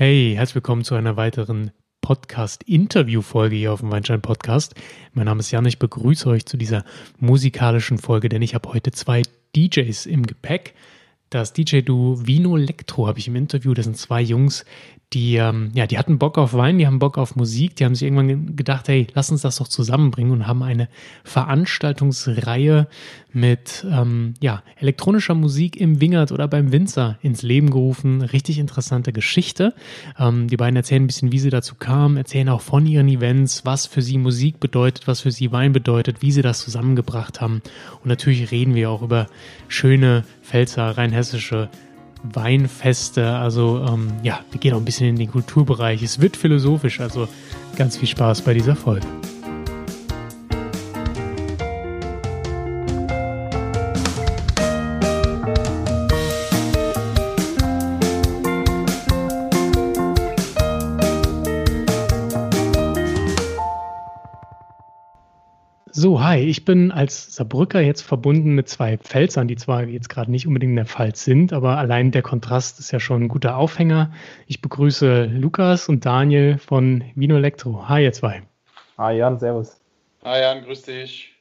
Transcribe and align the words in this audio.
Hey, 0.00 0.34
herzlich 0.36 0.54
willkommen 0.54 0.84
zu 0.84 0.94
einer 0.94 1.16
weiteren 1.16 1.72
Podcast-Interview-Folge 2.02 3.56
hier 3.56 3.72
auf 3.72 3.80
dem 3.80 3.90
Weinstein 3.90 4.22
Podcast. 4.22 4.76
Mein 5.12 5.24
Name 5.24 5.40
ist 5.40 5.50
Jan, 5.50 5.66
ich 5.66 5.80
begrüße 5.80 6.28
euch 6.28 6.46
zu 6.46 6.56
dieser 6.56 6.84
musikalischen 7.18 7.98
Folge, 7.98 8.28
denn 8.28 8.40
ich 8.40 8.54
habe 8.54 8.72
heute 8.72 8.92
zwei 8.92 9.22
DJs 9.56 10.06
im 10.06 10.24
Gepäck. 10.24 10.74
Das 11.30 11.52
DJ-Duo 11.52 12.24
Vino 12.24 12.56
Electro 12.56 13.08
habe 13.08 13.18
ich 13.18 13.26
im 13.26 13.34
Interview. 13.34 13.74
Das 13.74 13.86
sind 13.86 13.96
zwei 13.96 14.22
Jungs, 14.22 14.64
die, 15.14 15.36
ähm, 15.36 15.70
ja, 15.72 15.86
die 15.86 15.96
hatten 15.96 16.18
Bock 16.18 16.36
auf 16.36 16.52
Wein, 16.52 16.76
die 16.76 16.86
haben 16.86 16.98
Bock 16.98 17.16
auf 17.16 17.34
Musik, 17.34 17.76
die 17.76 17.86
haben 17.86 17.94
sich 17.94 18.06
irgendwann 18.06 18.56
gedacht, 18.56 18.88
hey, 18.88 19.06
lass 19.14 19.30
uns 19.30 19.40
das 19.40 19.56
doch 19.56 19.68
zusammenbringen 19.68 20.32
und 20.32 20.46
haben 20.46 20.62
eine 20.62 20.88
Veranstaltungsreihe 21.24 22.88
mit 23.32 23.86
ähm, 23.90 24.34
ja, 24.40 24.62
elektronischer 24.76 25.34
Musik 25.34 25.76
im 25.76 26.02
Wingert 26.02 26.30
oder 26.30 26.46
beim 26.46 26.72
Winzer 26.72 27.18
ins 27.22 27.42
Leben 27.42 27.70
gerufen. 27.70 28.20
Richtig 28.20 28.58
interessante 28.58 29.14
Geschichte. 29.14 29.72
Ähm, 30.18 30.48
die 30.48 30.58
beiden 30.58 30.76
erzählen 30.76 31.04
ein 31.04 31.06
bisschen, 31.06 31.32
wie 31.32 31.38
sie 31.38 31.50
dazu 31.50 31.74
kamen, 31.74 32.18
erzählen 32.18 32.50
auch 32.50 32.60
von 32.60 32.84
ihren 32.84 33.08
Events, 33.08 33.64
was 33.64 33.86
für 33.86 34.02
sie 34.02 34.18
Musik 34.18 34.60
bedeutet, 34.60 35.06
was 35.06 35.20
für 35.20 35.30
sie 35.30 35.52
Wein 35.52 35.72
bedeutet, 35.72 36.20
wie 36.20 36.32
sie 36.32 36.42
das 36.42 36.60
zusammengebracht 36.60 37.40
haben. 37.40 37.62
Und 38.02 38.06
natürlich 38.06 38.50
reden 38.50 38.74
wir 38.74 38.90
auch 38.90 39.00
über 39.00 39.26
schöne 39.68 40.24
Pfälzer, 40.42 40.98
rheinhessische 40.98 41.70
Weinfeste. 42.34 43.36
Also 43.36 43.84
ähm, 43.86 44.12
ja, 44.22 44.40
wir 44.50 44.60
gehen 44.60 44.74
auch 44.74 44.78
ein 44.78 44.84
bisschen 44.84 45.08
in 45.08 45.16
den 45.16 45.30
Kulturbereich. 45.30 46.02
Es 46.02 46.20
wird 46.20 46.36
philosophisch, 46.36 47.00
also 47.00 47.28
ganz 47.76 47.96
viel 47.96 48.08
Spaß 48.08 48.42
bei 48.42 48.54
dieser 48.54 48.76
Folge. 48.76 49.06
So, 66.00 66.22
hi, 66.22 66.38
ich 66.38 66.64
bin 66.64 66.92
als 66.92 67.34
Saarbrücker 67.34 67.80
jetzt 67.80 68.02
verbunden 68.02 68.54
mit 68.54 68.68
zwei 68.68 68.98
Pfälzern, 68.98 69.48
die 69.48 69.56
zwar 69.56 69.82
jetzt 69.82 70.08
gerade 70.08 70.30
nicht 70.30 70.46
unbedingt 70.46 70.70
in 70.70 70.76
der 70.76 70.86
Pfalz 70.86 71.24
sind, 71.24 71.52
aber 71.52 71.76
allein 71.76 72.12
der 72.12 72.22
Kontrast 72.22 72.78
ist 72.78 72.92
ja 72.92 73.00
schon 73.00 73.24
ein 73.24 73.28
guter 73.28 73.56
Aufhänger. 73.56 74.12
Ich 74.46 74.62
begrüße 74.62 75.24
Lukas 75.24 75.88
und 75.88 76.06
Daniel 76.06 76.56
von 76.58 77.02
Vino 77.16 77.34
Electro. 77.34 77.88
Hi, 77.88 78.04
ihr 78.04 78.12
zwei. 78.12 78.42
Hi 78.96 79.16
Jan, 79.16 79.40
servus. 79.40 79.80
Hi 80.22 80.40
Jan, 80.40 80.62
grüß 80.62 80.82
dich. 80.82 81.34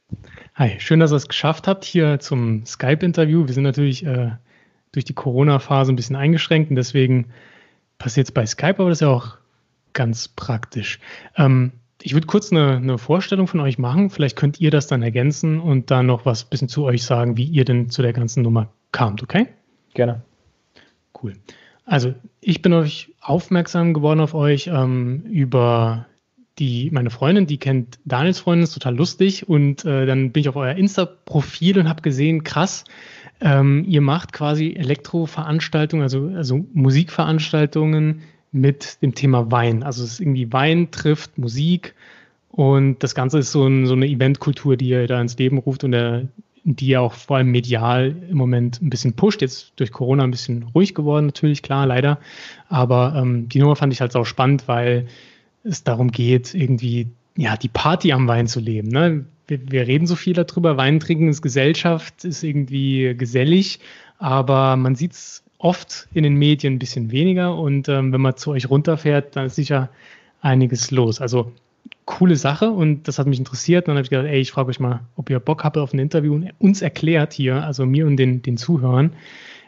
Hi, 0.55 0.79
schön, 0.79 0.99
dass 0.99 1.13
ihr 1.13 1.17
es 1.17 1.27
geschafft 1.27 1.67
habt 1.67 1.85
hier 1.85 2.17
zum 2.19 2.65
Skype-Interview. 2.65 3.45
Wir 3.45 3.53
sind 3.53 3.63
natürlich 3.63 4.07
äh, 4.07 4.31
durch 4.91 5.05
die 5.05 5.13
Corona-Phase 5.13 5.93
ein 5.93 5.97
bisschen 5.97 6.15
eingeschränkt 6.15 6.71
und 6.71 6.77
deswegen 6.77 7.27
passiert 7.99 8.25
es 8.25 8.31
bei 8.31 8.47
Skype, 8.47 8.79
aber 8.79 8.89
das 8.89 8.97
ist 8.97 9.01
ja 9.01 9.09
auch 9.09 9.37
ganz 9.93 10.27
praktisch. 10.27 10.97
Ähm, 11.37 11.73
ich 12.01 12.13
würde 12.13 12.27
kurz 12.27 12.51
eine, 12.51 12.77
eine, 12.77 12.97
Vorstellung 12.97 13.47
von 13.47 13.59
euch 13.59 13.77
machen. 13.77 14.09
Vielleicht 14.09 14.35
könnt 14.35 14.59
ihr 14.59 14.71
das 14.71 14.87
dann 14.87 15.01
ergänzen 15.01 15.59
und 15.59 15.91
dann 15.91 16.05
noch 16.05 16.25
was 16.25 16.43
ein 16.43 16.49
bisschen 16.49 16.69
zu 16.69 16.83
euch 16.83 17.03
sagen, 17.03 17.37
wie 17.37 17.45
ihr 17.45 17.65
denn 17.65 17.89
zu 17.89 18.01
der 18.01 18.13
ganzen 18.13 18.43
Nummer 18.43 18.69
kamt, 18.91 19.23
okay? 19.23 19.47
Gerne. 19.93 20.21
Cool. 21.21 21.33
Also, 21.85 22.13
ich 22.41 22.61
bin 22.61 22.73
euch 22.73 23.13
aufmerksam 23.21 23.93
geworden 23.93 24.19
auf 24.19 24.33
euch 24.33 24.67
ähm, 24.67 25.23
über 25.23 26.05
die, 26.59 26.89
meine 26.91 27.09
Freundin, 27.09 27.47
die 27.47 27.57
kennt 27.57 27.99
Daniels 28.05 28.39
Freundin, 28.39 28.63
ist 28.63 28.73
total 28.73 28.95
lustig. 28.95 29.47
Und 29.47 29.85
äh, 29.85 30.05
dann 30.05 30.31
bin 30.31 30.41
ich 30.41 30.49
auf 30.49 30.55
euer 30.55 30.75
Insta-Profil 30.75 31.79
und 31.79 31.89
habe 31.89 32.01
gesehen, 32.01 32.43
krass, 32.43 32.83
ähm, 33.39 33.85
ihr 33.87 34.01
macht 34.01 34.33
quasi 34.33 34.73
Elektroveranstaltungen, 34.73 36.03
also, 36.03 36.31
also 36.35 36.65
Musikveranstaltungen 36.73 38.21
mit 38.51 39.01
dem 39.01 39.13
Thema 39.15 39.51
Wein. 39.51 39.83
Also 39.83 40.03
es 40.03 40.13
ist 40.13 40.19
irgendwie 40.19 40.51
Wein 40.51 40.91
trifft 40.91 41.37
Musik 41.37 41.95
und 42.49 43.03
das 43.03 43.13
Ganze 43.13 43.39
ist 43.39 43.51
so, 43.51 43.67
ein, 43.67 43.85
so 43.85 43.93
eine 43.93 44.07
Eventkultur, 44.07 44.77
die 44.77 44.89
ihr 44.89 45.07
da 45.07 45.21
ins 45.21 45.37
Leben 45.37 45.57
ruft 45.57 45.83
und 45.83 45.91
der, 45.91 46.27
die 46.63 46.87
ja 46.87 46.99
auch 47.01 47.13
vor 47.13 47.37
allem 47.37 47.51
medial 47.51 48.15
im 48.29 48.37
Moment 48.37 48.81
ein 48.81 48.89
bisschen 48.89 49.13
pusht. 49.13 49.41
Jetzt 49.41 49.73
durch 49.75 49.91
Corona 49.91 50.23
ein 50.23 50.31
bisschen 50.31 50.63
ruhig 50.75 50.95
geworden, 50.95 51.27
natürlich, 51.27 51.61
klar, 51.61 51.85
leider. 51.85 52.19
Aber 52.67 53.13
ähm, 53.15 53.47
die 53.49 53.59
Nummer 53.59 53.75
fand 53.75 53.93
ich 53.93 54.01
halt 54.01 54.15
auch 54.15 54.25
spannend, 54.25 54.67
weil 54.67 55.07
es 55.63 55.83
darum 55.83 56.11
geht, 56.11 56.53
irgendwie 56.53 57.07
ja, 57.37 57.55
die 57.55 57.69
Party 57.69 58.11
am 58.11 58.27
Wein 58.27 58.47
zu 58.47 58.59
leben. 58.59 58.87
Ne? 58.89 59.25
Wir, 59.47 59.59
wir 59.71 59.87
reden 59.87 60.07
so 60.07 60.15
viel 60.15 60.33
darüber, 60.33 60.77
Wein 60.77 60.99
trinken 60.99 61.29
ist 61.29 61.41
Gesellschaft, 61.41 62.25
ist 62.25 62.43
irgendwie 62.43 63.13
gesellig, 63.15 63.79
aber 64.17 64.75
man 64.75 64.95
sieht 64.95 65.11
es 65.13 65.43
oft 65.59 66.07
in 66.13 66.23
den 66.23 66.35
Medien 66.35 66.75
ein 66.75 66.79
bisschen 66.79 67.11
weniger 67.11 67.55
und 67.57 67.89
ähm, 67.89 68.13
wenn 68.13 68.21
man 68.21 68.37
zu 68.37 68.51
euch 68.51 68.69
runterfährt, 68.69 69.35
dann 69.35 69.47
ist 69.47 69.55
sicher 69.55 69.89
einiges 70.41 70.91
los. 70.91 71.19
Also 71.19 71.51
coole 72.05 72.35
Sache 72.35 72.69
und 72.69 73.07
das 73.07 73.19
hat 73.19 73.27
mich 73.27 73.39
interessiert. 73.39 73.85
Und 73.85 73.89
dann 73.89 73.97
habe 73.97 74.03
ich 74.03 74.09
gedacht, 74.09 74.27
ey, 74.27 74.39
ich 74.39 74.51
frage 74.51 74.69
euch 74.69 74.79
mal, 74.79 75.01
ob 75.15 75.29
ihr 75.29 75.39
Bock 75.39 75.63
habt 75.63 75.77
auf 75.77 75.93
ein 75.93 75.99
Interview 75.99 76.33
und 76.33 76.51
uns 76.59 76.81
erklärt 76.81 77.33
hier, 77.33 77.63
also 77.63 77.85
mir 77.85 78.07
und 78.07 78.17
den, 78.17 78.41
den 78.41 78.57
Zuhörern, 78.57 79.13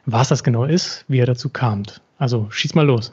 was 0.06 0.30
das 0.30 0.44
genau 0.44 0.66
ist, 0.66 1.06
wie 1.08 1.18
ihr 1.18 1.26
dazu 1.26 1.50
kamt. 1.50 2.02
Also 2.18 2.48
schieß 2.50 2.76
mal 2.76 2.86
los. 2.86 3.12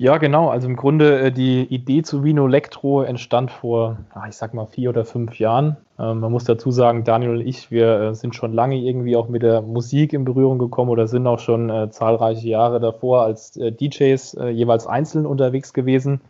Ja, 0.00 0.16
genau. 0.18 0.48
Also 0.48 0.68
im 0.68 0.76
Grunde 0.76 1.18
äh, 1.18 1.32
die 1.32 1.62
Idee 1.64 2.02
zu 2.02 2.22
Vino 2.22 2.46
Electro 2.46 3.02
entstand 3.02 3.50
vor, 3.50 3.98
ach, 4.14 4.28
ich 4.28 4.36
sag 4.36 4.54
mal, 4.54 4.66
vier 4.66 4.90
oder 4.90 5.04
fünf 5.04 5.40
Jahren. 5.40 5.76
Ähm, 5.98 6.20
man 6.20 6.30
muss 6.30 6.44
dazu 6.44 6.70
sagen, 6.70 7.02
Daniel 7.02 7.30
und 7.32 7.40
ich, 7.40 7.72
wir 7.72 8.00
äh, 8.00 8.14
sind 8.14 8.36
schon 8.36 8.52
lange 8.52 8.76
irgendwie 8.76 9.16
auch 9.16 9.28
mit 9.28 9.42
der 9.42 9.60
Musik 9.60 10.12
in 10.12 10.24
Berührung 10.24 10.60
gekommen 10.60 10.90
oder 10.90 11.08
sind 11.08 11.26
auch 11.26 11.40
schon 11.40 11.68
äh, 11.68 11.90
zahlreiche 11.90 12.46
Jahre 12.46 12.78
davor 12.78 13.22
als 13.22 13.56
äh, 13.56 13.72
DJs 13.72 14.38
jeweils 14.52 14.86
einzeln 14.86 15.26
unterwegs 15.26 15.72
gewesen. 15.72 16.20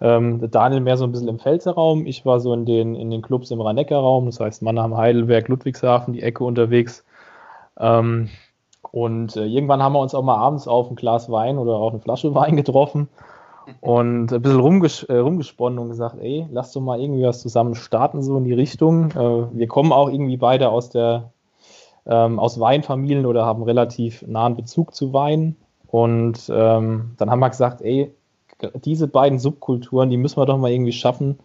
Ähm, 0.00 0.50
Daniel 0.50 0.80
mehr 0.80 0.96
so 0.96 1.04
ein 1.04 1.12
bisschen 1.12 1.28
im 1.28 1.38
Pfälzerraum, 1.38 2.06
ich 2.06 2.26
war 2.26 2.40
so 2.40 2.52
in 2.52 2.66
den, 2.66 2.96
in 2.96 3.10
den 3.10 3.22
Clubs 3.22 3.52
im 3.52 3.60
Rhein-Neckar-Raum, 3.60 4.26
das 4.26 4.40
heißt 4.40 4.60
Mannheim, 4.62 4.96
Heidelberg, 4.96 5.46
Ludwigshafen, 5.46 6.14
die 6.14 6.22
Ecke 6.22 6.42
unterwegs. 6.42 7.04
Ähm, 7.78 8.28
und 8.94 9.36
äh, 9.36 9.44
irgendwann 9.46 9.82
haben 9.82 9.94
wir 9.94 9.98
uns 9.98 10.14
auch 10.14 10.22
mal 10.22 10.36
abends 10.36 10.68
auf 10.68 10.88
ein 10.88 10.94
Glas 10.94 11.28
Wein 11.28 11.58
oder 11.58 11.72
auch 11.74 11.90
eine 11.90 11.98
Flasche 11.98 12.32
Wein 12.36 12.54
getroffen 12.54 13.08
und 13.80 14.32
ein 14.32 14.40
bisschen 14.40 14.60
rumges 14.60 15.02
äh, 15.02 15.16
rumgesponnen 15.16 15.80
und 15.80 15.88
gesagt, 15.88 16.16
ey, 16.20 16.46
lass 16.52 16.70
doch 16.70 16.80
mal 16.80 17.00
irgendwie 17.00 17.24
was 17.24 17.40
zusammen 17.40 17.74
starten, 17.74 18.22
so 18.22 18.36
in 18.36 18.44
die 18.44 18.52
Richtung. 18.52 19.10
Äh, 19.10 19.58
wir 19.58 19.66
kommen 19.66 19.90
auch 19.90 20.08
irgendwie 20.08 20.36
beide 20.36 20.68
aus 20.68 20.90
der 20.90 21.32
ähm, 22.06 22.38
aus 22.38 22.60
Weinfamilien 22.60 23.26
oder 23.26 23.44
haben 23.44 23.64
relativ 23.64 24.22
nahen 24.28 24.54
Bezug 24.54 24.94
zu 24.94 25.12
Wein. 25.12 25.56
Und 25.88 26.48
ähm, 26.54 27.14
dann 27.16 27.30
haben 27.32 27.40
wir 27.40 27.50
gesagt, 27.50 27.82
ey, 27.82 28.14
diese 28.84 29.08
beiden 29.08 29.40
Subkulturen, 29.40 30.08
die 30.08 30.18
müssen 30.18 30.36
wir 30.36 30.46
doch 30.46 30.58
mal 30.58 30.70
irgendwie 30.70 30.92
schaffen 30.92 31.40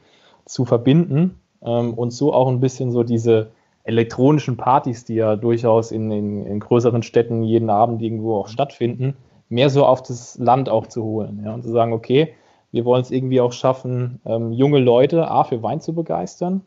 zu 0.46 0.66
verbinden 0.66 1.40
ähm, 1.64 1.96
und 1.96 2.12
so 2.12 2.32
auch 2.32 2.48
ein 2.48 2.60
bisschen 2.60 2.92
so 2.92 3.02
diese 3.02 3.50
elektronischen 3.90 4.56
Partys, 4.56 5.04
die 5.04 5.16
ja 5.16 5.36
durchaus 5.36 5.92
in, 5.92 6.12
in, 6.12 6.46
in, 6.46 6.60
größeren 6.60 7.02
Städten 7.02 7.44
jeden 7.44 7.70
Abend 7.70 8.02
irgendwo 8.02 8.36
auch 8.36 8.48
stattfinden, 8.48 9.16
mehr 9.50 9.72
so 9.72 9.86
auf 9.86 10.04
das 10.04 10.38
Land 10.38 10.70
auch 10.70 10.86
zu 10.86 11.04
holen. 11.04 11.42
Ja, 11.44 11.56
und 11.56 11.64
zu 11.64 11.72
sagen, 11.72 11.92
okay, 11.92 12.34
wir 12.72 12.86
wollen 12.86 13.02
es 13.02 13.10
irgendwie 13.10 13.42
auch 13.42 13.52
schaffen, 13.52 14.22
ähm, 14.26 14.52
junge 14.52 14.80
Leute 14.80 15.28
A 15.30 15.44
für 15.44 15.64
Wein 15.64 15.82
zu 15.82 15.94
begeistern, 15.94 16.62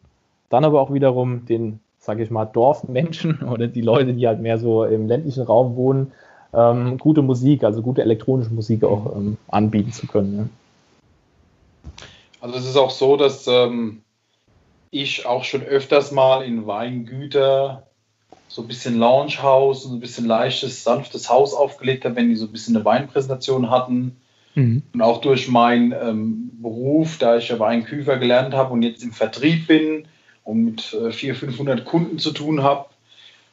dann 0.50 0.64
aber 0.64 0.80
auch 0.80 0.92
wiederum 0.92 1.46
den, 1.46 1.78
sage 2.00 2.24
ich 2.24 2.30
mal, 2.30 2.44
Dorfmenschen 2.44 3.42
oder 3.52 3.68
die 3.68 3.82
Leute, 3.82 4.14
die 4.14 4.26
halt 4.26 4.40
mehr 4.40 4.58
so 4.58 4.84
im 4.84 5.06
ländlichen 5.06 5.44
Raum 5.44 5.76
wohnen, 5.76 6.12
ähm, 6.52 6.98
gute 6.98 7.22
Musik, 7.22 7.62
also 7.62 7.82
gute 7.82 8.02
elektronische 8.02 8.52
Musik 8.52 8.82
auch 8.82 9.14
ähm, 9.16 9.38
anbieten 9.48 9.92
zu 9.92 10.08
können. 10.08 10.36
Ja. 10.36 10.44
Also 12.40 12.56
es 12.58 12.66
ist 12.66 12.76
auch 12.76 12.90
so, 12.90 13.16
dass 13.16 13.46
ähm, 13.46 14.01
ich 14.92 15.26
auch 15.26 15.42
schon 15.42 15.62
öfters 15.62 16.12
mal 16.12 16.44
in 16.44 16.66
Weingüter 16.66 17.88
so 18.46 18.60
ein 18.60 18.68
bisschen 18.68 18.98
Loungehaus 18.98 19.84
und 19.84 19.90
so 19.90 19.96
ein 19.96 20.00
bisschen 20.00 20.26
leichtes, 20.26 20.84
sanftes 20.84 21.30
Haus 21.30 21.54
aufgelegt 21.54 22.04
habe, 22.04 22.16
wenn 22.16 22.28
die 22.28 22.36
so 22.36 22.44
ein 22.44 22.52
bisschen 22.52 22.76
eine 22.76 22.84
Weinpräsentation 22.84 23.70
hatten. 23.70 24.18
Mhm. 24.54 24.82
Und 24.92 25.00
auch 25.00 25.22
durch 25.22 25.48
meinen 25.48 25.92
ähm, 25.92 26.50
Beruf, 26.60 27.16
da 27.16 27.38
ich 27.38 27.48
ja 27.48 27.58
Weinküfer 27.58 28.18
gelernt 28.18 28.52
habe 28.52 28.74
und 28.74 28.82
jetzt 28.82 29.02
im 29.02 29.12
Vertrieb 29.12 29.66
bin 29.66 30.06
und 30.44 30.64
mit 30.64 30.92
äh, 30.92 31.10
400, 31.10 31.38
500 31.38 31.84
Kunden 31.86 32.18
zu 32.18 32.30
tun 32.30 32.62
habe 32.62 32.90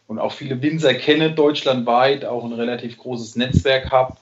und 0.08 0.20
auch 0.20 0.34
viele 0.34 0.62
Winzer 0.62 0.94
kenne 0.94 1.32
deutschlandweit, 1.32 2.26
auch 2.26 2.44
ein 2.44 2.52
relativ 2.52 2.98
großes 2.98 3.38
Netzwerk 3.38 3.92
habe, 3.92 4.18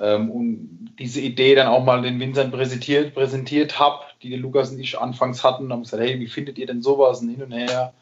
ähm, 0.00 0.30
und 0.30 0.90
diese 0.98 1.20
Idee 1.20 1.54
dann 1.54 1.68
auch 1.68 1.84
mal 1.84 2.02
den 2.02 2.20
Winzern 2.20 2.50
präsentiert, 2.50 3.14
präsentiert 3.14 3.78
habe, 3.78 4.00
die 4.22 4.34
Lukas 4.36 4.70
und 4.70 4.80
ich 4.80 4.98
anfangs 4.98 5.44
hatten, 5.44 5.72
haben 5.72 5.82
gesagt, 5.82 6.02
hey, 6.02 6.20
wie 6.20 6.26
findet 6.26 6.58
ihr 6.58 6.66
denn 6.66 6.82
sowas 6.82 7.20
und 7.20 7.30
hin 7.30 7.42
und 7.42 7.52
her? 7.52 7.92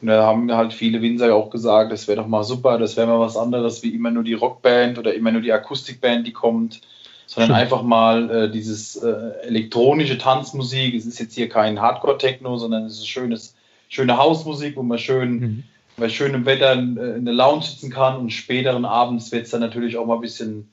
Und 0.00 0.08
da 0.08 0.26
haben 0.26 0.52
halt 0.52 0.72
viele 0.72 1.00
Winzer 1.00 1.34
auch 1.34 1.50
gesagt, 1.50 1.92
das 1.92 2.08
wäre 2.08 2.20
doch 2.20 2.26
mal 2.26 2.44
super, 2.44 2.78
das 2.78 2.96
wäre 2.96 3.06
mal 3.06 3.20
was 3.20 3.36
anderes 3.36 3.82
wie 3.82 3.94
immer 3.94 4.10
nur 4.10 4.24
die 4.24 4.34
Rockband 4.34 4.98
oder 4.98 5.14
immer 5.14 5.32
nur 5.32 5.40
die 5.40 5.52
Akustikband, 5.52 6.26
die 6.26 6.32
kommt, 6.32 6.80
sondern 7.26 7.50
Schön. 7.50 7.56
einfach 7.56 7.82
mal 7.82 8.30
äh, 8.30 8.50
dieses 8.50 8.96
äh, 8.96 9.32
elektronische 9.44 10.18
Tanzmusik. 10.18 10.94
Es 10.94 11.06
ist 11.06 11.20
jetzt 11.20 11.34
hier 11.34 11.48
kein 11.48 11.80
Hardcore-Techno, 11.80 12.58
sondern 12.58 12.84
es 12.84 12.98
ist 12.98 13.08
schönes, 13.08 13.54
schöne 13.88 14.18
Hausmusik, 14.18 14.76
wo 14.76 14.82
man 14.82 14.98
schön 14.98 15.30
mhm. 15.30 15.64
bei 15.96 16.08
schönem 16.08 16.44
Wetter 16.44 16.72
äh, 16.72 17.16
in 17.16 17.24
der 17.24 17.34
Lounge 17.34 17.62
sitzen 17.62 17.90
kann 17.90 18.18
und 18.18 18.30
späteren 18.30 18.84
abends 18.84 19.32
wird 19.32 19.44
es 19.44 19.52
dann 19.52 19.60
natürlich 19.60 19.96
auch 19.96 20.04
mal 20.04 20.16
ein 20.16 20.20
bisschen 20.20 20.68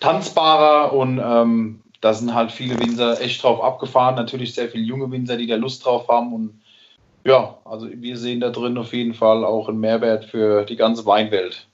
tanzbarer 0.00 0.92
und 0.92 1.20
ähm, 1.22 1.80
da 2.00 2.12
sind 2.12 2.34
halt 2.34 2.52
viele 2.52 2.78
Winzer 2.78 3.20
echt 3.20 3.42
drauf 3.42 3.62
abgefahren. 3.62 4.16
Natürlich 4.16 4.54
sehr 4.54 4.68
viele 4.68 4.84
junge 4.84 5.10
Winzer, 5.10 5.36
die 5.36 5.46
da 5.46 5.56
Lust 5.56 5.84
drauf 5.84 6.08
haben 6.08 6.32
und 6.32 6.60
ja, 7.24 7.56
also 7.64 7.88
wir 7.90 8.18
sehen 8.18 8.40
da 8.40 8.50
drin 8.50 8.76
auf 8.76 8.92
jeden 8.92 9.14
Fall 9.14 9.44
auch 9.44 9.68
einen 9.68 9.80
Mehrwert 9.80 10.26
für 10.26 10.64
die 10.64 10.76
ganze 10.76 11.06
Weinwelt. 11.06 11.66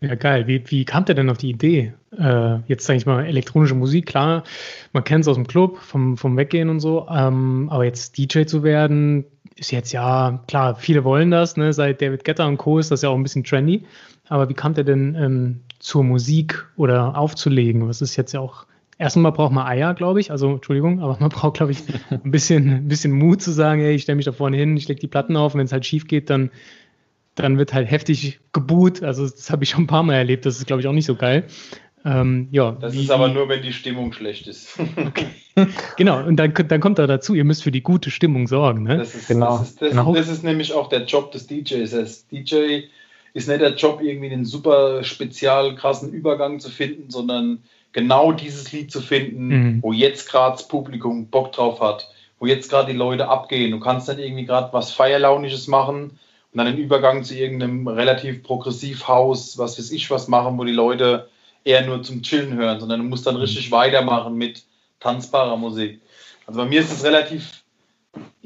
Ja, 0.00 0.14
geil. 0.14 0.46
Wie, 0.46 0.62
wie 0.70 0.84
kam 0.84 1.06
der 1.06 1.14
denn 1.14 1.30
auf 1.30 1.38
die 1.38 1.50
Idee? 1.50 1.94
Äh, 2.16 2.58
jetzt 2.68 2.84
sage 2.86 2.98
ich 2.98 3.06
mal 3.06 3.24
elektronische 3.24 3.74
Musik, 3.74 4.06
klar, 4.06 4.44
man 4.92 5.04
kennt 5.04 5.22
es 5.22 5.28
aus 5.28 5.36
dem 5.36 5.46
Club, 5.46 5.78
vom, 5.78 6.16
vom 6.16 6.36
Weggehen 6.36 6.68
und 6.68 6.80
so, 6.80 7.06
ähm, 7.10 7.68
aber 7.70 7.84
jetzt 7.84 8.16
DJ 8.16 8.44
zu 8.44 8.62
werden, 8.62 9.24
ist 9.56 9.72
jetzt 9.72 9.92
ja, 9.92 10.42
klar, 10.46 10.76
viele 10.76 11.04
wollen 11.04 11.30
das, 11.30 11.56
ne? 11.56 11.72
seit 11.72 12.00
David 12.00 12.24
Getter 12.24 12.46
und 12.46 12.58
Co. 12.58 12.78
ist 12.78 12.90
das 12.90 13.02
ja 13.02 13.08
auch 13.08 13.16
ein 13.16 13.22
bisschen 13.22 13.44
trendy, 13.44 13.84
aber 14.28 14.48
wie 14.48 14.54
kam 14.54 14.74
der 14.74 14.84
denn 14.84 15.16
ähm, 15.16 15.60
zur 15.78 16.04
Musik 16.04 16.66
oder 16.76 17.16
aufzulegen? 17.16 17.88
Was 17.88 18.02
ist 18.02 18.16
jetzt 18.16 18.32
ja 18.32 18.40
auch, 18.40 18.66
erstmal 18.98 19.32
braucht 19.32 19.52
man 19.52 19.66
Eier, 19.66 19.94
glaube 19.94 20.20
ich, 20.20 20.30
also 20.30 20.54
Entschuldigung, 20.54 21.00
aber 21.00 21.16
man 21.20 21.28
braucht, 21.30 21.56
glaube 21.56 21.72
ich, 21.72 21.82
ein 22.10 22.30
bisschen, 22.30 22.70
ein 22.70 22.88
bisschen 22.88 23.12
Mut 23.12 23.42
zu 23.42 23.52
sagen, 23.52 23.80
hey, 23.80 23.94
ich 23.94 24.02
stelle 24.02 24.16
mich 24.16 24.26
da 24.26 24.32
vorne 24.32 24.56
hin, 24.56 24.76
ich 24.76 24.88
lege 24.88 25.00
die 25.00 25.08
Platten 25.08 25.36
auf 25.36 25.54
und 25.54 25.58
wenn 25.58 25.66
es 25.66 25.72
halt 25.72 25.86
schief 25.86 26.06
geht, 26.06 26.30
dann 26.30 26.50
dann 27.38 27.58
wird 27.58 27.72
halt 27.72 27.90
heftig 27.90 28.40
geboot. 28.52 29.02
Also 29.02 29.28
das 29.28 29.50
habe 29.50 29.64
ich 29.64 29.70
schon 29.70 29.84
ein 29.84 29.86
paar 29.86 30.02
Mal 30.02 30.14
erlebt. 30.14 30.46
Das 30.46 30.58
ist, 30.58 30.66
glaube 30.66 30.82
ich, 30.82 30.88
auch 30.88 30.92
nicht 30.92 31.06
so 31.06 31.14
geil. 31.14 31.46
Ähm, 32.04 32.48
ja, 32.52 32.72
das 32.72 32.94
wie, 32.94 33.02
ist 33.02 33.10
aber 33.10 33.28
nur, 33.28 33.48
wenn 33.48 33.62
die 33.62 33.72
Stimmung 33.72 34.12
schlecht 34.12 34.46
ist. 34.46 34.78
Okay. 34.96 35.26
genau, 35.96 36.24
und 36.24 36.36
dann, 36.36 36.54
dann 36.54 36.80
kommt 36.80 37.00
da 37.00 37.08
dazu, 37.08 37.34
ihr 37.34 37.42
müsst 37.42 37.64
für 37.64 37.72
die 37.72 37.82
gute 37.82 38.12
Stimmung 38.12 38.46
sorgen. 38.46 38.84
Ne? 38.84 38.98
Das, 38.98 39.16
ist, 39.16 39.26
genau. 39.26 39.58
Das, 39.58 39.70
ist, 39.70 39.82
das, 39.82 39.90
genau. 39.90 40.14
das 40.14 40.28
ist 40.28 40.44
nämlich 40.44 40.72
auch 40.72 40.88
der 40.88 41.04
Job 41.04 41.32
des 41.32 41.48
DJs. 41.48 41.90
Das 41.90 42.28
DJ 42.28 42.82
ist 43.34 43.48
nicht 43.48 43.60
der 43.60 43.74
Job, 43.74 44.00
irgendwie 44.02 44.30
einen 44.30 44.44
super 44.44 45.04
spezial 45.04 45.74
krassen 45.74 46.12
Übergang 46.12 46.60
zu 46.60 46.70
finden, 46.70 47.10
sondern 47.10 47.62
genau 47.92 48.32
dieses 48.32 48.72
Lied 48.72 48.90
zu 48.90 49.00
finden, 49.00 49.48
mhm. 49.48 49.82
wo 49.82 49.92
jetzt 49.92 50.30
gerade 50.30 50.56
das 50.56 50.68
Publikum 50.68 51.26
Bock 51.26 51.52
drauf 51.52 51.80
hat, 51.80 52.10
wo 52.38 52.46
jetzt 52.46 52.70
gerade 52.70 52.92
die 52.92 52.98
Leute 52.98 53.28
abgehen. 53.28 53.70
Du 53.70 53.80
kannst 53.80 54.08
nicht 54.08 54.18
irgendwie 54.20 54.44
gerade 54.44 54.72
was 54.72 54.92
Feierlaunisches 54.92 55.68
machen 55.68 56.18
und 56.52 56.58
dann 56.58 56.66
den 56.66 56.78
Übergang 56.78 57.24
zu 57.24 57.34
irgendeinem 57.34 57.88
relativ 57.88 58.42
progressiv 58.42 59.08
Haus, 59.08 59.58
was 59.58 59.78
weiß 59.78 59.90
ich, 59.90 60.10
was 60.10 60.28
machen, 60.28 60.58
wo 60.58 60.64
die 60.64 60.72
Leute 60.72 61.28
eher 61.64 61.84
nur 61.84 62.02
zum 62.02 62.22
Chillen 62.22 62.54
hören, 62.54 62.80
sondern 62.80 63.00
du 63.00 63.06
musst 63.06 63.26
dann 63.26 63.36
richtig 63.36 63.70
weitermachen 63.70 64.36
mit 64.36 64.64
tanzbarer 65.00 65.56
Musik. 65.56 66.00
Also 66.46 66.60
bei 66.60 66.66
mir 66.66 66.80
ist 66.80 66.92
es 66.92 67.04
relativ 67.04 67.62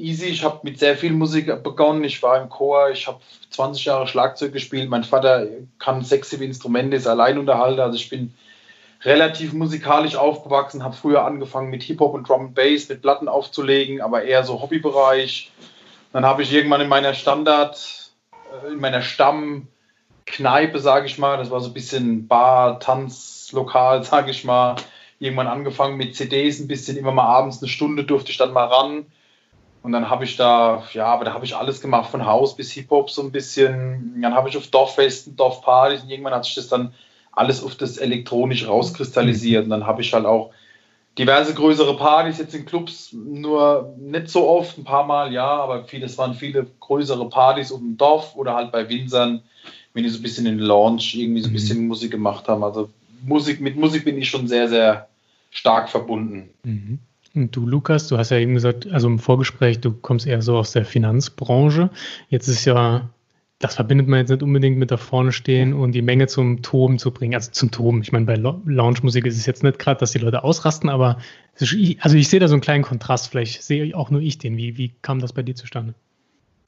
easy. 0.03 0.25
Ich 0.27 0.43
habe 0.43 0.59
mit 0.63 0.79
sehr 0.79 0.97
viel 0.97 1.13
Musik 1.13 1.47
begonnen. 1.63 2.03
Ich 2.03 2.21
war 2.21 2.41
im 2.41 2.49
Chor, 2.49 2.91
ich 2.91 3.07
habe 3.07 3.19
20 3.49 3.85
Jahre 3.85 4.07
Schlagzeug 4.07 4.53
gespielt. 4.53 4.89
Mein 4.89 5.03
Vater 5.03 5.47
kann 5.79 6.03
sexy 6.03 6.43
Instrumente, 6.43 6.97
ist 6.97 7.07
Alleinunterhalter. 7.07 7.83
Also 7.83 7.95
ich 7.97 8.09
bin 8.09 8.33
relativ 9.01 9.53
musikalisch 9.53 10.15
aufgewachsen, 10.15 10.83
habe 10.83 10.95
früher 10.95 11.25
angefangen 11.25 11.69
mit 11.69 11.83
Hip-Hop 11.83 12.13
und 12.13 12.27
Drum 12.27 12.47
and 12.47 12.55
Bass, 12.55 12.89
mit 12.89 13.01
Platten 13.01 13.27
aufzulegen, 13.27 14.01
aber 14.01 14.23
eher 14.23 14.43
so 14.43 14.61
Hobbybereich. 14.61 15.51
Dann 16.13 16.25
habe 16.25 16.43
ich 16.43 16.53
irgendwann 16.53 16.81
in 16.81 16.87
meiner 16.87 17.13
Standard, 17.13 18.11
äh, 18.63 18.71
in 18.71 18.79
meiner 18.79 19.01
Stammkneipe, 19.01 20.79
sage 20.79 21.07
ich 21.07 21.17
mal, 21.17 21.37
das 21.37 21.51
war 21.51 21.59
so 21.59 21.69
ein 21.69 21.73
bisschen 21.73 22.27
Bar, 22.27 22.79
Tanz, 22.79 23.49
Lokal, 23.51 24.03
sage 24.03 24.31
ich 24.31 24.45
mal, 24.45 24.75
irgendwann 25.19 25.47
angefangen 25.47 25.97
mit 25.97 26.15
CDs, 26.15 26.59
ein 26.59 26.67
bisschen 26.67 26.95
immer 26.95 27.11
mal 27.11 27.25
abends 27.25 27.61
eine 27.61 27.69
Stunde 27.69 28.05
durfte 28.05 28.31
ich 28.31 28.37
dann 28.37 28.53
mal 28.53 28.65
ran. 28.65 29.05
Und 29.83 29.91
dann 29.91 30.09
habe 30.09 30.23
ich 30.23 30.37
da, 30.37 30.83
ja, 30.93 31.07
aber 31.07 31.25
da 31.25 31.33
habe 31.33 31.43
ich 31.43 31.57
alles 31.57 31.81
gemacht, 31.81 32.09
von 32.09 32.25
Haus 32.25 32.55
bis 32.55 32.71
Hip-Hop 32.71 33.09
so 33.09 33.21
ein 33.21 33.31
bisschen. 33.31 34.19
Dann 34.21 34.33
habe 34.33 34.47
ich 34.47 34.55
auf 34.55 34.67
Dorffesten, 34.67 35.35
Dorfpartys 35.35 36.03
und 36.03 36.09
irgendwann 36.09 36.33
hat 36.33 36.45
sich 36.45 36.55
das 36.55 36.69
dann 36.69 36.93
alles 37.33 37.61
auf 37.61 37.75
das 37.75 37.97
elektronisch 37.97 38.65
rauskristallisiert. 38.65 39.65
Und 39.65 39.71
dann 39.71 39.85
habe 39.85 40.01
ich 40.01 40.13
halt 40.13 40.25
auch 40.25 40.51
diverse 41.17 41.53
größere 41.53 41.97
Partys 41.97 42.37
jetzt 42.37 42.55
in 42.55 42.65
Clubs, 42.65 43.11
nur 43.13 43.93
nicht 43.99 44.29
so 44.29 44.47
oft, 44.47 44.77
ein 44.77 44.85
paar 44.85 45.05
Mal 45.05 45.33
ja, 45.33 45.47
aber 45.47 45.83
viele, 45.83 46.05
es 46.05 46.17
waren 46.17 46.33
viele 46.33 46.65
größere 46.79 47.27
Partys 47.29 47.71
um 47.71 47.81
dem 47.81 47.97
Dorf 47.97 48.35
oder 48.35 48.55
halt 48.55 48.71
bei 48.71 48.87
Winzern, 48.87 49.43
wenn 49.93 50.03
die 50.03 50.09
so 50.09 50.19
ein 50.19 50.23
bisschen 50.23 50.45
in 50.45 50.59
Launch 50.59 51.13
irgendwie 51.13 51.41
so 51.41 51.47
ein 51.47 51.51
mhm. 51.51 51.55
bisschen 51.55 51.87
Musik 51.87 52.11
gemacht 52.11 52.47
haben. 52.47 52.63
Also 52.63 52.89
Musik, 53.21 53.59
mit 53.59 53.75
Musik 53.75 54.05
bin 54.05 54.17
ich 54.17 54.29
schon 54.29 54.47
sehr, 54.47 54.69
sehr 54.69 55.07
stark 55.51 55.89
verbunden. 55.89 56.49
Mhm. 56.63 56.99
Und 57.35 57.55
du, 57.55 57.65
Lukas, 57.65 58.07
du 58.07 58.17
hast 58.17 58.29
ja 58.29 58.37
eben 58.37 58.53
gesagt, 58.53 58.91
also 58.91 59.07
im 59.07 59.19
Vorgespräch, 59.19 59.79
du 59.79 59.91
kommst 59.91 60.27
eher 60.27 60.41
so 60.41 60.57
aus 60.57 60.71
der 60.71 60.85
Finanzbranche. 60.85 61.89
Jetzt 62.29 62.47
ist 62.47 62.65
ja 62.65 63.09
das 63.63 63.75
verbindet 63.75 64.07
man 64.09 64.19
jetzt 64.19 64.29
nicht 64.29 64.43
unbedingt 64.43 64.77
mit 64.77 64.91
da 64.91 64.97
vorne 64.97 65.31
stehen 65.31 65.73
und 65.73 65.93
die 65.93 66.01
Menge 66.01 66.27
zum 66.27 66.61
Toben 66.61 66.99
zu 66.99 67.11
bringen. 67.11 67.33
Also 67.33 67.51
zum 67.51 67.71
Toben. 67.71 68.01
Ich 68.01 68.11
meine, 68.11 68.25
bei 68.25 68.35
Lounge-Musik 68.35 69.25
ist 69.25 69.37
es 69.37 69.45
jetzt 69.45 69.63
nicht 69.63 69.79
gerade, 69.79 69.99
dass 69.99 70.11
die 70.11 70.19
Leute 70.19 70.43
ausrasten, 70.43 70.89
aber 70.89 71.17
ist, 71.55 71.73
also 72.01 72.17
ich 72.17 72.27
sehe 72.27 72.41
da 72.41 72.49
so 72.49 72.55
einen 72.55 72.61
kleinen 72.61 72.83
Kontrast. 72.83 73.29
Vielleicht 73.29 73.63
sehe 73.63 73.95
auch 73.95 74.09
nur 74.09 74.19
ich 74.19 74.37
den. 74.37 74.57
Wie, 74.57 74.77
wie 74.77 74.91
kam 75.01 75.19
das 75.19 75.31
bei 75.31 75.43
dir 75.43 75.55
zustande? 75.55 75.93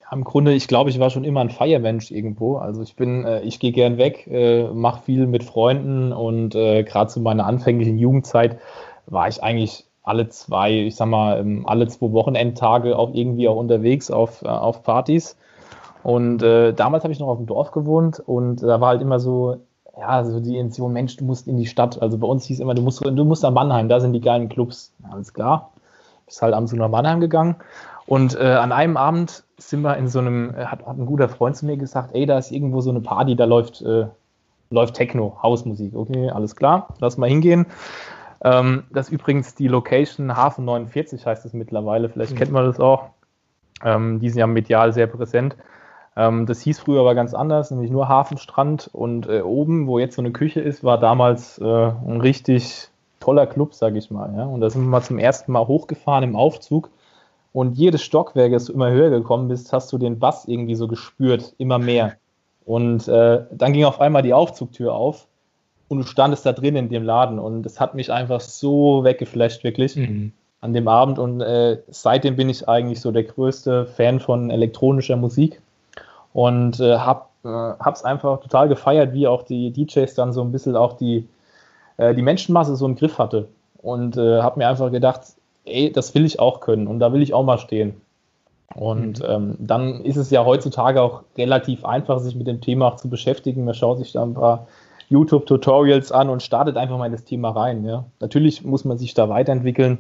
Im 0.10 0.24
Grunde, 0.24 0.54
ich 0.54 0.68
glaube, 0.68 0.90
ich 0.90 1.00
war 1.00 1.10
schon 1.10 1.26
immer 1.26 1.42
ein 1.42 1.50
Feiermensch 1.50 2.12
irgendwo. 2.12 2.58
Also 2.58 2.82
ich 2.82 2.96
bin, 2.96 3.26
äh, 3.26 3.42
ich 3.42 3.60
gehe 3.60 3.74
gern 3.74 3.98
weg, 3.98 4.26
äh, 4.28 4.70
mache 4.70 5.04
viel 5.04 5.28
mit 5.28 5.44
Freunden 5.44 6.14
und 6.14 6.56
äh, 6.56 6.84
gerade 6.84 7.12
zu 7.12 7.20
meiner 7.20 7.46
anfänglichen 7.46 7.98
Jugendzeit 7.98 8.60
war 9.08 9.28
ich 9.28 9.44
eigentlich 9.44 9.84
alle 10.06 10.30
zwei, 10.30 10.72
ich 10.72 10.96
sag 10.96 11.08
mal, 11.08 11.40
ähm, 11.40 11.66
alle 11.68 11.88
zwei 11.88 12.12
Wochenendtage 12.12 12.98
auch 12.98 13.14
irgendwie 13.14 13.48
auch 13.48 13.58
unterwegs 13.58 14.12
auf, 14.12 14.44
äh, 14.44 14.48
auf 14.48 14.84
Partys. 14.84 15.36
Und 16.04 16.44
äh, 16.44 16.74
damals 16.74 17.04
habe 17.04 17.12
ich 17.12 17.20
noch 17.20 17.28
auf 17.28 17.38
dem 17.38 17.48
Dorf 17.48 17.72
gewohnt 17.72 18.20
und 18.20 18.62
da 18.62 18.80
war 18.80 18.90
halt 18.90 19.02
immer 19.02 19.20
so, 19.20 19.58
ja, 19.98 20.24
so 20.24 20.40
die 20.40 20.58
Intention, 20.58 20.94
Mensch, 20.94 21.18
du 21.18 21.26
musst 21.26 21.48
in 21.48 21.58
die 21.58 21.66
Stadt. 21.66 22.00
Also 22.02 22.20
bei 22.20 22.28
uns 22.28 22.46
hieß 22.46 22.60
immer, 22.60 22.76
du 22.76 22.84
musst, 22.84 23.04
du 23.04 23.26
musst 23.26 23.42
nach 23.42 23.52
Mannheim, 23.52 23.90
da 23.90 24.00
sind 24.00 24.14
die 24.14 24.22
geilen 24.22 24.48
Clubs. 24.48 24.94
Alles 25.10 25.34
klar. 25.34 25.72
Bist 26.28 26.42
halt 26.42 26.54
abends 26.54 26.74
nach 26.74 26.90
Mannheim 26.90 27.20
gegangen. 27.20 27.56
Und 28.06 28.40
äh, 28.40 28.44
an 28.44 28.72
einem 28.72 28.98
Abend 28.98 29.44
sind 29.58 29.82
wir 29.82 29.98
in 29.98 30.08
so 30.08 30.20
einem, 30.20 30.54
äh, 30.54 30.66
hat, 30.66 30.86
hat 30.86 30.98
ein 30.98 31.08
guter 31.08 31.30
Freund 31.30 31.56
zu 31.56 31.66
mir 31.66 31.78
gesagt, 31.78 32.12
ey, 32.14 32.28
da 32.28 32.38
ist 32.38 32.52
irgendwo 32.52 32.82
so 32.82 32.92
eine 32.92 33.02
Party, 33.02 33.36
da 33.36 33.46
läuft, 33.46 33.82
äh, 33.82 34.06
läuft 34.70 34.94
Techno, 34.94 35.38
Hausmusik. 35.42 35.96
Okay, 35.96 36.30
alles 36.30 36.56
klar, 36.56 36.90
lass 37.00 37.18
mal 37.18 37.30
hingehen. 37.30 37.66
Ähm, 38.46 38.84
das 38.92 39.08
ist 39.08 39.12
übrigens 39.12 39.56
die 39.56 39.68
Location 39.68 40.38
Hafen 40.38 40.66
49 40.66 41.26
heißt 41.26 41.46
es 41.46 41.54
mittlerweile, 41.54 42.10
vielleicht 42.10 42.34
mhm. 42.34 42.38
kennt 42.38 42.52
man 42.52 42.66
das 42.66 42.80
auch. 42.80 43.10
Ähm, 43.84 44.20
die 44.20 44.30
sind 44.30 44.40
ja 44.40 44.46
medial 44.46 44.94
sehr 44.94 45.08
präsent. 45.08 45.58
Ähm, 46.16 46.46
das 46.46 46.62
hieß 46.62 46.80
früher 46.80 47.02
aber 47.02 47.16
ganz 47.16 47.34
anders, 47.34 47.72
nämlich 47.72 47.90
nur 47.90 48.08
Hafenstrand 48.08 48.88
und 48.94 49.28
äh, 49.28 49.42
oben, 49.42 49.88
wo 49.88 49.98
jetzt 49.98 50.16
so 50.16 50.22
eine 50.22 50.32
Küche 50.32 50.62
ist, 50.62 50.84
war 50.84 51.00
damals 51.00 51.58
äh, 51.58 51.66
ein 51.66 52.22
richtig 52.22 52.90
toller 53.20 53.48
Club, 53.48 53.74
sag 53.74 53.96
ich 53.96 54.12
mal. 54.12 54.32
Ja? 54.38 54.46
Und 54.46 54.62
da 54.62 54.70
sind 54.70 54.84
wir 54.84 54.90
mal 54.90 55.02
zum 55.02 55.18
ersten 55.18 55.52
Mal 55.52 55.66
hochgefahren 55.68 56.24
im 56.24 56.36
Aufzug 56.36 56.92
und 57.52 57.78
jedes 57.78 58.04
Stockwerk, 58.04 58.54
als 58.54 58.66
du 58.66 58.74
immer 58.74 58.92
höher 58.92 59.10
gekommen 59.10 59.48
bist, 59.48 59.74
hast 59.74 59.92
du 59.92 59.98
den 59.98 60.20
Bass 60.20 60.46
irgendwie 60.46 60.76
so 60.76 60.88
gespürt, 60.88 61.56
immer 61.58 61.80
mehr. 61.80 62.14
Und 62.64 63.08
äh, 63.08 63.44
dann 63.52 63.74
ging 63.74 63.86
auf 63.86 64.00
einmal 64.00 64.22
die 64.22 64.34
Aufzugtür 64.34 64.94
auf 64.94 65.28
und 65.88 66.00
du 66.00 66.04
standest 66.06 66.46
da 66.46 66.54
drin 66.54 66.76
in 66.76 66.90
dem 66.90 67.04
Laden 67.04 67.40
und 67.40 67.64
das 67.64 67.80
hat 67.80 67.96
mich 67.96 68.12
einfach 68.12 68.42
so 68.42 69.04
weggeflasht, 69.04 69.64
wirklich. 69.64 69.96
Mhm 69.96 70.34
an 70.66 70.74
dem 70.74 70.88
Abend 70.88 71.20
und 71.20 71.42
äh, 71.42 71.78
seitdem 71.90 72.36
bin 72.36 72.50
ich 72.50 72.68
eigentlich 72.68 73.00
so 73.00 73.12
der 73.12 73.24
größte 73.24 73.86
Fan 73.86 74.20
von 74.20 74.50
elektronischer 74.50 75.16
Musik 75.16 75.62
und 76.34 76.80
äh, 76.80 76.98
hab, 76.98 77.30
äh, 77.44 77.48
hab's 77.48 78.04
einfach 78.04 78.42
total 78.42 78.68
gefeiert, 78.68 79.14
wie 79.14 79.28
auch 79.28 79.44
die 79.44 79.72
DJs 79.72 80.14
dann 80.16 80.34
so 80.34 80.42
ein 80.42 80.52
bisschen 80.52 80.76
auch 80.76 80.94
die, 80.94 81.28
äh, 81.98 82.16
die 82.16 82.24
Menschenmasse 82.24 82.76
so 82.76 82.86
im 82.86 82.96
Griff 82.96 83.20
hatte. 83.20 83.48
Und 83.78 84.18
äh, 84.18 84.42
hab 84.42 84.58
mir 84.58 84.68
einfach 84.68 84.92
gedacht, 84.92 85.22
ey, 85.66 85.92
das 85.92 86.16
will 86.16 86.26
ich 86.26 86.40
auch 86.40 86.60
können 86.60 86.88
und 86.88 87.00
da 87.00 87.14
will 87.14 87.22
ich 87.22 87.36
auch 87.36 87.44
mal 87.44 87.60
stehen. 87.60 88.02
Und 88.74 89.20
mhm. 89.20 89.26
ähm, 89.30 89.56
dann 89.60 90.04
ist 90.04 90.18
es 90.18 90.32
ja 90.32 90.44
heutzutage 90.44 91.02
auch 91.02 91.22
relativ 91.38 91.86
einfach, 91.86 92.20
sich 92.20 92.36
mit 92.36 92.48
dem 92.48 92.60
Thema 92.60 92.88
auch 92.88 92.96
zu 92.96 93.10
beschäftigen. 93.10 93.64
Man 93.64 93.76
schaut 93.76 94.00
sich 94.00 94.12
da 94.12 94.24
ein 94.24 94.34
paar 94.34 94.68
YouTube-Tutorials 95.10 96.12
an 96.12 96.30
und 96.30 96.44
startet 96.44 96.78
einfach 96.78 96.98
mal 96.98 97.06
in 97.06 97.12
das 97.12 97.24
Thema 97.24 97.50
rein. 97.50 97.86
Ja. 97.86 98.06
Natürlich 98.20 98.64
muss 98.64 98.86
man 98.86 98.98
sich 98.98 99.14
da 99.14 99.30
weiterentwickeln. 99.30 100.00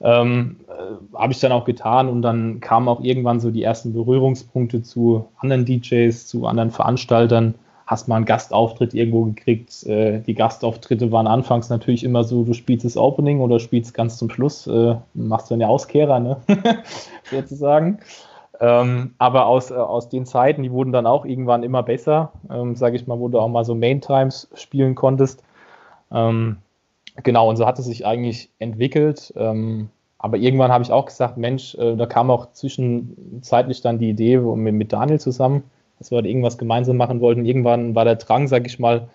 Ähm, 0.00 0.56
äh, 0.68 1.16
Habe 1.16 1.32
ich 1.32 1.40
dann 1.40 1.52
auch 1.52 1.64
getan 1.64 2.08
und 2.08 2.22
dann 2.22 2.60
kamen 2.60 2.88
auch 2.88 3.00
irgendwann 3.00 3.40
so 3.40 3.50
die 3.50 3.62
ersten 3.62 3.92
Berührungspunkte 3.92 4.82
zu 4.82 5.26
anderen 5.38 5.64
DJs, 5.64 6.26
zu 6.26 6.46
anderen 6.46 6.70
Veranstaltern. 6.70 7.54
Hast 7.86 8.08
mal 8.08 8.16
einen 8.16 8.24
Gastauftritt 8.24 8.94
irgendwo 8.94 9.24
gekriegt. 9.24 9.84
Äh, 9.84 10.20
die 10.20 10.34
Gastauftritte 10.34 11.12
waren 11.12 11.26
anfangs 11.26 11.70
natürlich 11.70 12.04
immer 12.04 12.24
so, 12.24 12.44
du 12.44 12.52
spielst 12.52 12.84
das 12.84 12.96
Opening 12.96 13.40
oder 13.40 13.58
spielst 13.58 13.94
ganz 13.94 14.18
zum 14.18 14.28
Schluss, 14.28 14.66
äh, 14.66 14.96
machst 15.14 15.50
dann 15.50 15.60
ja 15.60 15.68
Auskehrer, 15.68 16.20
ne? 16.20 16.36
sozusagen. 17.30 18.00
Ähm, 18.60 19.14
aber 19.18 19.46
aus, 19.46 19.70
äh, 19.70 19.74
aus 19.74 20.08
den 20.08 20.26
Zeiten, 20.26 20.62
die 20.62 20.72
wurden 20.72 20.92
dann 20.92 21.06
auch 21.06 21.24
irgendwann 21.24 21.62
immer 21.62 21.82
besser, 21.82 22.32
ähm, 22.50 22.74
sage 22.76 22.96
ich 22.96 23.06
mal, 23.06 23.18
wo 23.18 23.28
du 23.28 23.38
auch 23.38 23.48
mal 23.48 23.64
so 23.64 23.74
Main 23.74 24.00
Times 24.00 24.48
spielen 24.54 24.94
konntest. 24.94 25.42
Ähm, 26.10 26.58
Genau, 27.22 27.48
und 27.48 27.56
so 27.56 27.66
hat 27.66 27.78
es 27.78 27.86
sich 27.86 28.06
eigentlich 28.06 28.50
entwickelt. 28.58 29.32
Ähm, 29.36 29.88
aber 30.18 30.36
irgendwann 30.38 30.72
habe 30.72 30.84
ich 30.84 30.92
auch 30.92 31.06
gesagt, 31.06 31.36
Mensch, 31.36 31.74
äh, 31.76 31.96
da 31.96 32.06
kam 32.06 32.30
auch 32.30 32.52
zwischenzeitlich 32.52 33.80
dann 33.80 33.98
die 33.98 34.10
Idee 34.10 34.38
mit, 34.38 34.74
mit 34.74 34.92
Daniel 34.92 35.20
zusammen, 35.20 35.64
dass 35.98 36.10
wir 36.10 36.24
irgendwas 36.24 36.58
gemeinsam 36.58 36.96
machen 36.96 37.20
wollten. 37.20 37.44
Irgendwann 37.44 37.94
war 37.94 38.04
der 38.04 38.16
Drang, 38.16 38.48
sag 38.48 38.66
ich 38.66 38.78
mal, 38.78 39.08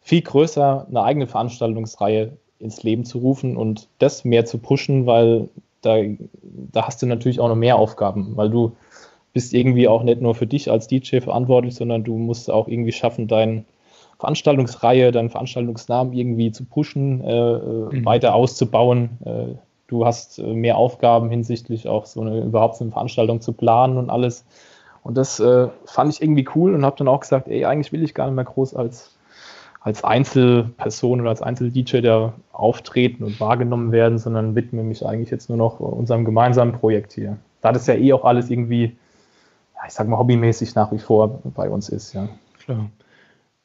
viel 0.00 0.22
größer 0.22 0.86
eine 0.88 1.02
eigene 1.02 1.26
Veranstaltungsreihe 1.26 2.36
ins 2.58 2.82
Leben 2.82 3.04
zu 3.04 3.18
rufen 3.18 3.56
und 3.56 3.88
das 3.98 4.24
mehr 4.24 4.44
zu 4.44 4.58
pushen, 4.58 5.06
weil 5.06 5.48
da, 5.82 5.98
da 6.42 6.86
hast 6.86 7.02
du 7.02 7.06
natürlich 7.06 7.40
auch 7.40 7.48
noch 7.48 7.56
mehr 7.56 7.76
Aufgaben, 7.76 8.36
weil 8.36 8.50
du 8.50 8.72
bist 9.32 9.54
irgendwie 9.54 9.88
auch 9.88 10.02
nicht 10.02 10.20
nur 10.20 10.34
für 10.34 10.46
dich 10.46 10.70
als 10.70 10.86
DJ 10.86 11.20
verantwortlich, 11.20 11.74
sondern 11.74 12.04
du 12.04 12.16
musst 12.16 12.50
auch 12.50 12.68
irgendwie 12.68 12.92
schaffen, 12.92 13.28
deine 13.28 13.64
Veranstaltungsreihe, 14.18 15.10
deinen 15.10 15.30
Veranstaltungsnamen 15.30 16.12
irgendwie 16.12 16.52
zu 16.52 16.64
pushen, 16.64 17.22
äh, 17.24 17.58
mhm. 17.58 18.04
weiter 18.04 18.34
auszubauen. 18.34 19.18
Äh, 19.24 19.56
du 19.88 20.06
hast 20.06 20.38
äh, 20.38 20.42
mehr 20.42 20.76
Aufgaben 20.76 21.30
hinsichtlich 21.30 21.88
auch 21.88 22.06
so 22.06 22.20
eine 22.20 22.40
überhaupt 22.40 22.76
so 22.76 22.84
eine 22.84 22.92
Veranstaltung 22.92 23.40
zu 23.40 23.52
planen 23.52 23.96
und 23.96 24.10
alles. 24.10 24.44
Und 25.02 25.16
das 25.16 25.40
äh, 25.40 25.68
fand 25.86 26.14
ich 26.14 26.22
irgendwie 26.22 26.46
cool 26.54 26.74
und 26.74 26.84
habe 26.84 26.96
dann 26.96 27.08
auch 27.08 27.20
gesagt, 27.20 27.48
ey, 27.48 27.64
eigentlich 27.64 27.92
will 27.92 28.04
ich 28.04 28.14
gar 28.14 28.26
nicht 28.26 28.36
mehr 28.36 28.44
groß 28.44 28.76
als 28.76 29.11
als 29.84 30.04
Einzelperson 30.04 31.20
oder 31.20 31.30
als 31.30 31.42
Einzel-DJ 31.42 32.00
da 32.00 32.34
auftreten 32.52 33.24
und 33.24 33.40
wahrgenommen 33.40 33.90
werden, 33.90 34.18
sondern 34.18 34.54
widme 34.54 34.84
mich 34.84 35.04
eigentlich 35.04 35.30
jetzt 35.30 35.48
nur 35.48 35.58
noch 35.58 35.80
unserem 35.80 36.24
gemeinsamen 36.24 36.72
Projekt 36.72 37.12
hier. 37.12 37.38
Da 37.60 37.72
das 37.72 37.86
ja 37.86 37.94
eh 37.94 38.12
auch 38.12 38.24
alles 38.24 38.48
irgendwie, 38.48 38.96
ja, 39.74 39.80
ich 39.86 39.92
sag 39.92 40.06
mal, 40.06 40.18
hobbymäßig 40.18 40.74
nach 40.76 40.92
wie 40.92 40.98
vor 40.98 41.40
bei 41.54 41.68
uns 41.68 41.88
ist, 41.88 42.12
ja. 42.12 42.28
Klar. 42.64 42.90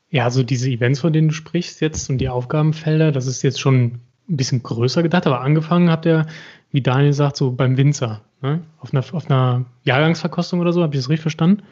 Ja, 0.09 0.23
also 0.23 0.41
diese 0.41 0.69
Events, 0.69 1.01
von 1.01 1.13
denen 1.13 1.27
du 1.27 1.33
sprichst 1.33 1.81
jetzt 1.81 2.09
und 2.09 2.17
die 2.17 2.29
Aufgabenfelder, 2.29 3.11
das 3.11 3.27
ist 3.27 3.43
jetzt 3.43 3.59
schon 3.59 3.99
ein 4.29 4.37
bisschen 4.37 4.63
größer 4.63 5.03
gedacht, 5.03 5.27
aber 5.27 5.41
angefangen 5.41 5.91
habt 5.91 6.05
ihr, 6.05 6.25
wie 6.71 6.81
Daniel 6.81 7.13
sagt, 7.13 7.37
so 7.37 7.51
beim 7.51 7.77
Winzer, 7.77 8.21
ne? 8.41 8.61
auf, 8.79 8.93
einer, 8.93 9.03
auf 9.11 9.29
einer 9.29 9.65
Jahrgangsverkostung 9.83 10.59
oder 10.59 10.73
so, 10.73 10.81
habe 10.81 10.95
ich 10.95 11.01
das 11.01 11.09
richtig 11.09 11.21
verstanden? 11.21 11.63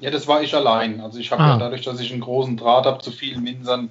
Ja, 0.00 0.10
das 0.10 0.26
war 0.26 0.42
ich 0.42 0.54
allein. 0.54 1.00
Also 1.00 1.18
ich 1.18 1.30
habe 1.30 1.42
ah. 1.42 1.48
ja 1.50 1.56
dadurch, 1.58 1.82
dass 1.82 2.00
ich 2.00 2.12
einen 2.12 2.22
großen 2.22 2.56
Draht 2.56 2.86
habe 2.86 3.02
zu 3.02 3.10
vielen 3.10 3.42
Minsern, 3.42 3.90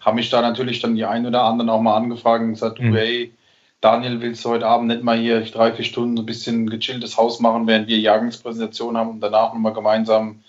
habe 0.00 0.16
mich 0.16 0.30
da 0.30 0.40
natürlich 0.40 0.80
dann 0.80 0.94
die 0.94 1.04
einen 1.04 1.26
oder 1.26 1.42
anderen 1.42 1.70
auch 1.70 1.80
mal 1.80 1.96
angefragt 1.96 2.42
und 2.42 2.52
gesagt, 2.52 2.80
mhm. 2.80 2.94
hey, 2.94 3.32
Daniel, 3.80 4.20
willst 4.20 4.44
du 4.44 4.50
heute 4.50 4.66
Abend 4.66 4.88
nicht 4.88 5.02
mal 5.02 5.18
hier 5.18 5.40
drei, 5.40 5.72
vier 5.72 5.84
Stunden 5.84 6.18
ein 6.18 6.26
bisschen 6.26 6.68
gechilltes 6.68 7.16
Haus 7.16 7.38
machen, 7.40 7.66
während 7.66 7.88
wir 7.88 7.98
Jahrgangspräsentation 7.98 8.96
haben 8.96 9.10
und 9.10 9.20
danach 9.20 9.52
nochmal 9.52 9.72
gemeinsam, 9.72 10.40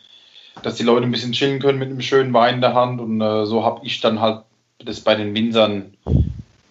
dass 0.64 0.76
die 0.76 0.84
Leute 0.84 1.06
ein 1.06 1.12
bisschen 1.12 1.32
chillen 1.32 1.60
können 1.60 1.80
mit 1.80 1.90
einem 1.90 2.02
schönen 2.02 2.34
Wein 2.34 2.56
in 2.56 2.62
der 2.62 2.74
Hand. 2.74 3.00
Und 3.00 3.22
äh, 3.22 3.46
so 3.46 3.64
habe 3.64 3.86
ich 3.86 4.02
dann 4.02 4.20
halt 4.20 4.44
das 4.80 5.02
bei 5.02 5.16
den 5.16 5.36
Winzern, 5.36 5.94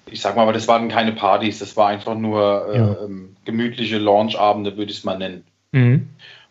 ich 0.07 0.21
sag 0.21 0.35
mal, 0.37 0.42
aber 0.42 0.52
das 0.52 0.66
waren 0.66 0.88
keine 0.88 1.12
Partys, 1.12 1.59
das 1.59 1.76
war 1.76 1.88
einfach 1.88 2.16
nur 2.16 2.68
äh, 2.73 2.78
ja. 2.78 2.97
ähm, 3.04 3.37
gemütliche 3.45 3.99
Launch-Abende, 3.99 4.76
würde 4.76 4.90
ich 4.90 4.99
es 4.99 5.04
mal 5.04 5.18
nennen. 5.18 5.45
Mhm. 5.73 6.09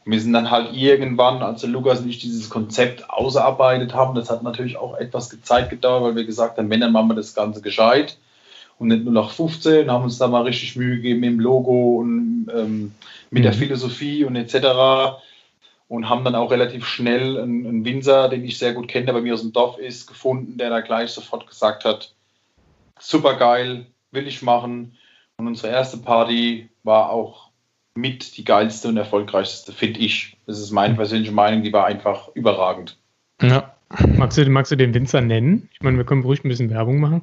Wir 0.09 0.21
sind 0.21 0.33
dann 0.33 0.51
halt 0.51 0.73
irgendwann, 0.73 1.43
als 1.43 1.61
der 1.61 1.69
Lukas 1.69 1.99
und 1.99 2.09
ich 2.09 2.19
dieses 2.19 2.49
Konzept 2.49 3.09
ausarbeitet 3.09 3.93
haben, 3.93 4.15
das 4.15 4.29
hat 4.29 4.41
natürlich 4.41 4.77
auch 4.77 4.95
etwas 4.97 5.29
Zeit 5.41 5.69
gedauert, 5.69 6.03
weil 6.03 6.15
wir 6.15 6.25
gesagt 6.25 6.57
haben, 6.57 6.69
wenn, 6.69 6.81
dann 6.81 6.93
machen 6.93 7.09
wir 7.09 7.15
das 7.15 7.35
Ganze 7.35 7.61
gescheit 7.61 8.17
und 8.79 8.89
nicht 8.89 9.03
nur 9.03 9.13
nach 9.13 9.31
15, 9.31 9.89
haben 9.89 10.03
uns 10.03 10.17
da 10.17 10.27
mal 10.27 10.43
richtig 10.43 10.75
Mühe 10.75 10.97
gegeben 10.97 11.23
im 11.23 11.39
Logo 11.39 11.97
und 11.97 12.49
ähm, 12.55 12.93
mit 13.31 13.41
mhm. 13.41 13.43
der 13.43 13.53
Philosophie 13.53 14.23
und 14.23 14.35
etc. 14.35 15.19
Und 15.87 16.09
haben 16.09 16.23
dann 16.23 16.35
auch 16.35 16.51
relativ 16.51 16.85
schnell 16.85 17.39
einen, 17.39 17.65
einen 17.65 17.85
Winzer, 17.85 18.29
den 18.29 18.43
ich 18.43 18.57
sehr 18.57 18.73
gut 18.73 18.87
kenne, 18.87 19.07
der 19.07 19.13
bei 19.13 19.21
mir 19.21 19.33
aus 19.33 19.41
dem 19.41 19.53
Dorf 19.53 19.77
ist, 19.77 20.07
gefunden, 20.07 20.57
der 20.57 20.69
da 20.69 20.81
gleich 20.81 21.11
sofort 21.11 21.47
gesagt 21.47 21.85
hat, 21.85 22.13
super 22.99 23.35
geil, 23.35 23.87
will 24.11 24.27
ich 24.27 24.41
machen. 24.41 24.97
Und 25.37 25.47
unsere 25.47 25.71
erste 25.71 25.97
Party 25.97 26.69
war 26.83 27.09
auch 27.09 27.46
mit 27.97 28.37
die 28.37 28.45
geilste 28.45 28.87
und 28.87 28.97
erfolgreichste, 28.97 29.71
finde 29.71 29.99
ich. 29.99 30.37
Das 30.45 30.59
ist 30.59 30.71
meine 30.71 30.95
persönliche 30.95 31.31
Meinung, 31.31 31.63
die 31.63 31.73
war 31.73 31.85
einfach 31.85 32.29
überragend. 32.35 32.97
Ja. 33.41 33.73
Magst 34.17 34.37
du, 34.37 34.49
magst 34.49 34.71
du 34.71 34.75
den 34.75 34.93
Winzer 34.93 35.21
nennen? 35.21 35.69
Ich 35.73 35.81
meine, 35.81 35.97
wir 35.97 36.05
können 36.05 36.23
ruhig 36.23 36.43
ein 36.43 36.49
bisschen 36.49 36.69
Werbung 36.69 36.99
machen. 36.99 37.21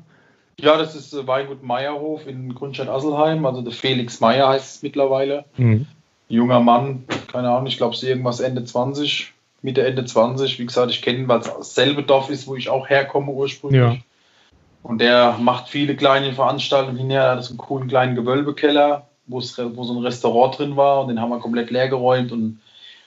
Ja, 0.59 0.79
das 0.79 0.95
ist 0.95 1.13
äh, 1.13 1.27
Weingut 1.27 1.63
Meierhof 1.63 2.27
in 2.27 2.55
Grundstein-Asselheim, 2.55 3.45
also 3.45 3.61
der 3.61 3.73
Felix 3.73 4.21
Meier 4.21 4.49
heißt 4.49 4.77
es 4.77 4.83
mittlerweile. 4.83 5.45
Mhm. 5.57 5.87
Junger 6.29 6.61
Mann, 6.61 7.05
keine 7.31 7.51
Ahnung, 7.51 7.67
ich 7.67 7.77
glaube, 7.77 7.95
es 7.95 8.03
ist 8.03 8.09
irgendwas 8.09 8.41
Ende 8.41 8.65
20, 8.65 9.33
Mitte, 9.63 9.87
Ende 9.87 10.05
20. 10.05 10.59
Wie 10.59 10.67
gesagt, 10.67 10.91
ich 10.91 11.03
kenne 11.03 11.19
ihn, 11.19 11.29
weil 11.29 11.41
es 11.41 11.47
dasselbe 11.47 12.03
Dorf 12.03 12.31
ist, 12.31 12.47
wo 12.47 12.57
ich 12.57 12.71
auch 12.71 12.89
herkomme 12.89 13.33
ursprünglich. 13.33 13.81
Ja. 13.81 13.97
Und 14.83 15.01
der 15.01 15.37
macht 15.39 15.69
viele 15.69 15.97
kleine 15.97 16.33
Veranstaltungen 16.33 16.99
hinher, 16.99 17.31
hat 17.31 17.49
einen 17.49 17.59
coolen 17.59 17.89
kleinen 17.89 18.15
Gewölbekeller, 18.15 19.09
wo, 19.27 19.41
so 19.41 19.63
ein 19.63 20.05
Restaurant 20.05 20.59
drin 20.59 20.77
war 20.77 21.03
und 21.03 21.09
den 21.09 21.21
haben 21.21 21.31
wir 21.31 21.39
komplett 21.39 21.71
leer 21.71 21.89
geräumt 21.89 22.33
und 22.33 22.61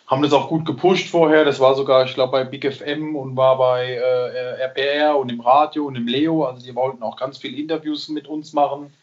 haben 0.08 0.22
das 0.22 0.34
auch 0.34 0.48
gut 0.48 0.66
gepusht 0.66 1.10
vorher. 1.10 1.44
Das 1.44 1.60
war 1.60 1.76
sogar, 1.76 2.06
ich 2.06 2.14
glaube, 2.14 2.32
bei 2.32 2.44
Big 2.46 2.72
FM 2.72 3.16
und 3.16 3.36
war 3.36 3.58
bei 3.58 3.92
äh, 3.92 4.62
RPR 4.62 5.18
und 5.18 5.30
im 5.30 5.42
Radio 5.42 5.86
und 5.86 5.96
im 5.96 6.08
Leo. 6.08 6.46
Also 6.46 6.66
die 6.66 6.74
wollten 6.76 7.04
auch 7.04 7.18
ganz 7.18 7.38
viele 7.38 7.58
Interviews 7.58 8.08
mit 8.08 8.28
uns 8.28 8.54
machen. 8.54 8.94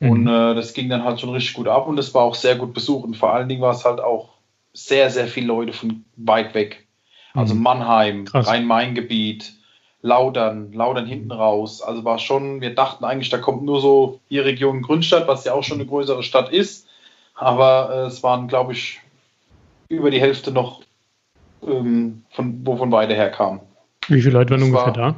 Mhm. 0.00 0.10
Und 0.10 0.28
äh, 0.28 0.54
das 0.54 0.72
ging 0.72 0.88
dann 0.88 1.04
halt 1.04 1.20
schon 1.20 1.30
richtig 1.30 1.54
gut 1.54 1.68
ab 1.68 1.86
und 1.86 1.96
das 1.96 2.14
war 2.14 2.22
auch 2.22 2.34
sehr 2.34 2.56
gut 2.56 2.72
besucht. 2.72 3.04
Und 3.04 3.16
vor 3.16 3.34
allen 3.34 3.48
Dingen 3.48 3.60
war 3.60 3.72
es 3.72 3.84
halt 3.84 4.00
auch 4.00 4.30
sehr, 4.72 5.10
sehr 5.10 5.26
viele 5.26 5.48
Leute 5.48 5.74
von 5.74 6.04
weit 6.16 6.54
weg. 6.54 6.86
Also 7.34 7.54
mhm. 7.54 7.62
Mannheim, 7.62 8.24
Rhein-Main-Gebiet, 8.32 9.52
Laudern, 10.02 10.72
Laudern 10.72 11.06
hinten 11.06 11.30
raus. 11.30 11.80
Also 11.80 12.04
war 12.04 12.18
schon, 12.18 12.60
wir 12.60 12.74
dachten 12.74 13.04
eigentlich, 13.04 13.30
da 13.30 13.38
kommt 13.38 13.62
nur 13.62 13.80
so 13.80 14.20
die 14.30 14.40
Region 14.40 14.82
Grünstadt, 14.82 15.28
was 15.28 15.44
ja 15.44 15.54
auch 15.54 15.62
schon 15.62 15.78
eine 15.78 15.86
größere 15.86 16.24
Stadt 16.24 16.52
ist. 16.52 16.88
Aber 17.34 17.90
äh, 17.92 18.06
es 18.06 18.22
waren, 18.22 18.48
glaube 18.48 18.72
ich, 18.72 19.00
über 19.88 20.10
die 20.10 20.20
Hälfte 20.20 20.50
noch, 20.50 20.82
ähm, 21.66 22.24
von, 22.30 22.66
wo 22.66 22.76
von 22.76 22.90
beide 22.90 23.14
herkam. 23.14 23.60
Wie 24.08 24.20
viele 24.20 24.34
Leute 24.34 24.50
waren 24.50 24.60
das 24.60 24.68
ungefähr 24.68 24.96
war, 24.96 25.14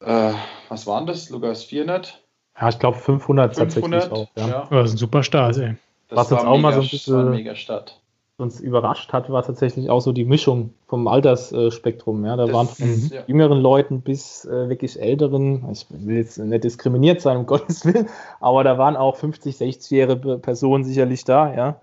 da? 0.00 0.30
Äh, 0.30 0.34
was 0.68 0.86
waren 0.86 1.06
das? 1.06 1.30
Lukas 1.30 1.64
400? 1.64 2.20
Ja, 2.60 2.68
ich 2.68 2.78
glaube 2.78 2.98
500, 2.98 3.56
500 3.56 3.56
tatsächlich 3.56 4.12
auch. 4.12 4.28
Ja. 4.36 4.48
ja. 4.48 4.68
Das 4.70 4.88
ist 4.88 4.94
ein 4.94 4.98
super 4.98 5.22
Start, 5.22 5.56
ey. 5.58 5.76
Das 6.08 6.18
was 6.18 6.32
uns 6.32 6.42
auch 6.42 6.56
mega, 6.56 6.62
mal 6.62 6.72
so 6.74 6.80
ein 6.80 6.88
bisschen. 6.88 7.30
Mega 7.30 7.54
Stadt 7.54 8.01
uns 8.42 8.60
überrascht 8.60 9.12
hat, 9.12 9.30
war 9.30 9.42
tatsächlich 9.42 9.88
auch 9.88 10.00
so 10.00 10.12
die 10.12 10.24
Mischung 10.24 10.70
vom 10.86 11.08
Altersspektrum. 11.08 12.24
Ja, 12.24 12.36
da 12.36 12.46
das, 12.46 12.54
waren 12.54 12.68
von 12.68 13.08
ja. 13.10 13.22
jüngeren 13.26 13.60
Leuten 13.60 14.02
bis 14.02 14.44
äh, 14.44 14.68
wirklich 14.68 15.00
älteren, 15.00 15.70
ich 15.72 15.86
will 15.90 16.16
jetzt 16.16 16.38
nicht 16.38 16.64
diskriminiert 16.64 17.20
sein, 17.20 17.36
um 17.38 17.46
Gottes 17.52 17.84
Willen, 17.86 18.08
aber 18.40 18.64
da 18.64 18.76
waren 18.78 18.96
auch 18.96 19.16
50, 19.16 19.56
60-jährige 19.56 20.38
Personen 20.38 20.84
sicherlich 20.84 21.24
da, 21.24 21.54
ja, 21.54 21.76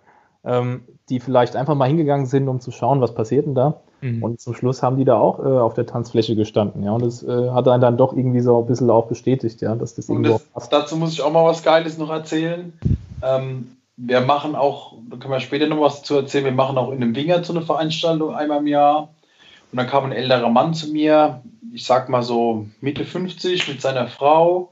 ähm, 0.43 0.81
die 1.09 1.19
vielleicht 1.19 1.55
einfach 1.55 1.75
mal 1.75 1.87
hingegangen 1.87 2.25
sind, 2.25 2.47
um 2.47 2.59
zu 2.59 2.71
schauen, 2.71 3.01
was 3.01 3.15
passiert 3.15 3.45
denn 3.45 3.55
da. 3.55 3.81
Mhm. 4.01 4.23
Und 4.23 4.39
zum 4.39 4.53
Schluss 4.53 4.81
haben 4.81 4.97
die 4.97 5.05
da 5.05 5.17
auch 5.17 5.39
äh, 5.39 5.47
auf 5.47 5.73
der 5.73 5.85
Tanzfläche 5.85 6.35
gestanden, 6.35 6.83
ja. 6.83 6.91
Und 6.91 7.03
das 7.03 7.23
äh, 7.23 7.49
hat 7.49 7.67
einen 7.67 7.81
dann 7.81 7.97
doch 7.97 8.13
irgendwie 8.13 8.39
so 8.39 8.59
ein 8.59 8.67
bisschen 8.67 8.89
auch 8.89 9.07
bestätigt, 9.07 9.61
ja, 9.61 9.75
dass 9.75 9.95
das 9.95 10.07
irgendwo. 10.09 10.39
Das, 10.53 10.69
dazu 10.69 10.95
muss 10.95 11.11
ich 11.11 11.21
auch 11.21 11.31
mal 11.31 11.43
was 11.43 11.63
Geiles 11.63 11.97
noch 11.97 12.09
erzählen. 12.09 12.73
Ähm, 13.21 13.71
wir 14.01 14.21
machen 14.21 14.55
auch, 14.55 14.93
da 15.09 15.17
können 15.17 15.33
wir 15.33 15.41
später 15.41 15.67
noch 15.67 15.81
was 15.81 16.03
zu 16.03 16.15
erzählen, 16.15 16.45
wir 16.45 16.51
machen 16.53 16.77
auch 16.77 16.91
in 16.91 17.03
einem 17.03 17.15
Winger 17.15 17.43
so 17.43 17.51
eine 17.51 17.61
Veranstaltung 17.63 18.33
einmal 18.33 18.59
im 18.59 18.67
Jahr. 18.67 19.13
Und 19.71 19.77
dann 19.77 19.87
kam 19.87 20.05
ein 20.05 20.13
älterer 20.13 20.49
Mann 20.49 20.73
zu 20.73 20.87
mir, 20.87 21.41
ich 21.73 21.85
sag 21.85 22.07
mal 22.07 22.23
so 22.23 22.65
Mitte 22.79 23.03
50 23.03 23.67
mit 23.67 23.81
seiner 23.81 24.07
Frau. 24.07 24.71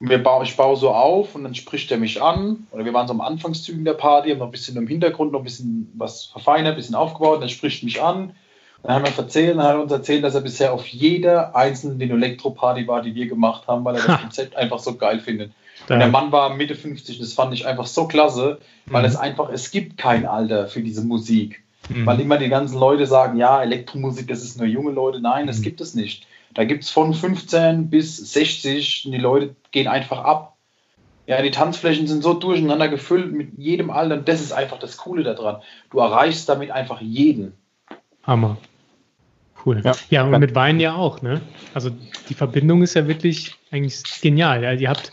Wir 0.00 0.22
bauen, 0.22 0.44
ich 0.44 0.56
baue 0.56 0.76
so 0.76 0.90
auf 0.90 1.34
und 1.36 1.44
dann 1.44 1.54
spricht 1.54 1.90
er 1.92 1.96
mich 1.96 2.20
an. 2.20 2.66
Oder 2.72 2.84
wir 2.84 2.92
waren 2.92 3.06
so 3.06 3.14
am 3.14 3.20
Anfangszügen 3.20 3.84
der 3.84 3.94
Party, 3.94 4.30
haben 4.30 4.40
noch 4.40 4.46
ein 4.46 4.52
bisschen 4.52 4.76
im 4.76 4.88
Hintergrund 4.88 5.32
noch 5.32 5.40
ein 5.40 5.44
bisschen 5.44 5.90
was 5.94 6.24
verfeinert, 6.24 6.72
ein 6.72 6.76
bisschen 6.76 6.96
aufgebaut. 6.96 7.36
Und 7.36 7.42
er 7.42 7.48
spricht 7.48 7.84
mich 7.84 8.02
an. 8.02 8.34
Dann 8.82 8.96
haben 8.96 9.04
wir 9.06 9.16
erzählt, 9.16 9.56
dann 9.56 9.64
hat 9.64 9.74
er 9.74 9.82
uns 9.82 9.92
erzählt, 9.92 10.24
dass 10.24 10.34
er 10.34 10.42
bisher 10.42 10.74
auf 10.74 10.86
jeder 10.88 11.54
einzelnen 11.54 12.00
Elektro-Party 12.00 12.86
war, 12.86 13.00
die 13.00 13.14
wir 13.14 13.26
gemacht 13.26 13.68
haben, 13.68 13.84
weil 13.84 13.94
er 13.94 14.06
das 14.06 14.20
Konzept 14.22 14.56
einfach 14.56 14.80
so 14.80 14.96
geil 14.96 15.20
findet. 15.20 15.52
Und 15.88 15.98
der 15.98 16.08
Mann 16.08 16.32
war 16.32 16.54
Mitte 16.54 16.74
50, 16.74 17.18
das 17.18 17.32
fand 17.32 17.54
ich 17.54 17.66
einfach 17.66 17.86
so 17.86 18.08
klasse, 18.08 18.58
weil 18.86 19.02
mhm. 19.02 19.08
es 19.08 19.16
einfach, 19.16 19.50
es 19.50 19.70
gibt 19.70 19.96
kein 19.96 20.26
Alter 20.26 20.66
für 20.68 20.82
diese 20.82 21.02
Musik. 21.02 21.62
Mhm. 21.88 22.06
Weil 22.06 22.20
immer 22.20 22.38
die 22.38 22.48
ganzen 22.48 22.78
Leute 22.78 23.06
sagen, 23.06 23.38
ja, 23.38 23.62
Elektromusik, 23.62 24.28
das 24.28 24.42
ist 24.42 24.58
nur 24.58 24.66
junge 24.66 24.90
Leute. 24.90 25.20
Nein, 25.20 25.44
mhm. 25.44 25.48
das 25.48 25.62
gibt 25.62 25.80
es 25.80 25.94
nicht. 25.94 26.26
Da 26.54 26.64
gibt 26.64 26.84
es 26.84 26.90
von 26.90 27.12
15 27.14 27.90
bis 27.90 28.16
60 28.32 29.06
und 29.06 29.12
die 29.12 29.18
Leute 29.18 29.54
gehen 29.70 29.88
einfach 29.88 30.24
ab. 30.24 30.56
Ja, 31.26 31.42
die 31.42 31.50
Tanzflächen 31.50 32.06
sind 32.06 32.22
so 32.22 32.34
durcheinander 32.34 32.88
gefüllt 32.88 33.32
mit 33.32 33.58
jedem 33.58 33.90
Alter 33.90 34.14
und 34.14 34.28
das 34.28 34.40
ist 34.40 34.52
einfach 34.52 34.78
das 34.78 34.96
Coole 34.96 35.24
daran. 35.24 35.60
Du 35.90 35.98
erreichst 35.98 36.48
damit 36.48 36.70
einfach 36.70 37.00
jeden. 37.00 37.52
Hammer. 38.22 38.56
Cool. 39.64 39.82
Ja, 39.84 39.92
ja 40.10 40.24
und 40.24 40.38
mit 40.38 40.54
Wein 40.54 40.78
ja 40.78 40.94
auch, 40.94 41.22
ne? 41.22 41.40
Also 41.74 41.90
die 42.28 42.34
Verbindung 42.34 42.82
ist 42.82 42.94
ja 42.94 43.08
wirklich 43.08 43.56
eigentlich 43.72 44.02
genial. 44.20 44.62
Ja, 44.62 44.72
ihr 44.72 44.88
habt 44.88 45.10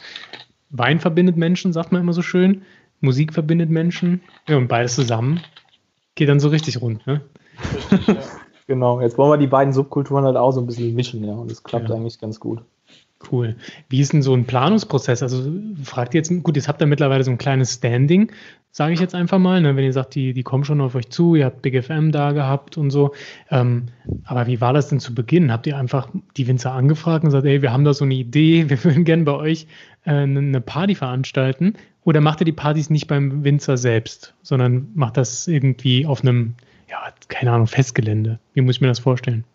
Wein 0.74 1.00
verbindet 1.00 1.38
Menschen, 1.38 1.72
sagt 1.72 1.92
man 1.92 2.02
immer 2.02 2.14
so 2.14 2.22
schön. 2.22 2.64
Musik 3.00 3.32
verbindet 3.34 3.70
Menschen. 3.70 4.22
Ja, 4.48 4.58
und 4.58 4.68
beides 4.68 4.96
zusammen 4.96 5.40
geht 6.16 6.30
dann 6.30 6.40
so 6.40 6.50
richtig 6.50 6.82
rund. 6.82 7.06
Ne? 7.08 7.22
Richtig, 7.92 8.08
ja. 8.08 8.16
genau. 8.68 9.00
Jetzt 9.00 9.18
wollen 9.18 9.32
wir 9.32 9.38
die 9.38 9.48
beiden 9.48 9.74
Subkulturen 9.74 10.26
halt 10.26 10.36
auch 10.36 10.52
so 10.52 10.60
ein 10.60 10.68
bisschen 10.68 10.94
mischen, 10.96 11.24
ja. 11.24 11.34
Und 11.34 11.50
das 11.50 11.64
klappt 11.64 11.90
ja. 11.90 11.96
eigentlich 11.96 12.20
ganz 12.20 12.40
gut. 12.40 12.62
Cool. 13.32 13.56
Wie 13.88 14.02
ist 14.02 14.14
denn 14.14 14.22
so 14.22 14.34
ein 14.34 14.46
Planungsprozess? 14.46 15.24
Also 15.24 15.50
fragt 15.84 16.14
ihr 16.14 16.20
jetzt, 16.20 16.44
gut, 16.44 16.56
jetzt 16.56 16.68
habt 16.68 16.82
ihr 16.82 16.88
mittlerweile 16.88 17.24
so 17.24 17.32
ein 17.32 17.38
kleines 17.38 17.76
Standing, 17.76 18.32
sage 18.72 18.94
ich 18.94 19.00
jetzt 19.00 19.16
einfach 19.16 19.40
mal, 19.40 19.62
ne? 19.62 19.76
wenn 19.76 19.86
ihr 19.86 19.94
sagt, 19.94 20.16
die, 20.16 20.34
die 20.34 20.44
kommen 20.44 20.66
schon 20.66 20.82
auf 20.82 20.96
euch 20.96 21.10
zu, 21.10 21.36
ihr 21.36 21.46
habt 21.46 21.62
Big 21.62 21.82
FM 21.82 22.12
da 22.12 22.32
gehabt 22.32 22.78
und 22.78 22.90
so. 22.90 23.14
Ähm, 23.50 23.86
aber 24.26 24.48
wie 24.48 24.60
war 24.60 24.74
das 24.74 24.90
denn 24.90 25.00
zu 25.00 25.16
Beginn? 25.16 25.52
Habt 25.52 25.68
ihr 25.68 25.78
einfach 25.78 26.10
die 26.36 26.48
Winzer 26.48 26.74
angefragt 26.74 27.24
und 27.24 27.30
gesagt, 27.30 27.46
ey, 27.46 27.62
wir 27.62 27.72
haben 27.72 27.86
da 27.86 27.94
so 27.94 28.04
eine 28.04 28.16
Idee, 28.16 28.66
wir 28.70 28.84
würden 28.84 29.06
gerne 29.06 29.24
bei 29.24 29.34
euch 29.34 29.68
eine 30.06 30.62
Party 30.62 30.96
veranstalten? 30.96 31.76
Oder 32.06 32.22
macht 32.22 32.42
ihr 32.42 32.46
die 32.46 32.52
Partys 32.52 32.90
nicht 32.90 33.08
beim 33.08 33.44
Winzer 33.44 33.78
selbst, 33.78 34.34
sondern 34.42 34.88
macht 34.94 35.18
das 35.18 35.48
irgendwie 35.48 36.06
auf 36.06 36.22
einem, 36.22 36.56
ja, 36.90 36.98
keine 37.30 37.52
Ahnung, 37.52 37.68
Festgelände? 37.68 38.40
Wie 38.54 38.62
muss 38.62 38.76
ich 38.76 38.82
mir 38.82 38.88
das 38.88 39.00
vorstellen? 39.00 39.46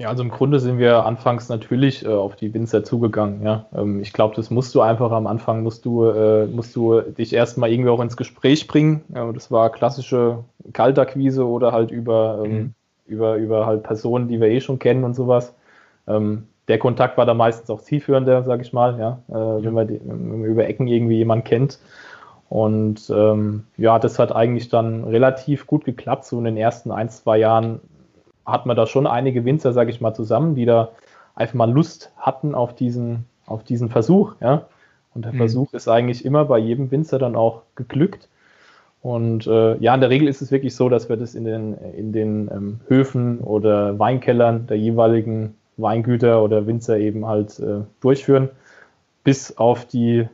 Ja, 0.00 0.08
also 0.08 0.22
im 0.22 0.30
Grunde 0.30 0.60
sind 0.60 0.78
wir 0.78 1.04
anfangs 1.04 1.50
natürlich 1.50 2.06
äh, 2.06 2.08
auf 2.08 2.34
die 2.34 2.54
Winzer 2.54 2.82
zugegangen. 2.84 3.42
Ja, 3.42 3.66
ähm, 3.74 4.00
ich 4.00 4.14
glaube, 4.14 4.34
das 4.34 4.50
musst 4.50 4.74
du 4.74 4.80
einfach 4.80 5.10
am 5.10 5.26
Anfang 5.26 5.62
musst 5.62 5.84
du 5.84 6.06
äh, 6.06 6.46
musst 6.46 6.74
du 6.74 7.02
dich 7.02 7.34
erstmal 7.34 7.70
irgendwie 7.70 7.90
auch 7.90 8.00
ins 8.00 8.16
Gespräch 8.16 8.66
bringen. 8.66 9.02
Ja, 9.14 9.30
das 9.30 9.50
war 9.50 9.70
klassische 9.70 10.42
Kaltakquise 10.72 11.46
oder 11.46 11.72
halt 11.72 11.90
über 11.90 12.42
ähm, 12.42 12.52
mhm. 12.52 12.74
über 13.04 13.36
über 13.36 13.66
halt 13.66 13.82
Personen, 13.82 14.28
die 14.28 14.40
wir 14.40 14.48
eh 14.48 14.62
schon 14.62 14.78
kennen 14.78 15.04
und 15.04 15.12
sowas. 15.12 15.54
Ähm, 16.08 16.46
der 16.68 16.78
Kontakt 16.78 17.18
war 17.18 17.26
da 17.26 17.34
meistens 17.34 17.70
auch 17.70 17.80
zielführender, 17.80 18.42
sage 18.44 18.62
ich 18.62 18.72
mal. 18.72 18.98
Ja, 18.98 19.20
äh, 19.28 19.64
wenn, 19.64 19.74
man 19.74 19.88
die, 19.88 20.00
wenn 20.04 20.40
man 20.40 20.44
über 20.44 20.66
Ecken 20.66 20.86
irgendwie 20.86 21.16
jemanden 21.16 21.44
kennt. 21.44 21.78
Und 22.48 23.10
ähm, 23.10 23.64
ja, 23.76 23.98
das 23.98 24.18
hat 24.18 24.34
eigentlich 24.34 24.68
dann 24.68 25.04
relativ 25.04 25.66
gut 25.66 25.84
geklappt. 25.84 26.24
So 26.24 26.38
in 26.38 26.44
den 26.44 26.56
ersten 26.56 26.90
ein, 26.90 27.08
zwei 27.08 27.38
Jahren 27.38 27.80
hat 28.44 28.66
man 28.66 28.76
da 28.76 28.86
schon 28.86 29.06
einige 29.06 29.44
Winzer, 29.44 29.72
sage 29.72 29.90
ich 29.90 30.00
mal, 30.00 30.14
zusammen, 30.14 30.54
die 30.54 30.64
da 30.64 30.90
einfach 31.34 31.54
mal 31.54 31.70
Lust 31.70 32.12
hatten 32.16 32.54
auf 32.54 32.74
diesen, 32.74 33.26
auf 33.46 33.62
diesen 33.62 33.88
Versuch. 33.88 34.34
Ja? 34.40 34.66
Und 35.14 35.24
der 35.24 35.32
mhm. 35.32 35.38
Versuch 35.38 35.72
ist 35.72 35.88
eigentlich 35.88 36.24
immer 36.24 36.44
bei 36.44 36.58
jedem 36.58 36.90
Winzer 36.90 37.18
dann 37.18 37.36
auch 37.36 37.62
geglückt. 37.76 38.28
Und 39.02 39.46
äh, 39.46 39.76
ja, 39.78 39.94
in 39.94 40.00
der 40.00 40.10
Regel 40.10 40.28
ist 40.28 40.42
es 40.42 40.50
wirklich 40.50 40.74
so, 40.74 40.88
dass 40.88 41.08
wir 41.08 41.16
das 41.16 41.34
in 41.34 41.44
den, 41.44 41.74
in 41.74 42.12
den 42.12 42.50
ähm, 42.52 42.80
Höfen 42.88 43.38
oder 43.38 43.98
Weinkellern 43.98 44.66
der 44.66 44.76
jeweiligen 44.76 45.54
Weingüter 45.80 46.42
oder 46.42 46.66
Winzer 46.66 46.98
eben 46.98 47.26
halt 47.26 47.58
äh, 47.58 47.82
durchführen, 48.00 48.48
bis 49.24 49.56
auf 49.56 49.86
die 49.86 50.28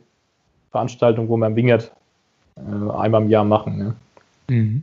Veranstaltung, 0.70 1.28
wo 1.28 1.42
im 1.42 1.56
Wingert 1.56 1.92
äh, 2.56 2.90
einmal 2.92 3.22
im 3.22 3.30
Jahr 3.30 3.44
machen. 3.44 3.78
Ne? 3.78 3.94
Mhm 4.48 4.82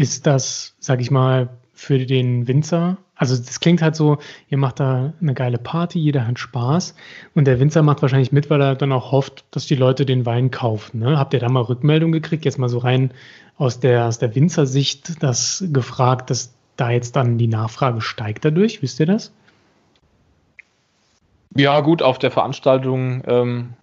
ist 0.00 0.26
das, 0.26 0.74
sag 0.80 1.00
ich 1.00 1.10
mal, 1.10 1.50
für 1.74 1.98
den 1.98 2.48
Winzer? 2.48 2.98
Also 3.14 3.36
das 3.36 3.60
klingt 3.60 3.82
halt 3.82 3.96
so, 3.96 4.18
ihr 4.48 4.56
macht 4.56 4.80
da 4.80 5.12
eine 5.20 5.34
geile 5.34 5.58
Party, 5.58 5.98
jeder 5.98 6.26
hat 6.26 6.38
Spaß 6.38 6.94
und 7.34 7.46
der 7.46 7.60
Winzer 7.60 7.82
macht 7.82 8.00
wahrscheinlich 8.00 8.32
mit, 8.32 8.48
weil 8.48 8.62
er 8.62 8.74
dann 8.76 8.92
auch 8.92 9.12
hofft, 9.12 9.44
dass 9.50 9.66
die 9.66 9.74
Leute 9.74 10.06
den 10.06 10.24
Wein 10.24 10.50
kaufen. 10.50 11.00
Ne? 11.00 11.18
Habt 11.18 11.34
ihr 11.34 11.40
da 11.40 11.50
mal 11.50 11.62
Rückmeldung 11.62 12.12
gekriegt? 12.12 12.46
Jetzt 12.46 12.58
mal 12.58 12.68
so 12.68 12.78
rein 12.78 13.10
aus 13.58 13.78
der, 13.78 14.06
aus 14.06 14.18
der 14.18 14.34
Winzersicht 14.34 15.22
das 15.22 15.64
gefragt, 15.70 16.30
dass 16.30 16.54
da 16.80 16.90
jetzt 16.90 17.16
dann 17.16 17.38
die 17.38 17.48
Nachfrage 17.48 18.00
steigt 18.00 18.44
dadurch, 18.44 18.82
wisst 18.82 19.00
ihr 19.00 19.06
das? 19.06 19.32
Ja, 21.56 21.80
gut, 21.80 22.02
auf 22.02 22.18
der 22.18 22.30
Veranstaltung 22.30 23.22
ähm, 23.26 23.74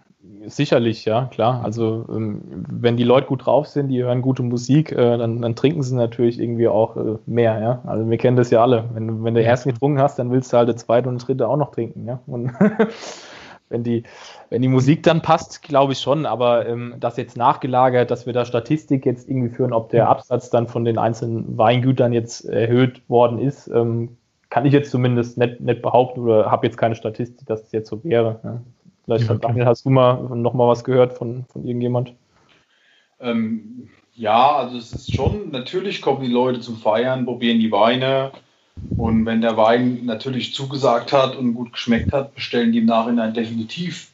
Sicherlich, 0.46 1.04
ja, 1.04 1.26
klar. 1.26 1.62
Also 1.64 2.06
ähm, 2.08 2.40
wenn 2.68 2.96
die 2.96 3.04
Leute 3.04 3.26
gut 3.26 3.46
drauf 3.46 3.66
sind, 3.66 3.88
die 3.88 4.02
hören 4.02 4.22
gute 4.22 4.42
Musik, 4.42 4.92
äh, 4.92 5.18
dann, 5.18 5.42
dann, 5.42 5.56
trinken 5.56 5.82
sie 5.82 5.94
natürlich 5.94 6.40
irgendwie 6.40 6.68
auch 6.68 6.96
äh, 6.96 7.18
mehr, 7.26 7.60
ja. 7.60 7.82
Also 7.86 8.08
wir 8.08 8.18
kennen 8.18 8.36
das 8.36 8.50
ja 8.50 8.62
alle. 8.62 8.84
Wenn, 8.94 9.24
wenn 9.24 9.34
du 9.34 9.42
ja. 9.42 9.48
erst 9.48 9.64
getrunken 9.64 10.00
hast, 10.00 10.18
dann 10.18 10.30
willst 10.30 10.52
du 10.52 10.56
halt 10.56 10.68
der 10.68 10.76
zweite 10.76 11.08
und 11.08 11.18
dritte 11.18 11.48
auch 11.48 11.56
noch 11.56 11.70
trinken, 11.70 12.06
ja. 12.06 12.20
Und 12.26 12.52
wenn 13.70 13.84
die, 13.84 14.04
wenn 14.50 14.62
die 14.62 14.68
Musik 14.68 15.02
dann 15.02 15.22
passt, 15.22 15.62
glaube 15.62 15.92
ich 15.92 16.00
schon, 16.00 16.26
aber 16.26 16.66
ähm, 16.66 16.94
das 16.98 17.16
jetzt 17.16 17.36
nachgelagert, 17.36 18.10
dass 18.10 18.26
wir 18.26 18.32
da 18.32 18.44
Statistik 18.44 19.06
jetzt 19.06 19.28
irgendwie 19.28 19.54
führen, 19.54 19.72
ob 19.72 19.90
der 19.90 20.08
Absatz 20.08 20.50
dann 20.50 20.68
von 20.68 20.84
den 20.84 20.98
einzelnen 20.98 21.56
Weingütern 21.58 22.12
jetzt 22.12 22.44
erhöht 22.44 23.02
worden 23.08 23.38
ist, 23.38 23.68
ähm, 23.68 24.16
kann 24.50 24.64
ich 24.64 24.72
jetzt 24.72 24.90
zumindest 24.90 25.36
nicht, 25.38 25.60
nicht 25.60 25.82
behaupten 25.82 26.20
oder 26.20 26.50
habe 26.50 26.66
jetzt 26.66 26.78
keine 26.78 26.94
Statistik, 26.94 27.46
dass 27.46 27.62
es 27.64 27.72
jetzt 27.72 27.88
so 27.88 28.02
wäre. 28.04 28.40
Ja. 28.42 28.60
Vielleicht, 29.04 29.28
ja, 29.28 29.34
Daniel, 29.34 29.66
hast 29.66 29.84
du 29.84 29.90
mal 29.90 30.14
noch 30.36 30.54
mal 30.54 30.68
was 30.68 30.84
gehört 30.84 31.14
von, 31.14 31.44
von 31.48 31.64
irgendjemand? 31.64 32.14
Ähm, 33.20 33.88
ja, 34.14 34.56
also 34.56 34.76
es 34.76 34.92
ist 34.92 35.14
schon, 35.14 35.50
natürlich 35.50 36.02
kommen 36.02 36.22
die 36.22 36.32
Leute 36.32 36.60
zum 36.60 36.76
Feiern, 36.76 37.24
probieren 37.24 37.60
die 37.60 37.72
Weine 37.72 38.32
und 38.96 39.26
wenn 39.26 39.40
der 39.40 39.56
Wein 39.56 40.00
natürlich 40.04 40.54
zugesagt 40.54 41.12
hat 41.12 41.36
und 41.36 41.54
gut 41.54 41.72
geschmeckt 41.72 42.12
hat, 42.12 42.34
bestellen 42.34 42.72
die 42.72 42.78
im 42.78 42.86
Nachhinein 42.86 43.32
definitiv 43.34 44.10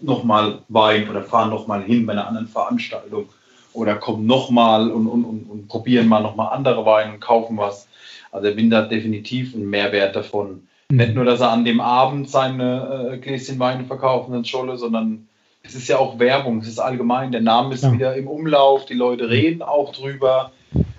nochmal 0.00 0.58
Wein 0.68 1.08
oder 1.08 1.22
fahren 1.22 1.50
nochmal 1.50 1.82
hin 1.82 2.06
bei 2.06 2.12
einer 2.12 2.28
anderen 2.28 2.48
Veranstaltung 2.48 3.28
oder 3.72 3.96
kommen 3.96 4.26
nochmal 4.26 4.90
und, 4.90 5.06
und, 5.06 5.24
und, 5.24 5.50
und 5.50 5.68
probieren 5.68 6.08
mal 6.08 6.22
nochmal 6.22 6.52
andere 6.52 6.84
Weine 6.84 7.14
und 7.14 7.20
kaufen 7.20 7.56
was. 7.56 7.88
Also 8.30 8.46
der 8.46 8.56
Winter 8.56 8.78
hat 8.78 8.90
definitiv 8.90 9.54
einen 9.54 9.70
Mehrwert 9.70 10.14
davon. 10.16 10.68
Nicht 10.90 11.14
nur, 11.14 11.24
dass 11.24 11.40
er 11.40 11.50
an 11.50 11.64
dem 11.64 11.80
Abend 11.80 12.28
seine 12.28 13.12
äh, 13.12 13.18
Gläschen 13.18 13.58
Wein 13.58 13.86
verkaufen 13.86 14.34
in 14.34 14.44
Scholle, 14.44 14.76
sondern 14.76 15.28
es 15.62 15.74
ist 15.74 15.88
ja 15.88 15.98
auch 15.98 16.18
Werbung, 16.18 16.58
es 16.58 16.68
ist 16.68 16.78
allgemein, 16.78 17.32
der 17.32 17.40
Name 17.40 17.74
ist 17.74 17.84
ja. 17.84 17.92
wieder 17.92 18.16
im 18.16 18.28
Umlauf, 18.28 18.84
die 18.84 18.94
Leute 18.94 19.30
reden 19.30 19.62
auch 19.62 19.92
drüber. 19.92 20.52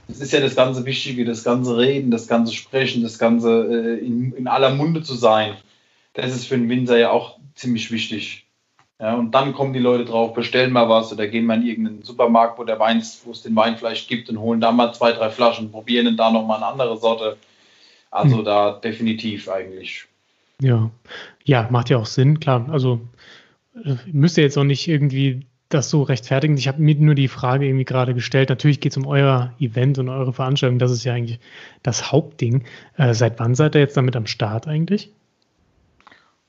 Es 0.08 0.20
ist 0.20 0.34
ja 0.34 0.40
das 0.40 0.56
ganze 0.56 0.86
Wichtige, 0.86 1.26
das 1.26 1.44
ganze 1.44 1.78
Reden, 1.78 2.12
das 2.12 2.28
ganze 2.28 2.54
Sprechen, 2.54 3.04
das 3.04 3.18
ganze 3.18 3.50
äh, 3.50 4.06
in, 4.06 4.34
in, 4.34 4.48
aller 4.48 4.74
Munde 4.74 5.02
zu 5.02 5.16
sein. 5.16 5.56
Das 6.14 6.34
ist 6.34 6.46
für 6.46 6.56
einen 6.56 6.70
Winzer 6.70 6.98
ja 6.98 7.12
auch 7.12 7.40
ziemlich 7.56 7.92
wichtig. 7.92 8.46
Ja, 9.00 9.16
und 9.16 9.32
dann 9.32 9.54
kommen 9.54 9.74
die 9.74 9.80
Leute 9.80 10.06
drauf, 10.06 10.34
bestellen 10.34 10.72
mal 10.72 10.88
was 10.88 11.12
oder 11.12 11.28
gehen 11.28 11.46
mal 11.46 11.60
in 11.60 11.68
irgendeinen 11.68 12.04
Supermarkt, 12.04 12.60
wo 12.60 12.64
der 12.64 12.80
Wein, 12.80 13.04
wo 13.26 13.32
es 13.32 13.42
den 13.42 13.56
Wein 13.56 13.78
vielleicht 13.78 14.08
gibt 14.08 14.30
und 14.30 14.40
holen 14.40 14.62
da 14.62 14.72
mal 14.72 14.94
zwei, 14.94 15.12
drei 15.14 15.30
Flaschen, 15.30 15.72
probieren 15.72 16.06
dann 16.06 16.18
da 16.18 16.32
nochmal 16.32 16.58
eine 16.58 16.68
andere 16.68 16.98
Sorte. 16.98 17.38
Also 18.12 18.38
hm. 18.38 18.46
da 18.46 18.72
definitiv 18.74 19.50
eigentlich. 19.50 20.06
Ja, 20.62 20.92
ja, 21.44 21.68
macht 21.72 21.90
ja 21.90 21.98
auch 21.98 22.06
Sinn, 22.06 22.40
klar. 22.40 22.70
Also 22.72 23.02
äh, 23.84 23.96
müsst 24.12 24.38
ihr 24.38 24.44
jetzt 24.44 24.58
auch 24.58 24.64
nicht 24.64 24.88
irgendwie 24.88 25.46
das 25.74 25.90
so 25.90 26.04
rechtfertigen. 26.04 26.58
Ich 26.58 26.68
habe 26.68 26.82
mir 26.82 26.96
nur 26.96 27.16
die 27.16 27.28
Frage 27.28 27.66
irgendwie 27.66 27.86
gerade 27.86 28.14
gestellt. 28.14 28.50
Natürlich 28.50 28.80
geht 28.80 28.92
es 28.92 28.98
um 28.98 29.08
euer 29.08 29.54
Event 29.60 30.00
und 30.00 30.10
eure 30.10 30.34
Veranstaltung. 30.34 30.80
Das 30.80 30.92
ist 30.92 31.04
ja 31.04 31.14
eigentlich 31.14 31.40
das 31.82 32.12
Hauptding. 32.12 32.64
Äh, 32.98 33.14
seit 33.14 33.40
wann 33.40 33.56
seid 33.56 33.76
ihr 33.76 33.82
jetzt 33.82 33.98
damit 33.98 34.16
am 34.16 34.26
Start 34.26 34.68
eigentlich? 34.68 35.12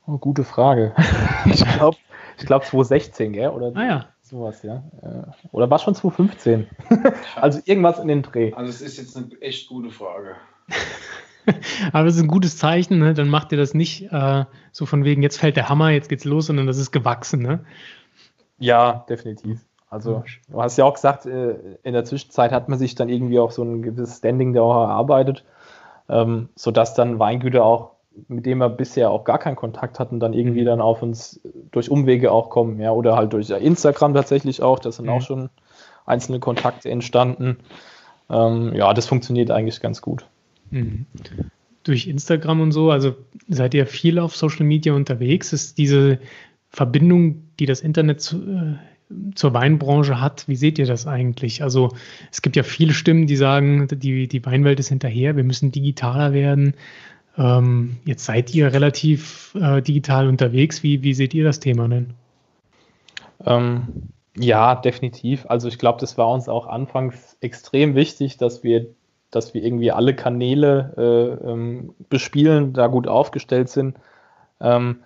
Oh, 0.07 0.17
gute 0.17 0.43
Frage. 0.43 0.93
ich 1.45 1.65
glaube 1.65 1.97
ich 2.37 2.45
glaub 2.45 2.65
2016, 2.65 3.33
gell? 3.33 3.49
Oder 3.49 3.71
ah, 3.75 3.85
ja. 3.85 4.05
sowas, 4.21 4.61
ja. 4.63 4.83
Äh, 5.01 5.47
oder 5.51 5.69
war 5.69 5.77
es 5.77 5.83
schon 5.83 5.95
2015? 5.95 6.67
also 7.35 7.59
irgendwas 7.65 7.99
in 7.99 8.07
den 8.07 8.21
Dreh. 8.21 8.53
Also 8.53 8.69
es 8.69 8.81
ist 8.81 8.97
jetzt 8.97 9.17
eine 9.17 9.29
echt 9.41 9.67
gute 9.69 9.91
Frage. 9.91 10.35
Aber 11.91 12.07
es 12.07 12.15
ist 12.15 12.21
ein 12.21 12.27
gutes 12.27 12.57
Zeichen, 12.57 12.97
ne? 12.97 13.13
dann 13.13 13.29
macht 13.29 13.51
ihr 13.51 13.57
das 13.57 13.73
nicht 13.73 14.11
äh, 14.11 14.45
so 14.71 14.85
von 14.85 15.03
wegen, 15.03 15.21
jetzt 15.21 15.39
fällt 15.39 15.57
der 15.57 15.69
Hammer, 15.69 15.91
jetzt 15.91 16.09
geht's 16.09 16.25
los, 16.25 16.47
sondern 16.47 16.65
das 16.65 16.79
ist 16.79 16.91
gewachsen. 16.91 17.41
Ne? 17.41 17.63
Ja, 18.57 19.05
definitiv. 19.09 19.65
Also, 19.89 20.23
du 20.49 20.61
hast 20.61 20.77
ja 20.77 20.85
auch 20.85 20.95
gesagt, 20.95 21.25
äh, 21.25 21.55
in 21.83 21.93
der 21.93 22.05
Zwischenzeit 22.05 22.51
hat 22.51 22.67
man 22.67 22.77
sich 22.79 22.95
dann 22.95 23.07
irgendwie 23.07 23.39
auch 23.39 23.51
so 23.51 23.63
ein 23.63 23.81
gewisses 23.81 24.17
Standing 24.17 24.53
da 24.53 24.61
auch 24.61 24.87
erarbeitet, 24.87 25.45
ähm, 26.09 26.49
sodass 26.55 26.95
dann 26.95 27.19
Weingüter 27.19 27.63
auch, 27.63 27.91
mit 28.27 28.45
denen 28.45 28.59
wir 28.59 28.69
bisher 28.69 29.11
auch 29.11 29.23
gar 29.23 29.39
keinen 29.39 29.55
Kontakt 29.55 29.99
hatten, 29.99 30.19
dann 30.19 30.33
irgendwie 30.33 30.61
mhm. 30.61 30.65
dann 30.65 30.81
auf 30.81 31.01
uns 31.01 31.39
durch 31.71 31.89
Umwege 31.89 32.31
auch 32.31 32.49
kommen, 32.49 32.79
ja, 32.79 32.91
oder 32.91 33.15
halt 33.15 33.33
durch 33.33 33.49
Instagram 33.49 34.13
tatsächlich 34.13 34.61
auch, 34.61 34.79
da 34.79 34.91
sind 34.91 35.05
mhm. 35.05 35.11
auch 35.11 35.21
schon 35.21 35.49
einzelne 36.05 36.39
Kontakte 36.39 36.89
entstanden. 36.89 37.57
Ähm, 38.29 38.73
ja, 38.75 38.93
das 38.93 39.05
funktioniert 39.05 39.51
eigentlich 39.51 39.81
ganz 39.81 40.01
gut. 40.01 40.25
Mhm. 40.71 41.05
Durch 41.83 42.07
Instagram 42.07 42.61
und 42.61 42.71
so, 42.71 42.89
also 42.89 43.15
seid 43.47 43.73
ihr 43.73 43.85
viel 43.85 44.17
auf 44.19 44.35
Social 44.35 44.65
Media 44.65 44.93
unterwegs? 44.93 45.53
Ist 45.53 45.77
diese 45.77 46.19
Verbindung, 46.69 47.43
die 47.59 47.65
das 47.65 47.81
Internet 47.81 48.21
zu, 48.21 48.37
äh, 48.37 48.75
zur 49.35 49.53
Weinbranche 49.53 50.19
hat, 50.19 50.47
wie 50.47 50.55
seht 50.55 50.79
ihr 50.79 50.85
das 50.85 51.07
eigentlich? 51.07 51.63
Also 51.63 51.89
es 52.31 52.41
gibt 52.41 52.55
ja 52.55 52.63
viele 52.63 52.93
Stimmen, 52.93 53.27
die 53.27 53.35
sagen, 53.35 53.87
die, 53.91 54.27
die 54.27 54.45
Weinwelt 54.45 54.79
ist 54.79 54.89
hinterher, 54.89 55.35
wir 55.35 55.43
müssen 55.43 55.71
digitaler 55.71 56.33
werden. 56.33 56.73
Ähm, 57.37 57.97
jetzt 58.05 58.25
seid 58.25 58.53
ihr 58.53 58.73
relativ 58.73 59.55
äh, 59.59 59.81
digital 59.81 60.27
unterwegs. 60.27 60.83
Wie, 60.83 61.03
wie 61.03 61.13
seht 61.13 61.33
ihr 61.33 61.43
das 61.43 61.59
Thema 61.59 61.87
denn? 61.87 62.13
Ähm, 63.45 63.87
ja, 64.37 64.75
definitiv. 64.75 65.45
Also 65.47 65.67
ich 65.67 65.77
glaube, 65.77 65.99
das 65.99 66.17
war 66.17 66.29
uns 66.29 66.49
auch 66.49 66.67
anfangs 66.67 67.37
extrem 67.41 67.95
wichtig, 67.95 68.37
dass 68.37 68.63
wir 68.63 68.87
dass 69.35 69.53
wir 69.53 69.63
irgendwie 69.63 69.91
alle 69.91 70.15
Kanäle 70.15 70.93
äh, 70.97 71.51
ähm, 71.51 71.93
bespielen, 72.09 72.71
da 72.71 72.87
gut 72.87 73.07
aufgestellt 73.07 73.69
sind, 73.69 73.97
ähm, 74.61 75.01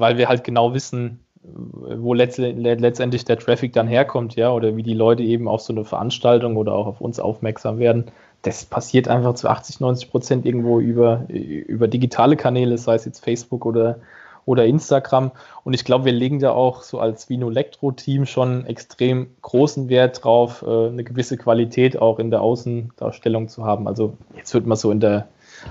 weil 0.00 0.18
wir 0.18 0.28
halt 0.28 0.44
genau 0.44 0.74
wissen, 0.74 1.20
wo 1.42 2.14
letztendlich 2.14 3.24
der 3.24 3.38
Traffic 3.38 3.72
dann 3.74 3.86
herkommt, 3.86 4.34
ja, 4.34 4.50
oder 4.50 4.76
wie 4.76 4.82
die 4.82 4.94
Leute 4.94 5.22
eben 5.22 5.46
auf 5.46 5.60
so 5.60 5.72
eine 5.72 5.84
Veranstaltung 5.84 6.56
oder 6.56 6.72
auch 6.72 6.86
auf 6.86 7.00
uns 7.00 7.20
aufmerksam 7.20 7.78
werden. 7.78 8.06
das 8.42 8.64
passiert 8.64 9.08
einfach 9.08 9.34
zu 9.34 9.48
80, 9.48 9.80
90 9.80 10.10
Prozent 10.10 10.46
irgendwo 10.46 10.78
über, 10.80 11.24
über 11.28 11.88
digitale 11.88 12.36
Kanäle, 12.36 12.76
sei 12.76 12.94
es 12.94 13.06
jetzt 13.06 13.24
Facebook 13.24 13.64
oder, 13.64 14.00
oder 14.44 14.66
Instagram. 14.66 15.32
Und 15.64 15.72
ich 15.72 15.84
glaube, 15.84 16.04
wir 16.06 16.12
legen 16.12 16.40
da 16.40 16.52
auch 16.52 16.82
so 16.82 16.98
als 16.98 17.30
Vino 17.30 17.48
Electro 17.50 17.92
Team 17.92 18.26
schon 18.26 18.66
extrem 18.66 19.28
großen 19.40 19.88
Wert 19.88 20.24
drauf, 20.24 20.62
äh, 20.66 20.88
eine 20.88 21.04
gewisse 21.04 21.38
Qualität 21.38 22.00
auch 22.00 22.18
in 22.18 22.30
der 22.30 22.42
Außendarstellung 22.42 23.48
zu 23.48 23.64
haben. 23.64 23.88
Also 23.88 24.16
jetzt 24.36 24.52
wird 24.52 24.66
man 24.66 24.76
so 24.76 24.90
in 24.90 25.00
der 25.00 25.28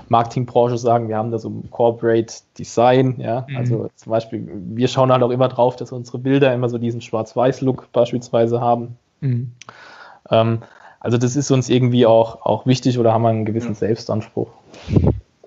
Marketingbranche 0.08 0.78
sagen, 0.78 1.08
wir 1.08 1.16
haben 1.16 1.30
da 1.30 1.38
so 1.38 1.48
ein 1.48 1.68
Corporate 1.70 2.32
Design, 2.58 3.16
ja. 3.18 3.46
Mhm. 3.48 3.56
Also 3.56 3.88
zum 3.94 4.10
Beispiel, 4.10 4.48
wir 4.52 4.88
schauen 4.88 5.12
halt 5.12 5.22
auch 5.22 5.30
immer 5.30 5.48
drauf, 5.48 5.76
dass 5.76 5.92
unsere 5.92 6.18
Bilder 6.18 6.52
immer 6.54 6.68
so 6.68 6.78
diesen 6.78 7.00
Schwarz-Weiß-Look 7.00 7.92
beispielsweise 7.92 8.60
haben. 8.60 8.96
Mhm. 9.20 9.52
Ähm, 10.30 10.58
also 11.00 11.18
das 11.18 11.36
ist 11.36 11.50
uns 11.50 11.68
irgendwie 11.68 12.06
auch, 12.06 12.46
auch 12.46 12.66
wichtig 12.66 12.98
oder 12.98 13.12
haben 13.12 13.22
wir 13.22 13.28
einen 13.28 13.44
gewissen 13.44 13.68
ja. 13.68 13.74
Selbstanspruch. 13.74 14.48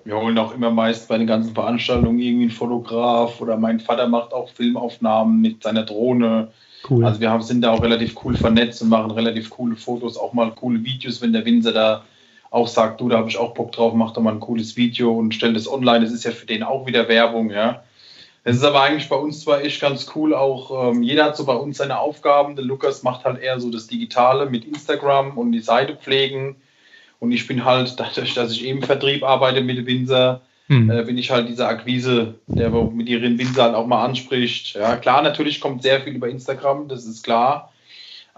Wir 0.04 0.16
holen 0.16 0.38
auch 0.38 0.54
immer 0.54 0.70
meist 0.70 1.08
bei 1.08 1.18
den 1.18 1.26
ganzen 1.26 1.52
Veranstaltungen 1.54 2.18
irgendwie 2.18 2.44
einen 2.44 2.50
Fotograf 2.50 3.40
oder 3.40 3.56
mein 3.56 3.80
Vater 3.80 4.08
macht 4.08 4.32
auch 4.32 4.48
Filmaufnahmen 4.48 5.40
mit 5.40 5.64
seiner 5.64 5.82
Drohne. 5.82 6.48
Cool. 6.88 7.04
Also 7.04 7.20
wir 7.20 7.30
haben, 7.30 7.42
sind 7.42 7.62
da 7.62 7.72
auch 7.72 7.82
relativ 7.82 8.16
cool 8.24 8.36
vernetzt 8.36 8.80
und 8.82 8.88
machen 8.88 9.10
relativ 9.10 9.50
coole 9.50 9.76
Fotos, 9.76 10.16
auch 10.16 10.32
mal 10.32 10.52
coole 10.52 10.82
Videos, 10.82 11.20
wenn 11.20 11.32
der 11.32 11.44
Winzer 11.44 11.72
da 11.72 12.04
auch 12.50 12.68
sagt, 12.68 13.00
du, 13.00 13.08
da 13.08 13.18
habe 13.18 13.28
ich 13.28 13.38
auch 13.38 13.54
Bock 13.54 13.72
drauf, 13.72 13.94
mach 13.94 14.12
doch 14.12 14.22
mal 14.22 14.32
ein 14.32 14.40
cooles 14.40 14.76
Video 14.76 15.12
und 15.12 15.34
stell 15.34 15.52
das 15.52 15.70
online. 15.70 16.00
Das 16.00 16.12
ist 16.12 16.24
ja 16.24 16.30
für 16.30 16.46
den 16.46 16.62
auch 16.62 16.86
wieder 16.86 17.08
Werbung, 17.08 17.50
ja. 17.50 17.82
Es 18.44 18.56
ist 18.56 18.64
aber 18.64 18.82
eigentlich 18.82 19.08
bei 19.08 19.16
uns 19.16 19.40
zwar 19.40 19.62
echt 19.62 19.80
ganz 19.80 20.10
cool, 20.14 20.34
auch 20.34 20.90
ähm, 20.90 21.02
jeder 21.02 21.24
hat 21.24 21.36
so 21.36 21.44
bei 21.44 21.54
uns 21.54 21.76
seine 21.76 21.98
Aufgaben. 21.98 22.56
Der 22.56 22.64
Lukas 22.64 23.02
macht 23.02 23.24
halt 23.24 23.42
eher 23.42 23.60
so 23.60 23.70
das 23.70 23.88
Digitale 23.88 24.48
mit 24.48 24.64
Instagram 24.64 25.36
und 25.36 25.52
die 25.52 25.60
Seite 25.60 25.96
pflegen. 25.96 26.56
Und 27.20 27.32
ich 27.32 27.46
bin 27.46 27.64
halt, 27.64 27.94
dadurch, 27.98 28.32
dass 28.34 28.52
ich 28.52 28.64
eben 28.64 28.82
Vertrieb 28.82 29.22
arbeite 29.22 29.60
mit 29.60 29.84
Winzer, 29.84 30.40
hm. 30.68 30.90
äh, 30.90 31.02
bin 31.02 31.18
ich 31.18 31.30
halt 31.30 31.48
dieser 31.48 31.68
Akquise, 31.68 32.36
der 32.46 32.70
mit 32.70 33.08
ihren 33.08 33.38
Winzer 33.38 33.64
halt 33.64 33.74
auch 33.74 33.86
mal 33.86 34.04
anspricht. 34.04 34.74
Ja, 34.74 34.96
klar, 34.96 35.20
natürlich 35.20 35.60
kommt 35.60 35.82
sehr 35.82 36.00
viel 36.00 36.14
über 36.14 36.28
Instagram, 36.28 36.88
das 36.88 37.04
ist 37.04 37.24
klar. 37.24 37.72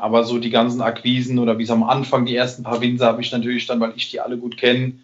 Aber 0.00 0.24
so 0.24 0.38
die 0.38 0.48
ganzen 0.48 0.80
Akquisen 0.80 1.38
oder 1.38 1.58
wie 1.58 1.64
es 1.64 1.70
am 1.70 1.82
Anfang, 1.82 2.24
die 2.24 2.34
ersten 2.34 2.62
paar 2.62 2.80
Winzer 2.80 3.06
habe 3.06 3.20
ich 3.20 3.32
natürlich 3.32 3.66
dann, 3.66 3.80
weil 3.80 3.92
ich 3.96 4.10
die 4.10 4.20
alle 4.20 4.38
gut 4.38 4.56
kenne, 4.56 4.94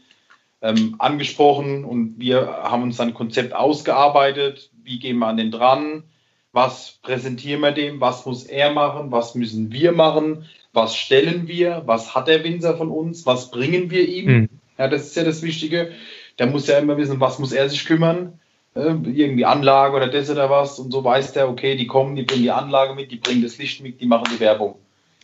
ähm, 0.63 0.95
angesprochen 0.99 1.85
und 1.85 2.19
wir 2.19 2.47
haben 2.47 2.83
uns 2.83 2.97
dann 2.97 3.09
ein 3.09 3.15
Konzept 3.15 3.55
ausgearbeitet. 3.55 4.71
Wie 4.83 4.99
gehen 4.99 5.19
wir 5.19 5.27
an 5.27 5.37
den 5.37 5.51
dran? 5.51 6.05
Was 6.53 6.99
präsentieren 7.03 7.61
wir 7.61 7.73
dem? 7.73 8.01
Was 8.01 8.25
muss 8.25 8.45
er 8.45 8.73
machen? 8.73 9.13
Was 9.13 9.35
müssen 9.35 9.71
wir 9.71 9.93
machen? 9.93 10.47
Was 10.73 10.97
stellen 10.97 11.47
wir? 11.47 11.83
Was 11.85 12.15
hat 12.15 12.27
der 12.29 12.43
Winzer 12.43 12.79
von 12.79 12.91
uns? 12.91 13.27
Was 13.27 13.51
bringen 13.51 13.91
wir 13.91 14.09
ihm? 14.09 14.27
Mhm. 14.27 14.49
Ja, 14.79 14.89
das 14.89 15.09
ist 15.09 15.17
ja 15.17 15.25
das 15.25 15.43
Wichtige. 15.43 15.93
Der 16.39 16.47
muss 16.47 16.69
ja 16.69 16.79
immer 16.79 16.97
wissen, 16.97 17.21
was 17.21 17.39
muss 17.39 17.53
er 17.53 17.69
sich 17.69 17.85
kümmern? 17.85 18.41
Äh, 18.75 18.95
irgendwie 19.05 19.45
Anlage 19.45 19.95
oder 19.95 20.09
das 20.09 20.31
oder 20.31 20.49
was. 20.49 20.79
Und 20.79 20.91
so 20.91 21.05
weiß 21.05 21.35
der, 21.35 21.51
okay, 21.51 21.77
die 21.77 21.87
kommen, 21.87 22.17
die 22.17 22.23
bringen 22.23 22.45
die 22.45 22.51
Anlage 22.51 22.95
mit, 22.95 23.11
die 23.11 23.17
bringen 23.17 23.43
das 23.43 23.59
Licht 23.59 23.83
mit, 23.83 24.01
die 24.01 24.07
machen 24.07 24.29
die 24.35 24.41
Werbung. 24.41 24.77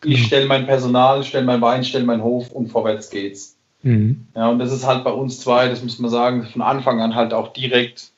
Ich 0.05 0.21
mhm. 0.21 0.25
stelle 0.25 0.47
mein 0.47 0.67
Personal, 0.67 1.23
stelle 1.25 1.45
mein 1.45 1.61
Wein, 1.61 1.85
stelle 1.85 2.05
meinen 2.05 2.23
Hof 2.23 2.51
und 2.51 2.69
vorwärts 2.69 3.11
geht's. 3.11 3.57
Mhm. 3.83 4.27
Ja, 4.35 4.49
und 4.49 4.59
das 4.59 4.73
ist 4.73 4.87
halt 4.87 5.05
bei 5.05 5.11
uns 5.11 5.41
zwei, 5.41 5.69
das 5.69 5.83
muss 5.83 5.99
man 5.99 6.11
sagen, 6.11 6.47
von 6.47 6.63
Anfang 6.63 7.01
an 7.01 7.15
halt 7.15 7.33
auch 7.33 7.53
direkt, 7.53 8.11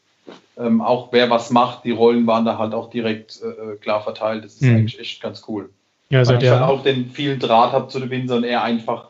ähm, 0.58 0.80
auch 0.80 1.08
wer 1.12 1.30
was 1.30 1.50
macht, 1.50 1.84
die 1.84 1.90
Rollen 1.90 2.26
waren 2.26 2.44
da 2.44 2.58
halt 2.58 2.74
auch 2.74 2.90
direkt 2.90 3.40
äh, 3.42 3.72
äh 3.72 3.76
klar 3.76 4.02
verteilt. 4.02 4.44
Das 4.44 4.54
ist 4.54 4.62
mhm. 4.62 4.76
eigentlich 4.76 5.00
echt 5.00 5.22
ganz 5.22 5.42
cool. 5.48 5.70
Ja, 6.10 6.26
Weil 6.26 6.42
ich 6.42 6.50
halt 6.50 6.62
auch 6.62 6.82
den 6.82 7.10
vielen 7.10 7.40
Draht 7.40 7.72
habe 7.72 7.88
zu 7.88 7.98
den 7.98 8.10
Winzer 8.10 8.36
und 8.36 8.44
er 8.44 8.62
einfach 8.62 9.08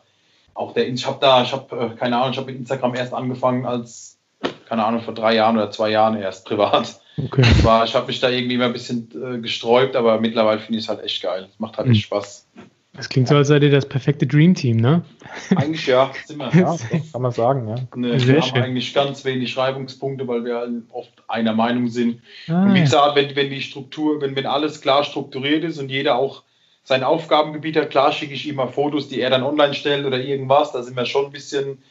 auch 0.54 0.72
der, 0.72 0.88
ich 0.88 1.06
habe 1.06 1.18
da, 1.20 1.42
ich 1.42 1.52
habe 1.52 1.76
äh, 1.76 1.96
keine 1.96 2.16
Ahnung, 2.16 2.30
ich 2.30 2.38
habe 2.38 2.50
mit 2.50 2.60
Instagram 2.60 2.94
erst 2.94 3.12
angefangen 3.12 3.66
als, 3.66 4.18
keine 4.68 4.84
Ahnung, 4.84 5.02
vor 5.02 5.14
drei 5.14 5.34
Jahren 5.34 5.56
oder 5.56 5.70
zwei 5.70 5.90
Jahren 5.90 6.16
erst 6.16 6.46
privat. 6.46 7.00
Okay. 7.16 7.44
War, 7.62 7.84
ich 7.84 7.94
habe 7.94 8.06
mich 8.06 8.20
da 8.20 8.28
irgendwie 8.28 8.54
immer 8.54 8.66
ein 8.66 8.72
bisschen 8.72 9.08
äh, 9.14 9.38
gesträubt, 9.38 9.94
aber 9.96 10.20
mittlerweile 10.20 10.58
finde 10.58 10.78
ich 10.78 10.84
es 10.84 10.88
halt 10.88 11.02
echt 11.02 11.22
geil. 11.22 11.48
Es 11.50 11.60
macht 11.60 11.78
halt 11.78 11.88
echt 11.88 11.96
mhm. 11.96 12.16
Spaß. 12.16 12.46
Das 12.96 13.08
klingt 13.08 13.26
so, 13.26 13.34
als 13.34 13.48
seid 13.48 13.62
ihr 13.64 13.72
das 13.72 13.86
perfekte 13.86 14.24
Dream 14.24 14.54
Team, 14.54 14.76
ne? 14.76 15.02
Eigentlich 15.56 15.86
ja, 15.86 16.12
sind 16.26 16.38
wir. 16.38 16.50
Ja, 16.54 16.76
kann 17.12 17.22
man 17.22 17.32
sagen, 17.32 17.68
ja. 17.68 17.74
Ne, 17.96 18.24
wir 18.24 18.40
haben 18.40 18.62
eigentlich 18.62 18.94
ganz 18.94 19.24
wenig 19.24 19.56
Reibungspunkte, 19.56 20.28
weil 20.28 20.44
wir 20.44 20.68
oft 20.92 21.10
einer 21.26 21.54
Meinung 21.54 21.88
sind. 21.88 22.20
Ah, 22.48 22.62
und 22.62 22.74
wie 22.74 22.80
gesagt, 22.80 23.16
wenn, 23.16 23.34
wenn 23.34 23.50
die 23.50 23.62
Struktur, 23.62 24.20
wenn, 24.20 24.36
wenn 24.36 24.46
alles 24.46 24.80
klar 24.80 25.02
strukturiert 25.02 25.64
ist 25.64 25.78
und 25.78 25.88
jeder 25.88 26.16
auch 26.16 26.44
sein 26.84 27.02
Aufgabengebiet 27.02 27.76
hat, 27.76 27.90
klar 27.90 28.12
schicke 28.12 28.34
ich 28.34 28.46
ihm 28.46 28.56
mal 28.56 28.68
Fotos, 28.68 29.08
die 29.08 29.20
er 29.20 29.30
dann 29.30 29.42
online 29.42 29.74
stellt 29.74 30.06
oder 30.06 30.20
irgendwas, 30.20 30.70
da 30.70 30.82
sind 30.82 30.96
wir 30.96 31.06
schon 31.06 31.26
ein 31.26 31.32
bisschen. 31.32 31.82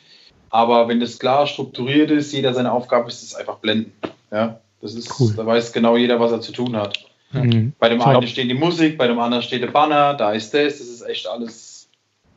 Aber 0.49 0.87
wenn 0.87 1.01
das 1.01 1.19
klar 1.19 1.47
strukturiert 1.47 2.11
ist, 2.11 2.31
jeder 2.31 2.53
seine 2.53 2.71
Aufgabe 2.71 3.09
ist, 3.09 3.23
es 3.23 3.35
einfach 3.35 3.57
blenden. 3.57 3.91
Ja, 4.31 4.61
das 4.83 4.95
ist, 4.95 5.19
cool. 5.19 5.33
da 5.35 5.45
weiß 5.45 5.71
genau 5.71 5.95
jeder, 5.95 6.19
was 6.19 6.31
er 6.31 6.41
zu 6.41 6.51
tun 6.51 6.75
hat. 6.75 7.05
Mhm. 7.31 7.73
Bei 7.79 7.89
dem 7.89 8.01
einen 8.01 8.27
steht 8.27 8.49
die 8.49 8.53
Musik, 8.53 8.97
bei 8.97 9.07
dem 9.07 9.17
anderen 9.17 9.41
steht 9.41 9.63
der 9.63 9.71
Banner, 9.71 10.13
da 10.13 10.33
ist 10.33 10.53
das, 10.53 10.77
das 10.77 10.87
ist 10.87 11.01
echt 11.01 11.27
alles, 11.27 11.89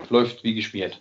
läuft 0.08 0.44
wie 0.44 0.54
gespielt. 0.54 0.98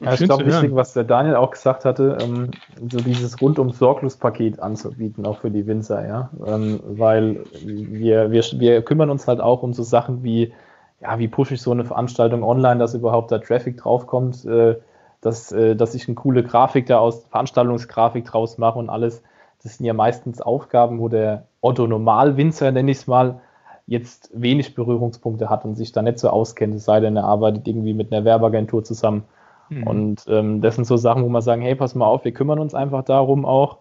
Ja, 0.00 0.12
ich 0.12 0.20
glaube, 0.20 0.46
wichtig, 0.46 0.74
was 0.74 0.92
der 0.92 1.04
Daniel 1.04 1.36
auch 1.36 1.50
gesagt 1.50 1.84
hatte, 1.84 2.18
ähm, 2.20 2.50
so 2.90 2.98
dieses 2.98 3.40
rundum 3.40 3.70
Sorglos-Paket 3.70 4.60
anzubieten, 4.60 5.24
auch 5.26 5.38
für 5.38 5.50
die 5.50 5.66
Winzer, 5.66 6.06
ja. 6.06 6.30
Ähm, 6.46 6.80
weil 6.84 7.44
wir, 7.64 8.30
wir, 8.30 8.44
wir 8.54 8.82
kümmern 8.82 9.10
uns 9.10 9.26
halt 9.26 9.40
auch 9.40 9.62
um 9.62 9.72
so 9.72 9.82
Sachen 9.82 10.22
wie, 10.22 10.52
ja, 11.00 11.18
wie 11.18 11.28
pushe 11.28 11.54
ich 11.54 11.62
so 11.62 11.70
eine 11.70 11.84
Veranstaltung 11.84 12.42
online, 12.42 12.78
dass 12.78 12.94
überhaupt 12.94 13.32
da 13.32 13.38
Traffic 13.38 13.78
draufkommt, 13.78 14.44
äh, 14.44 14.76
dass, 15.20 15.52
äh, 15.52 15.74
dass 15.74 15.94
ich 15.94 16.06
eine 16.08 16.16
coole 16.16 16.42
Grafik 16.42 16.86
da 16.86 16.98
aus, 16.98 17.24
Veranstaltungsgrafik 17.30 18.24
draus 18.24 18.58
mache 18.58 18.78
und 18.78 18.90
alles. 18.90 19.22
Das 19.64 19.78
sind 19.78 19.86
ja 19.86 19.94
meistens 19.94 20.40
Aufgaben, 20.40 21.00
wo 21.00 21.08
der 21.08 21.46
Otto 21.60 21.86
Normalwinzer, 21.86 22.70
nenne 22.70 22.90
ich 22.90 22.98
es 22.98 23.06
mal, 23.06 23.40
jetzt 23.86 24.30
wenig 24.34 24.74
Berührungspunkte 24.74 25.50
hat 25.50 25.64
und 25.64 25.74
sich 25.74 25.92
da 25.92 26.02
nicht 26.02 26.18
so 26.18 26.28
auskennt, 26.28 26.74
es 26.74 26.84
sei 26.84 27.00
denn, 27.00 27.16
er 27.16 27.24
arbeitet 27.24 27.66
irgendwie 27.66 27.92
mit 27.92 28.12
einer 28.12 28.24
Werbeagentur 28.24 28.84
zusammen. 28.84 29.24
Mhm. 29.68 29.86
Und 29.86 30.24
ähm, 30.28 30.60
das 30.60 30.76
sind 30.76 30.86
so 30.86 30.96
Sachen, 30.96 31.24
wo 31.24 31.28
man 31.28 31.42
sagen, 31.42 31.62
hey, 31.62 31.74
pass 31.74 31.94
mal 31.94 32.06
auf, 32.06 32.24
wir 32.24 32.32
kümmern 32.32 32.58
uns 32.58 32.74
einfach 32.74 33.04
darum 33.04 33.44
auch 33.44 33.78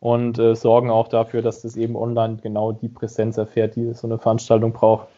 und 0.00 0.38
äh, 0.38 0.54
sorgen 0.54 0.90
auch 0.90 1.08
dafür, 1.08 1.42
dass 1.42 1.62
das 1.62 1.76
eben 1.76 1.96
online 1.96 2.38
genau 2.42 2.72
die 2.72 2.88
Präsenz 2.88 3.36
erfährt, 3.36 3.76
die 3.76 3.92
so 3.94 4.06
eine 4.06 4.18
Veranstaltung 4.18 4.72
braucht. 4.72 5.08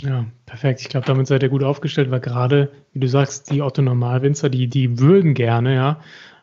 Ja, 0.00 0.24
perfekt. 0.46 0.80
Ich 0.80 0.88
glaube, 0.88 1.06
damit 1.06 1.26
seid 1.26 1.42
ihr 1.42 1.48
gut 1.48 1.62
aufgestellt, 1.62 2.10
weil 2.10 2.20
gerade, 2.20 2.70
wie 2.92 3.00
du 3.00 3.08
sagst, 3.08 3.50
die 3.50 3.62
Otto-Normalwinzer, 3.62 4.48
die, 4.48 4.68
die 4.68 4.98
würden 4.98 5.34
gerne, 5.34 5.74
ja, 5.74 5.98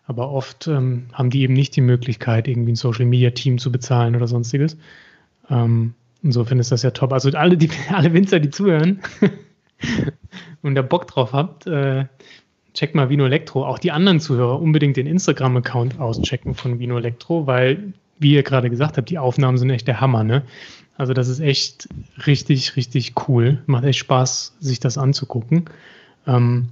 aber 0.10 0.32
oft 0.32 0.68
ähm, 0.68 1.06
haben 1.14 1.30
die 1.30 1.44
eben 1.44 1.54
nicht 1.54 1.76
die 1.76 1.82
Möglichkeit, 1.82 2.48
irgendwie 2.48 2.72
ein 2.72 2.76
Social-Media-Team 2.76 3.60
zu 3.60 3.72
bezahlen 3.72 4.16
oder 4.16 4.28
sonstiges. 4.28 4.76
Ähm, 5.52 5.94
insofern 6.24 6.58
ist 6.58 6.72
das 6.72 6.82
ja 6.82 6.90
top. 6.90 7.14
Also 7.14 7.30
alle, 7.38 7.58
die, 7.58 7.70
alle 7.94 8.12
Winzer, 8.12 8.40
die 8.40 8.50
zuhören 8.50 9.02
und 10.64 10.74
da 10.74 10.82
Bock 10.82 11.06
drauf 11.06 11.32
habt, 11.32 11.68
äh, 11.68 12.06
checkt 12.74 12.96
mal 12.96 13.12
Vino 13.12 13.24
Elektro. 13.24 13.64
Auch 13.68 13.78
die 13.78 13.92
anderen 13.92 14.20
Zuhörer 14.20 14.60
unbedingt 14.60 14.98
den 14.98 15.06
Instagram-Account 15.06 16.00
auschecken 16.00 16.56
von 16.56 16.80
Vino 16.80 16.98
Elektro, 16.98 17.46
weil, 17.46 17.94
wie 18.18 18.34
ihr 18.34 18.42
gerade 18.42 18.72
gesagt 18.72 18.98
habt, 18.98 19.12
die 19.12 19.20
Aufnahmen 19.20 19.60
sind 19.60 19.70
echt 19.70 19.88
der 19.88 20.02
Hammer, 20.02 20.24
ne? 20.24 20.42
Also 20.98 21.14
das 21.14 21.28
ist 21.28 21.40
echt 21.40 21.88
richtig, 22.26 22.76
richtig 22.76 23.14
cool. 23.28 23.62
Macht 23.68 23.84
echt 23.84 24.00
Spaß, 24.00 24.58
sich 24.60 24.80
das 24.80 24.98
anzugucken. 24.98 25.66
Ähm, 26.26 26.70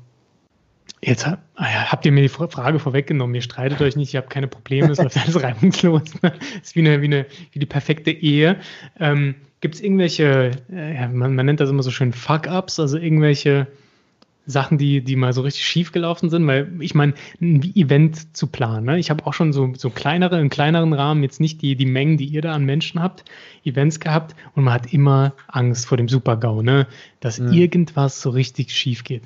Jetzt 1.07 1.25
ah 1.25 1.37
habt 1.55 2.05
ihr 2.05 2.11
mir 2.11 2.21
die 2.21 2.27
Frage 2.27 2.79
vorweggenommen. 2.79 3.33
Ihr 3.33 3.41
streitet 3.41 3.81
euch 3.81 3.95
nicht, 3.95 4.13
ihr 4.13 4.19
habt 4.19 4.29
keine 4.29 4.49
Probleme, 4.49 4.91
es 4.91 4.97
läuft 4.97 5.17
alles 5.17 5.41
reibungslos. 5.41 6.01
Es 6.21 6.69
ist 6.69 6.75
wie, 6.75 6.81
eine, 6.81 7.01
wie, 7.01 7.05
eine, 7.05 7.25
wie 7.53 7.59
die 7.59 7.65
perfekte 7.65 8.11
Ehe. 8.11 8.57
Ähm, 8.99 9.35
Gibt 9.61 9.75
es 9.75 9.81
irgendwelche, 9.81 10.51
äh, 10.69 11.07
man, 11.07 11.33
man, 11.33 11.45
nennt 11.45 11.61
das 11.61 11.69
immer 11.69 11.81
so 11.81 11.91
schön 11.91 12.11
Fuck-Ups, 12.11 12.81
also 12.81 12.97
irgendwelche 12.97 13.67
Sachen, 14.45 14.77
die, 14.77 15.01
die 15.01 15.15
mal 15.15 15.31
so 15.31 15.43
richtig 15.43 15.65
schief 15.65 15.93
gelaufen 15.93 16.29
sind? 16.29 16.45
Weil 16.45 16.69
ich 16.81 16.93
meine, 16.93 17.13
ein 17.39 17.63
Event 17.73 18.35
zu 18.35 18.47
planen. 18.47 18.85
Ne? 18.85 18.99
Ich 18.99 19.09
habe 19.09 19.25
auch 19.25 19.33
schon 19.33 19.53
so, 19.53 19.73
so 19.77 19.89
kleinere, 19.89 20.41
in 20.41 20.49
kleineren 20.49 20.91
Rahmen, 20.91 21.23
jetzt 21.23 21.39
nicht 21.39 21.61
die, 21.61 21.77
die 21.77 21.85
Mengen, 21.85 22.17
die 22.17 22.25
ihr 22.25 22.41
da 22.41 22.51
an 22.51 22.65
Menschen 22.65 23.01
habt, 23.01 23.23
Events 23.63 24.01
gehabt 24.01 24.35
und 24.55 24.65
man 24.65 24.73
hat 24.73 24.91
immer 24.91 25.35
Angst 25.47 25.85
vor 25.85 25.95
dem 25.95 26.09
Super-GAU, 26.09 26.63
ne? 26.63 26.85
dass 27.21 27.39
mhm. 27.39 27.53
irgendwas 27.53 28.21
so 28.21 28.29
richtig 28.29 28.71
schief 28.71 29.05
geht. 29.05 29.23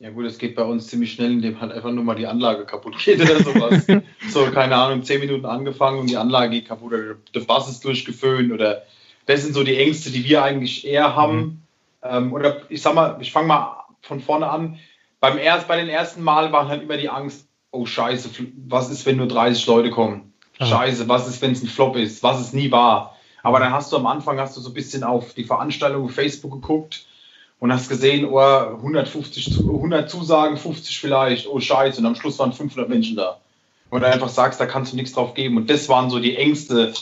Ja 0.00 0.08
gut, 0.08 0.24
es 0.24 0.38
geht 0.38 0.54
bei 0.54 0.62
uns 0.62 0.86
ziemlich 0.86 1.12
schnell, 1.12 1.30
indem 1.30 1.60
halt 1.60 1.72
einfach 1.72 1.90
nur 1.90 2.02
mal 2.02 2.14
die 2.14 2.26
Anlage 2.26 2.64
kaputt 2.64 2.96
geht 2.98 3.20
oder 3.20 3.42
sowas. 3.42 3.86
so, 4.30 4.46
keine 4.46 4.74
Ahnung, 4.74 5.02
zehn 5.02 5.20
Minuten 5.20 5.44
angefangen 5.44 5.98
und 5.98 6.08
die 6.08 6.16
Anlage 6.16 6.52
geht 6.52 6.68
kaputt 6.68 6.94
oder 6.94 7.16
der 7.34 7.40
Bass 7.40 7.68
ist 7.68 7.84
durchgeföhnt 7.84 8.50
oder 8.50 8.82
das 9.26 9.42
sind 9.42 9.52
so 9.52 9.62
die 9.62 9.76
Ängste, 9.76 10.10
die 10.10 10.24
wir 10.24 10.42
eigentlich 10.42 10.86
eher 10.86 11.14
haben. 11.14 11.36
Mhm. 11.36 11.62
Ähm, 12.02 12.32
oder 12.32 12.62
ich 12.70 12.80
sag 12.80 12.94
mal, 12.94 13.18
ich 13.20 13.30
fange 13.30 13.48
mal 13.48 13.84
von 14.00 14.20
vorne 14.20 14.48
an. 14.48 14.78
Beim 15.20 15.36
erst, 15.36 15.68
bei 15.68 15.76
den 15.76 15.90
ersten 15.90 16.22
Mal 16.22 16.50
war 16.50 16.66
halt 16.66 16.82
immer 16.82 16.96
die 16.96 17.10
Angst, 17.10 17.46
oh 17.70 17.84
scheiße, 17.84 18.30
was 18.68 18.90
ist, 18.90 19.04
wenn 19.04 19.18
nur 19.18 19.28
30 19.28 19.66
Leute 19.66 19.90
kommen? 19.90 20.32
Scheiße, 20.58 21.08
was 21.08 21.28
ist, 21.28 21.42
wenn 21.42 21.52
es 21.52 21.62
ein 21.62 21.68
Flop 21.68 21.96
ist? 21.96 22.22
Was 22.22 22.40
es 22.40 22.54
nie 22.54 22.70
war? 22.70 23.16
Aber 23.42 23.60
dann 23.60 23.72
hast 23.72 23.92
du 23.92 23.98
am 23.98 24.06
Anfang 24.06 24.38
hast 24.40 24.56
du 24.56 24.62
so 24.62 24.70
ein 24.70 24.74
bisschen 24.74 25.04
auf 25.04 25.34
die 25.34 25.44
Veranstaltung 25.44 26.04
auf 26.04 26.12
Facebook 26.12 26.52
geguckt 26.52 27.06
und 27.60 27.72
hast 27.72 27.88
gesehen, 27.88 28.24
oh, 28.24 28.38
150, 28.38 29.58
100 29.58 30.10
Zusagen, 30.10 30.56
50 30.56 30.98
vielleicht, 30.98 31.46
oh 31.46 31.60
Scheiße, 31.60 32.00
und 32.00 32.06
am 32.06 32.16
Schluss 32.16 32.38
waren 32.38 32.52
500 32.52 32.88
Menschen 32.88 33.16
da. 33.16 33.38
Und 33.90 34.00
du 34.00 34.06
einfach 34.06 34.28
sagst, 34.28 34.60
da 34.60 34.66
kannst 34.66 34.92
du 34.92 34.96
nichts 34.96 35.12
drauf 35.12 35.34
geben. 35.34 35.56
Und 35.56 35.68
das 35.68 35.88
waren 35.88 36.10
so 36.10 36.18
die 36.18 36.36
Ängste, 36.36 36.92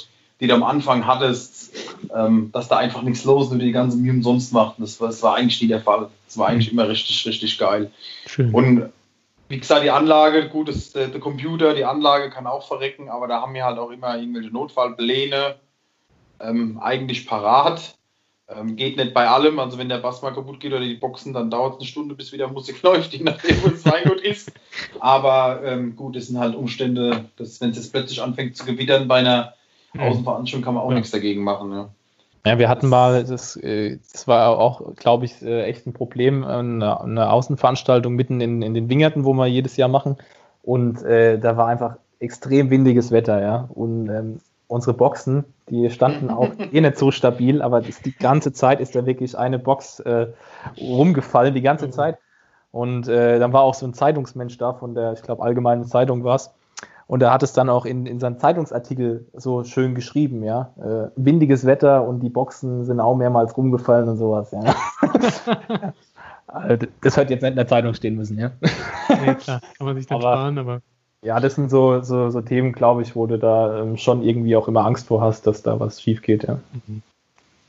die 0.40 0.46
du 0.46 0.54
am 0.54 0.62
Anfang 0.62 1.06
hattest, 1.06 1.72
ähm, 2.14 2.50
dass 2.52 2.68
da 2.68 2.78
einfach 2.78 3.02
nichts 3.02 3.24
los 3.24 3.46
ist 3.46 3.52
und 3.52 3.58
die 3.60 3.72
ganze 3.72 3.96
Mühe 3.96 4.12
umsonst 4.12 4.52
macht. 4.52 4.76
Das, 4.78 4.98
das 4.98 5.22
war 5.22 5.36
eigentlich 5.36 5.60
nie 5.60 5.68
der 5.68 5.80
Fall. 5.80 6.08
Das 6.26 6.38
war 6.38 6.48
eigentlich 6.48 6.72
immer 6.72 6.88
richtig, 6.88 7.24
richtig 7.26 7.58
geil. 7.58 7.90
Schön. 8.26 8.52
Und 8.52 8.90
wie 9.48 9.58
gesagt, 9.58 9.84
die 9.84 9.90
Anlage, 9.90 10.48
gut, 10.48 10.68
das, 10.68 10.92
der, 10.92 11.08
der, 11.08 11.20
Computer, 11.20 11.74
die 11.74 11.84
Anlage 11.84 12.30
kann 12.30 12.46
auch 12.46 12.66
verrecken, 12.66 13.08
aber 13.08 13.28
da 13.28 13.40
haben 13.40 13.54
wir 13.54 13.64
halt 13.64 13.78
auch 13.78 13.90
immer 13.90 14.18
irgendwelche 14.18 14.50
Notfallpläne 14.50 15.56
ähm, 16.40 16.78
eigentlich 16.80 17.26
parat. 17.26 17.96
Ähm, 18.50 18.76
geht 18.76 18.96
nicht 18.96 19.12
bei 19.12 19.28
allem, 19.28 19.58
also 19.58 19.76
wenn 19.76 19.90
der 19.90 19.98
Bass 19.98 20.22
mal 20.22 20.32
kaputt 20.32 20.58
geht 20.58 20.72
oder 20.72 20.84
die 20.84 20.94
Boxen, 20.94 21.34
dann 21.34 21.50
dauert 21.50 21.74
es 21.74 21.80
eine 21.80 21.86
Stunde, 21.86 22.14
bis 22.14 22.32
wieder 22.32 22.48
Musik 22.48 22.82
läuft, 22.82 23.12
je 23.12 23.22
nachdem, 23.22 23.62
wo 23.62 23.68
es 23.68 23.84
Weingut 23.84 24.20
ist. 24.22 24.52
Aber 25.00 25.60
ähm, 25.64 25.96
gut, 25.96 26.16
es 26.16 26.28
sind 26.28 26.38
halt 26.38 26.54
Umstände, 26.54 27.26
dass 27.36 27.60
wenn 27.60 27.70
es 27.70 27.76
jetzt 27.76 27.92
plötzlich 27.92 28.22
anfängt 28.22 28.56
zu 28.56 28.64
gewittern 28.64 29.06
bei 29.06 29.16
einer 29.16 29.52
mhm. 29.92 30.00
Außenveranstaltung, 30.00 30.64
kann 30.64 30.74
man 30.74 30.82
auch 30.82 30.90
ja. 30.90 30.96
nichts 30.96 31.10
dagegen 31.10 31.44
machen. 31.44 31.72
Ja. 31.72 31.90
Ja, 32.46 32.58
wir 32.58 32.70
hatten 32.70 32.88
mal, 32.88 33.24
das, 33.24 33.56
äh, 33.56 33.98
das 34.12 34.26
war 34.26 34.58
auch, 34.58 34.94
glaube 34.96 35.26
ich, 35.26 35.42
äh, 35.42 35.64
echt 35.64 35.86
ein 35.86 35.92
Problem, 35.92 36.44
eine, 36.44 36.98
eine 37.00 37.30
Außenveranstaltung 37.30 38.14
mitten 38.14 38.40
in, 38.40 38.62
in, 38.62 38.72
den 38.72 38.88
Wingerten, 38.88 39.24
wo 39.24 39.34
wir 39.34 39.46
jedes 39.46 39.76
Jahr 39.76 39.88
machen. 39.88 40.16
Und 40.62 41.02
äh, 41.02 41.38
da 41.38 41.58
war 41.58 41.66
einfach 41.66 41.96
extrem 42.20 42.70
windiges 42.70 43.10
Wetter, 43.10 43.42
ja. 43.42 43.68
Und 43.74 44.08
ähm, 44.08 44.40
unsere 44.68 44.94
Boxen, 44.94 45.44
die 45.68 45.90
standen 45.90 46.30
auch 46.30 46.50
eh 46.72 46.80
nicht 46.80 46.98
so 46.98 47.10
stabil, 47.10 47.60
aber 47.60 47.80
das, 47.80 48.00
die 48.00 48.16
ganze 48.16 48.52
Zeit 48.52 48.80
ist 48.80 48.94
da 48.94 49.04
wirklich 49.06 49.36
eine 49.36 49.58
Box 49.58 50.00
äh, 50.00 50.28
rumgefallen, 50.80 51.54
die 51.54 51.62
ganze 51.62 51.90
Zeit. 51.90 52.18
Und 52.70 53.08
äh, 53.08 53.38
dann 53.38 53.52
war 53.52 53.62
auch 53.62 53.74
so 53.74 53.86
ein 53.86 53.94
Zeitungsmensch 53.94 54.58
da 54.58 54.74
von 54.74 54.94
der, 54.94 55.14
ich 55.14 55.22
glaube, 55.22 55.42
Allgemeinen 55.42 55.86
Zeitung 55.86 56.22
war 56.22 56.36
es. 56.36 56.50
Und 57.06 57.22
er 57.22 57.32
hat 57.32 57.42
es 57.42 57.54
dann 57.54 57.70
auch 57.70 57.86
in, 57.86 58.04
in 58.04 58.20
seinem 58.20 58.38
Zeitungsartikel 58.38 59.26
so 59.32 59.64
schön 59.64 59.94
geschrieben, 59.94 60.44
ja. 60.44 60.74
Äh, 60.76 61.10
windiges 61.16 61.64
Wetter 61.64 62.06
und 62.06 62.20
die 62.20 62.28
Boxen 62.28 62.84
sind 62.84 63.00
auch 63.00 63.16
mehrmals 63.16 63.56
rumgefallen 63.56 64.10
und 64.10 64.18
sowas, 64.18 64.52
ja. 64.52 64.60
Also, 66.48 66.86
das 67.02 67.16
hätte 67.18 67.34
jetzt 67.34 67.42
nicht 67.42 67.50
in 67.50 67.56
der 67.56 67.66
Zeitung 67.66 67.92
stehen 67.92 68.16
müssen, 68.16 68.38
ja. 68.38 68.52
Nee, 69.08 69.34
klar, 69.34 69.60
kann 69.76 69.86
man 69.86 69.96
sich 69.96 70.06
dann 70.06 70.16
aber, 70.16 70.32
sparen, 70.32 70.58
aber. 70.58 70.80
Ja, 71.22 71.40
das 71.40 71.56
sind 71.56 71.70
so, 71.70 72.00
so, 72.00 72.30
so 72.30 72.40
Themen, 72.40 72.72
glaube 72.72 73.02
ich, 73.02 73.16
wo 73.16 73.26
du 73.26 73.38
da 73.38 73.82
ähm, 73.82 73.96
schon 73.96 74.22
irgendwie 74.22 74.54
auch 74.56 74.68
immer 74.68 74.86
Angst 74.86 75.08
vor 75.08 75.20
hast, 75.20 75.46
dass 75.46 75.62
da 75.62 75.80
was 75.80 76.00
schief 76.00 76.22
geht, 76.22 76.44
ja. 76.44 76.60
Mhm. 76.86 77.02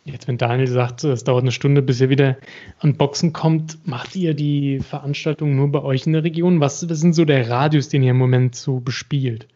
Jetzt, 0.06 0.28
wenn 0.28 0.38
Daniel 0.38 0.68
sagt, 0.68 1.04
es 1.04 1.24
dauert 1.24 1.44
eine 1.44 1.52
Stunde, 1.52 1.82
bis 1.82 2.02
ihr 2.02 2.10
wieder 2.10 2.38
an 2.80 2.96
Boxen 2.96 3.34
kommt, 3.34 3.86
macht 3.88 4.16
ihr 4.16 4.34
die 4.34 4.80
Veranstaltung 4.80 5.56
nur 5.56 5.72
bei 5.72 5.82
euch 5.84 6.08
in 6.08 6.14
der 6.14 6.24
Region? 6.24 6.62
Was, 6.62 6.90
was 6.90 7.00
sind 7.00 7.14
so 7.14 7.26
der 7.26 7.50
Radius, 7.50 7.90
den 7.90 8.02
ihr 8.02 8.12
im 8.12 8.18
Moment 8.18 8.56
so 8.56 8.80
bespielt? 8.80 9.48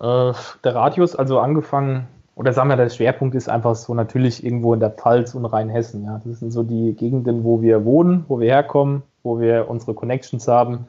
Äh, 0.00 0.32
der 0.64 0.74
Radius, 0.74 1.14
also 1.14 1.40
angefangen, 1.40 2.06
oder 2.36 2.52
sagen 2.52 2.68
wir, 2.68 2.76
der 2.76 2.88
Schwerpunkt 2.88 3.34
ist 3.34 3.48
einfach 3.48 3.74
so 3.74 3.94
natürlich 3.94 4.44
irgendwo 4.44 4.72
in 4.72 4.80
der 4.80 4.90
Pfalz 4.90 5.34
und 5.34 5.44
Rheinhessen. 5.44 6.04
Ja. 6.04 6.22
Das 6.24 6.38
sind 6.38 6.52
so 6.52 6.62
die 6.62 6.94
Gegenden, 6.94 7.42
wo 7.42 7.60
wir 7.60 7.84
wohnen, 7.84 8.24
wo 8.28 8.38
wir 8.38 8.48
herkommen, 8.48 9.02
wo 9.24 9.40
wir 9.40 9.68
unsere 9.68 9.94
Connections 9.94 10.46
haben. 10.46 10.86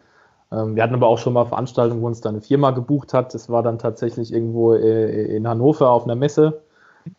Ähm, 0.51 0.75
wir 0.75 0.83
hatten 0.83 0.95
aber 0.95 1.07
auch 1.07 1.19
schon 1.19 1.33
mal 1.33 1.45
Veranstaltungen, 1.45 2.01
wo 2.01 2.07
uns 2.07 2.21
da 2.21 2.29
eine 2.29 2.41
Firma 2.41 2.71
gebucht 2.71 3.13
hat. 3.13 3.33
Das 3.33 3.49
war 3.49 3.63
dann 3.63 3.79
tatsächlich 3.79 4.33
irgendwo 4.33 4.73
äh, 4.73 5.35
in 5.35 5.47
Hannover 5.47 5.89
auf 5.89 6.05
einer 6.05 6.15
Messe 6.15 6.62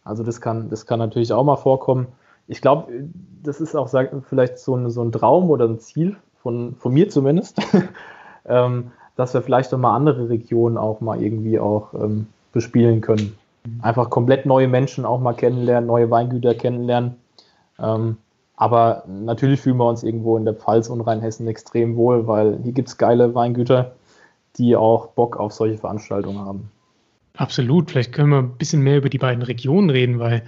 also 0.04 0.22
das 0.22 0.40
kann, 0.40 0.68
das 0.70 0.86
kann 0.86 0.98
natürlich 0.98 1.32
auch 1.32 1.44
mal 1.44 1.56
vorkommen. 1.56 2.08
Ich 2.46 2.60
glaube, 2.60 2.92
das 3.42 3.60
ist 3.60 3.76
auch 3.76 3.88
vielleicht 4.28 4.58
so 4.58 4.76
ein, 4.76 4.90
so 4.90 5.02
ein 5.02 5.12
Traum 5.12 5.50
oder 5.50 5.66
ein 5.66 5.78
Ziel 5.78 6.16
von, 6.42 6.74
von 6.76 6.92
mir 6.92 7.08
zumindest, 7.08 7.58
ähm, 8.46 8.92
dass 9.16 9.34
wir 9.34 9.42
vielleicht 9.42 9.72
auch 9.72 9.78
mal 9.78 9.94
andere 9.94 10.28
Regionen 10.28 10.76
auch 10.76 11.00
mal 11.00 11.22
irgendwie 11.22 11.58
auch 11.58 11.94
ähm, 11.94 12.26
bespielen 12.52 13.00
können. 13.00 13.36
Einfach 13.82 14.08
komplett 14.08 14.46
neue 14.46 14.68
Menschen 14.68 15.04
auch 15.04 15.20
mal 15.20 15.34
kennenlernen, 15.34 15.86
neue 15.86 16.10
Weingüter 16.10 16.54
kennenlernen. 16.54 17.16
Aber 18.60 19.04
natürlich 19.06 19.62
fühlen 19.62 19.78
wir 19.78 19.88
uns 19.88 20.02
irgendwo 20.02 20.36
in 20.36 20.44
der 20.44 20.52
Pfalz 20.52 20.90
und 20.90 21.00
Rheinhessen 21.00 21.48
extrem 21.48 21.96
wohl, 21.96 22.26
weil 22.26 22.60
hier 22.62 22.72
gibt 22.72 22.88
es 22.88 22.98
geile 22.98 23.34
Weingüter, 23.34 23.96
die 24.56 24.76
auch 24.76 25.12
Bock 25.12 25.38
auf 25.38 25.54
solche 25.54 25.78
Veranstaltungen 25.78 26.40
haben. 26.40 26.70
Absolut. 27.38 27.90
Vielleicht 27.90 28.12
können 28.12 28.28
wir 28.28 28.40
ein 28.40 28.58
bisschen 28.58 28.82
mehr 28.82 28.98
über 28.98 29.08
die 29.08 29.16
beiden 29.16 29.42
Regionen 29.42 29.88
reden, 29.88 30.18
weil 30.18 30.42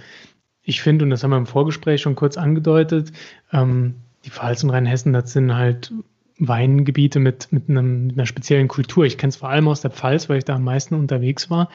ich 0.61 0.83
finde, 0.83 1.05
und 1.05 1.09
das 1.09 1.23
haben 1.23 1.31
wir 1.31 1.37
im 1.37 1.47
Vorgespräch 1.47 2.01
schon 2.01 2.13
kurz 2.13 2.37
angedeutet, 2.37 3.11
ähm, 3.51 3.95
die 4.25 4.29
Pfalz 4.29 4.63
und 4.63 4.69
Rheinhessen, 4.69 5.11
das 5.11 5.33
sind 5.33 5.55
halt 5.55 5.91
Weingebiete 6.37 7.17
mit, 7.19 7.51
mit, 7.51 7.67
einem, 7.67 8.05
mit 8.05 8.15
einer 8.15 8.27
speziellen 8.27 8.67
Kultur. 8.67 9.05
Ich 9.05 9.17
kenne 9.17 9.29
es 9.29 9.37
vor 9.37 9.49
allem 9.49 9.67
aus 9.67 9.81
der 9.81 9.89
Pfalz, 9.89 10.29
weil 10.29 10.37
ich 10.37 10.45
da 10.45 10.53
am 10.53 10.63
meisten 10.63 10.93
unterwegs 10.93 11.49
war, 11.49 11.69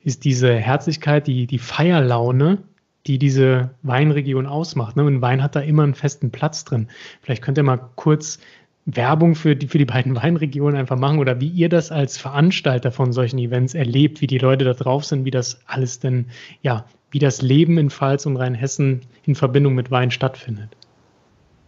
ist 0.00 0.24
diese 0.24 0.54
Herzlichkeit, 0.54 1.26
die, 1.26 1.46
die 1.46 1.58
Feierlaune, 1.58 2.62
die 3.06 3.18
diese 3.18 3.70
Weinregion 3.82 4.46
ausmacht. 4.46 4.96
Ne? 4.96 5.04
Und 5.04 5.22
Wein 5.22 5.42
hat 5.42 5.56
da 5.56 5.60
immer 5.60 5.82
einen 5.82 5.94
festen 5.94 6.30
Platz 6.30 6.64
drin. 6.64 6.88
Vielleicht 7.20 7.42
könnt 7.42 7.58
ihr 7.58 7.64
mal 7.64 7.80
kurz 7.96 8.38
Werbung 8.84 9.34
für 9.34 9.54
die, 9.54 9.68
für 9.68 9.78
die 9.78 9.84
beiden 9.84 10.16
Weinregionen 10.22 10.76
einfach 10.76 10.98
machen 10.98 11.18
oder 11.18 11.40
wie 11.40 11.48
ihr 11.48 11.68
das 11.68 11.92
als 11.92 12.18
Veranstalter 12.18 12.92
von 12.92 13.12
solchen 13.12 13.38
Events 13.38 13.74
erlebt, 13.74 14.20
wie 14.20 14.26
die 14.26 14.38
Leute 14.38 14.64
da 14.64 14.72
drauf 14.72 15.04
sind, 15.04 15.24
wie 15.24 15.30
das 15.30 15.60
alles 15.66 16.00
denn, 16.00 16.26
ja, 16.62 16.84
wie 17.10 17.18
das 17.18 17.42
Leben 17.42 17.78
in 17.78 17.90
Pfalz 17.90 18.26
und 18.26 18.36
Rheinhessen 18.36 19.02
in 19.24 19.34
Verbindung 19.34 19.74
mit 19.74 19.90
Wein 19.90 20.10
stattfindet. 20.10 20.70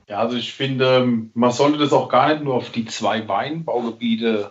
Ja, 0.08 0.18
also 0.18 0.36
ich 0.36 0.52
finde, 0.52 1.08
man 1.34 1.50
sollte 1.50 1.78
das 1.78 1.92
auch 1.92 2.08
gar 2.08 2.32
nicht 2.32 2.44
nur 2.44 2.54
auf 2.54 2.70
die 2.70 2.84
zwei 2.84 3.26
Weinbaugebiete 3.26 4.50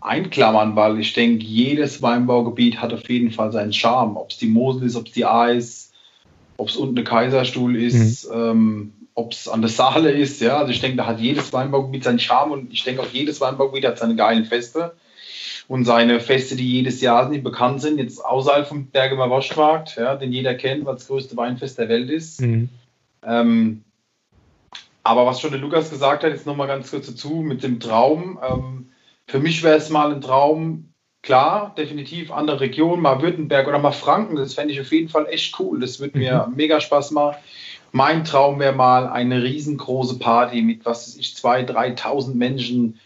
einklammern, 0.00 0.76
weil 0.76 1.00
ich 1.00 1.12
denke, 1.12 1.44
jedes 1.44 2.02
Weinbaugebiet 2.02 2.80
hat 2.80 2.92
auf 2.92 3.08
jeden 3.08 3.30
Fall 3.30 3.50
seinen 3.52 3.72
Charme. 3.72 4.16
Ob 4.16 4.30
es 4.30 4.38
die 4.38 4.46
Mosel 4.46 4.86
ist, 4.86 4.96
ob 4.96 5.06
es 5.06 5.12
die 5.12 5.24
A 5.24 5.46
ist, 5.46 5.87
ob 6.58 6.68
es 6.68 6.76
unten 6.76 6.96
der 6.96 7.04
Kaiserstuhl 7.04 7.76
ist. 7.80 8.28
Mhm. 8.28 8.34
Ähm, 8.34 8.92
ob 9.14 9.32
es 9.32 9.48
an 9.48 9.62
der 9.62 9.70
Saale 9.70 10.12
ist, 10.12 10.40
ja, 10.40 10.58
also 10.58 10.70
ich 10.70 10.80
denke, 10.80 10.98
da 10.98 11.06
hat 11.06 11.18
jedes 11.18 11.52
Weinbaugebiet 11.52 12.04
seinen 12.04 12.20
Charme 12.20 12.52
und 12.52 12.72
ich 12.72 12.84
denke 12.84 13.02
auch 13.02 13.08
jedes 13.12 13.40
Weinbaugebiet 13.40 13.84
hat 13.84 13.98
seine 13.98 14.14
geilen 14.14 14.44
Feste 14.44 14.94
und 15.66 15.84
seine 15.84 16.20
Feste, 16.20 16.54
die 16.54 16.70
jedes 16.70 17.00
Jahr 17.00 17.28
sind, 17.28 17.42
bekannt 17.42 17.80
sind, 17.80 17.98
jetzt 17.98 18.24
außerhalb 18.24 18.68
vom 18.68 18.86
Bergemer 18.86 19.28
Waschmarkt, 19.28 19.96
ja, 19.96 20.14
den 20.14 20.30
jeder 20.30 20.54
kennt, 20.54 20.86
weil 20.86 20.94
das 20.94 21.08
größte 21.08 21.36
Weinfest 21.36 21.78
der 21.78 21.88
Welt 21.88 22.10
ist. 22.10 22.40
Mhm. 22.40 22.68
Ähm, 23.24 23.82
aber 25.02 25.26
was 25.26 25.40
schon 25.40 25.50
der 25.50 25.60
Lukas 25.60 25.90
gesagt 25.90 26.22
hat, 26.22 26.30
jetzt 26.30 26.46
nochmal 26.46 26.68
ganz 26.68 26.90
kurz 26.90 27.06
dazu 27.06 27.36
mit 27.36 27.62
dem 27.62 27.80
Traum. 27.80 28.38
Ähm, 28.48 28.88
für 29.26 29.40
mich 29.40 29.62
wäre 29.62 29.78
es 29.78 29.90
mal 29.90 30.12
ein 30.12 30.20
Traum, 30.20 30.87
klar, 31.28 31.74
definitiv 31.76 32.32
andere 32.32 32.60
Regionen, 32.60 33.02
mal 33.02 33.20
Württemberg 33.20 33.68
oder 33.68 33.78
mal 33.78 33.92
Franken, 33.92 34.36
das 34.36 34.54
fände 34.54 34.72
ich 34.72 34.80
auf 34.80 34.90
jeden 34.90 35.10
Fall 35.10 35.26
echt 35.28 35.60
cool. 35.60 35.78
Das 35.78 36.00
würde 36.00 36.16
mir 36.16 36.46
mhm. 36.48 36.56
mega 36.56 36.80
Spaß 36.80 37.10
machen. 37.10 37.36
Mein 37.92 38.24
Traum 38.24 38.58
wäre 38.58 38.72
mal 38.72 39.06
eine 39.06 39.42
riesengroße 39.42 40.18
Party 40.18 40.62
mit, 40.62 40.86
was 40.86 41.06
weiß 41.06 41.16
ich, 41.16 41.34
2.000, 41.34 41.98
3.000 41.98 42.34
Menschen, 42.34 42.98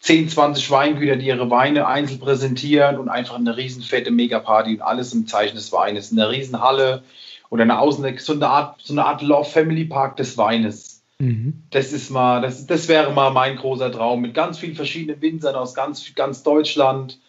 10, 0.00 0.28
20 0.28 0.68
Weingüter, 0.72 1.14
die 1.14 1.26
ihre 1.26 1.50
Weine 1.50 1.86
einzeln 1.86 2.18
präsentieren 2.18 2.98
und 2.98 3.08
einfach 3.08 3.36
eine 3.36 3.56
riesenfette 3.56 4.10
Megaparty 4.10 4.74
und 4.74 4.82
alles 4.82 5.14
im 5.14 5.28
Zeichen 5.28 5.54
des 5.54 5.70
Weines. 5.70 6.10
In 6.10 6.18
einer 6.18 6.30
Riesenhalle 6.30 7.04
oder 7.48 7.62
eine 7.62 7.78
Außen, 7.78 8.18
so 8.18 8.32
eine 8.32 8.48
Art, 8.48 8.80
so 8.82 8.92
eine 8.92 9.04
Art 9.04 9.22
Love 9.22 9.48
Family 9.48 9.84
Park 9.84 10.16
des 10.16 10.36
Weines. 10.36 11.04
Mhm. 11.20 11.62
Das 11.70 11.92
ist 11.92 12.10
mal, 12.10 12.42
das, 12.42 12.66
das 12.66 12.88
wäre 12.88 13.12
mal 13.12 13.30
mein 13.30 13.54
großer 13.54 13.92
Traum 13.92 14.22
mit 14.22 14.34
ganz 14.34 14.58
vielen 14.58 14.74
verschiedenen 14.74 15.22
Winzern 15.22 15.54
aus 15.54 15.74
ganz, 15.74 16.12
ganz 16.16 16.42
Deutschland. 16.42 17.20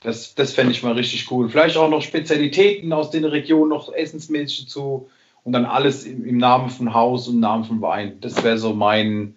Das, 0.00 0.34
das 0.34 0.52
fände 0.52 0.72
ich 0.72 0.82
mal 0.82 0.92
richtig 0.92 1.30
cool. 1.30 1.48
Vielleicht 1.48 1.76
auch 1.76 1.90
noch 1.90 2.02
Spezialitäten 2.02 2.92
aus 2.92 3.10
den 3.10 3.24
Regionen, 3.24 3.70
noch 3.70 3.92
essensmäßig 3.92 4.68
zu, 4.68 5.08
und 5.48 5.52
dann 5.52 5.64
alles 5.64 6.04
im, 6.04 6.26
im 6.26 6.36
Namen 6.36 6.68
von 6.68 6.92
Haus 6.92 7.26
und 7.26 7.36
im 7.36 7.40
Namen 7.40 7.64
von 7.64 7.80
Wein. 7.80 8.18
Das 8.20 8.44
wäre 8.44 8.58
so 8.58 8.74
mein, 8.74 9.34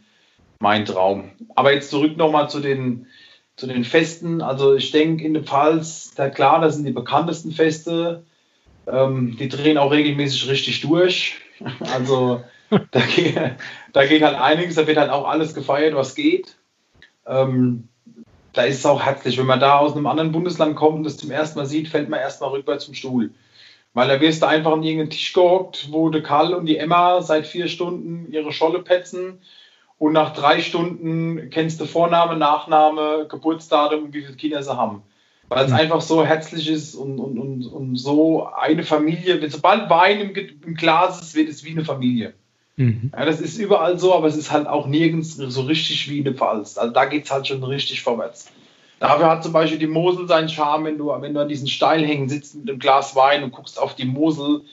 mein 0.59 0.85
Traum. 0.85 1.31
Aber 1.55 1.73
jetzt 1.73 1.89
zurück 1.89 2.17
nochmal 2.17 2.49
zu 2.49 2.59
den, 2.59 3.07
zu 3.55 3.65
den 3.65 3.85
Festen. 3.85 4.41
Also 4.41 4.75
ich 4.75 4.91
denke 4.91 5.23
in 5.23 5.33
der 5.33 5.43
Pfalz, 5.43 6.13
da 6.15 6.29
klar, 6.29 6.59
das 6.59 6.75
sind 6.75 6.85
die 6.85 6.91
bekanntesten 6.91 7.51
Feste. 7.51 8.23
Ähm, 8.87 9.37
die 9.37 9.47
drehen 9.47 9.77
auch 9.77 9.91
regelmäßig 9.91 10.49
richtig 10.49 10.81
durch. 10.81 11.35
Also 11.93 12.43
da, 12.89 12.99
geht, 13.15 13.35
da 13.93 14.05
geht 14.05 14.23
halt 14.23 14.35
einiges, 14.35 14.75
da 14.75 14.87
wird 14.87 14.97
halt 14.97 15.11
auch 15.11 15.27
alles 15.27 15.53
gefeiert, 15.53 15.93
was 15.93 16.15
geht. 16.15 16.57
Ähm, 17.27 17.87
da 18.53 18.63
ist 18.63 18.79
es 18.79 18.85
auch 18.85 19.01
herzlich. 19.01 19.37
Wenn 19.37 19.45
man 19.45 19.59
da 19.59 19.77
aus 19.77 19.93
einem 19.93 20.07
anderen 20.07 20.31
Bundesland 20.31 20.75
kommt 20.75 20.97
und 20.97 21.03
das 21.03 21.17
zum 21.17 21.31
ersten 21.31 21.59
Mal 21.59 21.65
sieht, 21.65 21.87
fällt 21.87 22.09
man 22.09 22.19
erstmal 22.19 22.51
rückwärts 22.51 22.85
zum 22.85 22.93
Stuhl. 22.93 23.31
Weil 23.93 24.07
da 24.07 24.21
wirst 24.21 24.41
du 24.41 24.47
einfach 24.47 24.71
an 24.71 24.83
irgendeinen 24.83 25.09
Tisch 25.09 25.33
gehockt, 25.33 25.89
wo 25.91 26.09
der 26.09 26.23
Karl 26.23 26.53
und 26.53 26.65
die 26.65 26.77
Emma 26.77 27.21
seit 27.21 27.45
vier 27.45 27.67
Stunden 27.67 28.31
ihre 28.31 28.51
Scholle 28.51 28.79
petzen 28.79 29.39
und 30.01 30.13
nach 30.13 30.33
drei 30.33 30.61
Stunden 30.61 31.51
kennst 31.51 31.79
du 31.79 31.85
Vorname, 31.85 32.35
Nachname, 32.35 33.27
Geburtsdatum 33.29 34.05
und 34.05 34.13
wie 34.15 34.23
viele 34.23 34.35
Kinder 34.35 34.63
sie 34.63 34.75
haben. 34.75 35.03
Weil 35.47 35.65
es 35.65 35.69
mhm. 35.69 35.77
einfach 35.77 36.01
so 36.01 36.25
herzlich 36.25 36.69
ist 36.69 36.95
und, 36.95 37.19
und, 37.19 37.37
und, 37.37 37.67
und 37.67 37.95
so 37.97 38.47
eine 38.47 38.83
Familie, 38.83 39.47
sobald 39.47 39.91
Wein 39.91 40.21
im, 40.21 40.33
im 40.65 40.73
Glas 40.73 41.21
ist, 41.21 41.35
wird 41.35 41.49
es 41.49 41.63
wie 41.63 41.69
eine 41.69 41.85
Familie. 41.85 42.33
Mhm. 42.81 43.11
Ja, 43.15 43.25
das 43.25 43.39
ist 43.39 43.59
überall 43.59 43.99
so, 43.99 44.15
aber 44.15 44.25
es 44.25 44.35
ist 44.35 44.51
halt 44.51 44.65
auch 44.65 44.87
nirgends 44.87 45.35
so 45.35 45.61
richtig 45.61 46.09
wie 46.09 46.19
eine 46.19 46.33
Pfalz. 46.33 46.79
Also 46.79 46.91
da 46.91 47.05
geht 47.05 47.25
es 47.25 47.31
halt 47.31 47.47
schon 47.47 47.63
richtig 47.63 48.01
vorwärts. 48.01 48.51
Dafür 48.99 49.29
hat 49.29 49.43
zum 49.43 49.53
Beispiel 49.53 49.77
die 49.77 49.85
Mosel 49.85 50.27
seinen 50.27 50.49
Charme, 50.49 50.85
wenn 50.85 50.97
du, 50.97 51.09
wenn 51.09 51.35
du 51.35 51.41
an 51.41 51.47
diesen 51.47 51.67
Steilhängen 51.67 52.27
sitzt 52.27 52.55
mit 52.55 52.67
einem 52.67 52.79
Glas 52.79 53.15
Wein 53.15 53.43
und 53.43 53.51
guckst 53.51 53.79
auf 53.79 53.95
die 53.95 54.05
Mosel. 54.05 54.63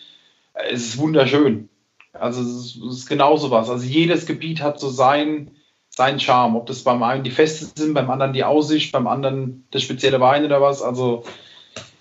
Äh, 0.55 0.73
es 0.73 0.87
ist 0.87 0.99
wunderschön. 0.99 1.69
Also 2.15 2.41
es 2.41 2.49
ist, 2.49 2.77
es 2.77 2.99
ist 3.01 3.09
genauso 3.09 3.51
was. 3.51 3.69
Also 3.69 3.85
jedes 3.85 4.25
Gebiet 4.25 4.63
hat 4.63 4.81
so 4.81 4.89
sein, 4.89 5.51
seinen 5.91 6.19
Charme. 6.19 6.57
Ob 6.57 6.65
das 6.65 6.85
beim 6.85 7.03
einen 7.03 7.25
die 7.25 7.31
Feste 7.31 7.67
sind, 7.75 7.93
beim 7.93 8.09
anderen 8.11 8.33
die 8.33 8.45
Aussicht, 8.45 8.91
beim 8.91 9.07
anderen 9.07 9.67
das 9.71 9.83
spezielle 9.83 10.19
Wein 10.19 10.47
oder 10.47 10.63
was. 10.63 10.81
Also 10.81 11.25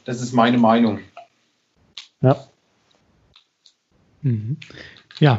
das 0.06 0.22
ist 0.22 0.32
meine 0.32 0.58
Meinung. 0.58 1.00
Ja. 2.22 2.38
Mhm. 4.22 4.58
Ja, 5.20 5.38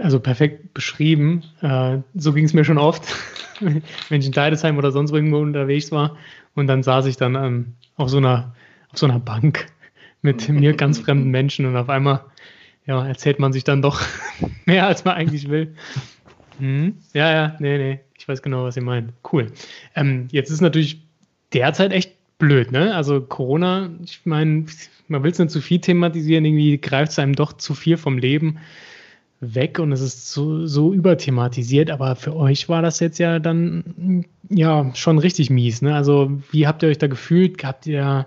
also 0.00 0.20
perfekt 0.20 0.74
beschrieben. 0.74 1.42
Äh, 1.60 1.98
so 2.14 2.32
ging 2.32 2.44
es 2.44 2.54
mir 2.54 2.64
schon 2.64 2.78
oft, 2.78 3.02
wenn 3.60 4.20
ich 4.20 4.26
in 4.26 4.32
Deidesheim 4.32 4.78
oder 4.78 4.92
sonst 4.92 5.12
irgendwo 5.12 5.38
unterwegs 5.38 5.90
war. 5.92 6.16
Und 6.54 6.66
dann 6.66 6.82
saß 6.82 7.06
ich 7.06 7.16
dann 7.16 7.34
ähm, 7.34 7.74
auf, 7.96 8.08
so 8.08 8.18
einer, 8.18 8.54
auf 8.90 8.98
so 8.98 9.06
einer 9.06 9.18
Bank 9.18 9.66
mit 10.22 10.48
mir 10.48 10.74
ganz 10.74 10.98
fremden 10.98 11.30
Menschen 11.30 11.66
und 11.66 11.76
auf 11.76 11.88
einmal 11.88 12.24
ja, 12.86 13.06
erzählt 13.06 13.38
man 13.38 13.52
sich 13.52 13.64
dann 13.64 13.82
doch 13.82 14.00
mehr, 14.64 14.86
als 14.86 15.04
man 15.04 15.14
eigentlich 15.14 15.50
will. 15.50 15.74
Mhm. 16.58 16.96
Ja, 17.12 17.30
ja, 17.30 17.56
nee, 17.58 17.76
nee, 17.76 18.00
ich 18.18 18.26
weiß 18.26 18.42
genau, 18.42 18.64
was 18.64 18.76
ihr 18.76 18.82
meint. 18.82 19.12
Cool. 19.30 19.52
Ähm, 19.94 20.28
jetzt 20.30 20.50
ist 20.50 20.62
natürlich 20.62 21.02
derzeit 21.52 21.92
echt 21.92 22.12
blöd, 22.38 22.72
ne? 22.72 22.94
Also 22.94 23.20
Corona, 23.20 23.90
ich 24.02 24.22
meine, 24.24 24.64
man 25.08 25.22
will 25.22 25.30
es 25.30 25.38
nicht 25.38 25.50
zu 25.50 25.60
viel 25.60 25.80
thematisieren, 25.80 26.44
irgendwie 26.44 26.78
greift 26.80 27.12
es 27.12 27.18
einem 27.18 27.34
doch 27.34 27.52
zu 27.52 27.74
viel 27.74 27.96
vom 27.96 28.16
Leben 28.16 28.58
weg 29.40 29.78
und 29.78 29.92
es 29.92 30.00
ist 30.00 30.32
so, 30.32 30.66
so 30.66 30.92
überthematisiert, 30.92 31.90
aber 31.90 32.16
für 32.16 32.34
euch 32.34 32.68
war 32.68 32.82
das 32.82 33.00
jetzt 33.00 33.18
ja 33.18 33.38
dann 33.38 34.24
ja 34.48 34.90
schon 34.94 35.18
richtig 35.18 35.50
mies. 35.50 35.80
Ne? 35.82 35.94
Also 35.94 36.30
wie 36.50 36.66
habt 36.66 36.82
ihr 36.82 36.88
euch 36.88 36.98
da 36.98 37.06
gefühlt? 37.06 37.62
Habt 37.64 37.86
ihr 37.86 38.26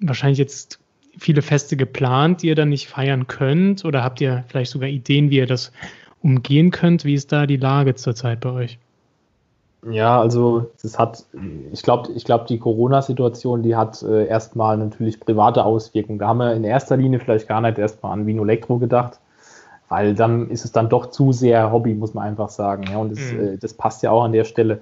wahrscheinlich 0.00 0.38
jetzt 0.38 0.80
viele 1.16 1.42
Feste 1.42 1.76
geplant, 1.76 2.42
die 2.42 2.48
ihr 2.48 2.54
dann 2.54 2.70
nicht 2.70 2.88
feiern 2.88 3.28
könnt? 3.28 3.84
Oder 3.84 4.02
habt 4.02 4.20
ihr 4.20 4.44
vielleicht 4.48 4.72
sogar 4.72 4.88
Ideen, 4.88 5.30
wie 5.30 5.36
ihr 5.36 5.46
das 5.46 5.70
umgehen 6.22 6.70
könnt? 6.70 7.04
Wie 7.04 7.14
ist 7.14 7.30
da 7.30 7.46
die 7.46 7.56
Lage 7.56 7.94
zurzeit 7.94 8.40
bei 8.40 8.50
euch? 8.50 8.78
Ja, 9.90 10.20
also 10.20 10.70
es 10.82 10.96
hat, 10.96 11.24
ich 11.72 11.82
glaube, 11.82 12.12
ich 12.12 12.24
glaube, 12.24 12.44
die 12.48 12.58
Corona-Situation, 12.58 13.64
die 13.64 13.74
hat 13.74 14.00
äh, 14.02 14.26
erstmal 14.26 14.76
natürlich 14.76 15.18
private 15.18 15.64
Auswirkungen. 15.64 16.20
Da 16.20 16.28
haben 16.28 16.38
wir 16.38 16.54
in 16.54 16.62
erster 16.62 16.96
Linie 16.96 17.18
vielleicht 17.18 17.48
gar 17.48 17.60
nicht 17.60 17.78
erstmal 17.78 18.12
an 18.12 18.26
Vino 18.26 18.44
Elektro 18.44 18.78
gedacht, 18.78 19.18
weil 19.92 20.14
dann 20.14 20.48
ist 20.48 20.64
es 20.64 20.72
dann 20.72 20.88
doch 20.88 21.10
zu 21.10 21.32
sehr 21.32 21.70
Hobby, 21.70 21.92
muss 21.92 22.14
man 22.14 22.24
einfach 22.26 22.48
sagen. 22.48 22.84
Ja, 22.90 22.96
und 22.96 23.12
das, 23.12 23.30
mhm. 23.30 23.40
äh, 23.40 23.58
das 23.58 23.74
passt 23.74 24.02
ja 24.02 24.10
auch 24.10 24.24
an 24.24 24.32
der 24.32 24.44
Stelle. 24.44 24.80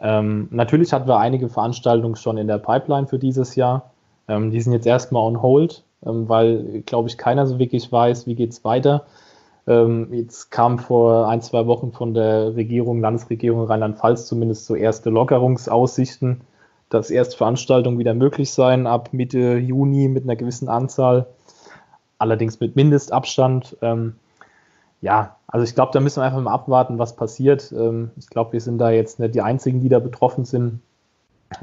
Ähm, 0.00 0.48
natürlich 0.50 0.94
hatten 0.94 1.06
wir 1.06 1.18
einige 1.18 1.50
Veranstaltungen 1.50 2.16
schon 2.16 2.38
in 2.38 2.46
der 2.46 2.56
Pipeline 2.56 3.06
für 3.06 3.18
dieses 3.18 3.56
Jahr. 3.56 3.90
Ähm, 4.26 4.50
die 4.50 4.62
sind 4.62 4.72
jetzt 4.72 4.86
erstmal 4.86 5.22
on 5.22 5.42
hold, 5.42 5.84
ähm, 6.06 6.30
weil, 6.30 6.80
glaube 6.86 7.10
ich, 7.10 7.18
keiner 7.18 7.46
so 7.46 7.58
wirklich 7.58 7.92
weiß, 7.92 8.26
wie 8.26 8.36
geht 8.36 8.52
es 8.52 8.64
weiter. 8.64 9.04
Ähm, 9.66 10.08
jetzt 10.14 10.50
kam 10.50 10.78
vor 10.78 11.28
ein, 11.28 11.42
zwei 11.42 11.66
Wochen 11.66 11.92
von 11.92 12.14
der 12.14 12.56
Regierung, 12.56 13.02
Landesregierung 13.02 13.66
Rheinland-Pfalz 13.66 14.24
zumindest 14.24 14.64
so 14.64 14.74
erste 14.74 15.10
Lockerungsaussichten, 15.10 16.40
dass 16.88 17.10
erst 17.10 17.36
Veranstaltungen 17.36 17.98
wieder 17.98 18.14
möglich 18.14 18.50
seien 18.50 18.86
ab 18.86 19.10
Mitte 19.12 19.58
Juni 19.58 20.08
mit 20.08 20.24
einer 20.24 20.36
gewissen 20.36 20.70
Anzahl, 20.70 21.26
allerdings 22.16 22.60
mit 22.60 22.76
Mindestabstand. 22.76 23.76
Ähm, 23.82 24.14
ja, 25.00 25.36
also 25.46 25.64
ich 25.64 25.74
glaube, 25.74 25.92
da 25.92 26.00
müssen 26.00 26.20
wir 26.20 26.26
einfach 26.26 26.40
mal 26.40 26.52
abwarten, 26.52 26.98
was 26.98 27.16
passiert. 27.16 27.72
Ähm, 27.72 28.10
ich 28.16 28.28
glaube, 28.28 28.52
wir 28.52 28.60
sind 28.60 28.78
da 28.78 28.90
jetzt 28.90 29.18
nicht 29.18 29.34
die 29.34 29.42
Einzigen, 29.42 29.80
die 29.80 29.88
da 29.88 29.98
betroffen 29.98 30.44
sind. 30.44 30.80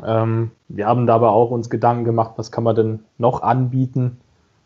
Ähm, 0.04 0.52
wir 0.68 0.88
haben 0.88 1.06
da 1.06 1.16
aber 1.16 1.32
auch 1.32 1.52
uns 1.52 1.70
Gedanken 1.70 2.06
gemacht, 2.06 2.34
was 2.38 2.52
kann 2.52 2.64
man 2.64 2.76
denn 2.76 3.00
noch 3.18 3.44
anbieten 3.44 4.18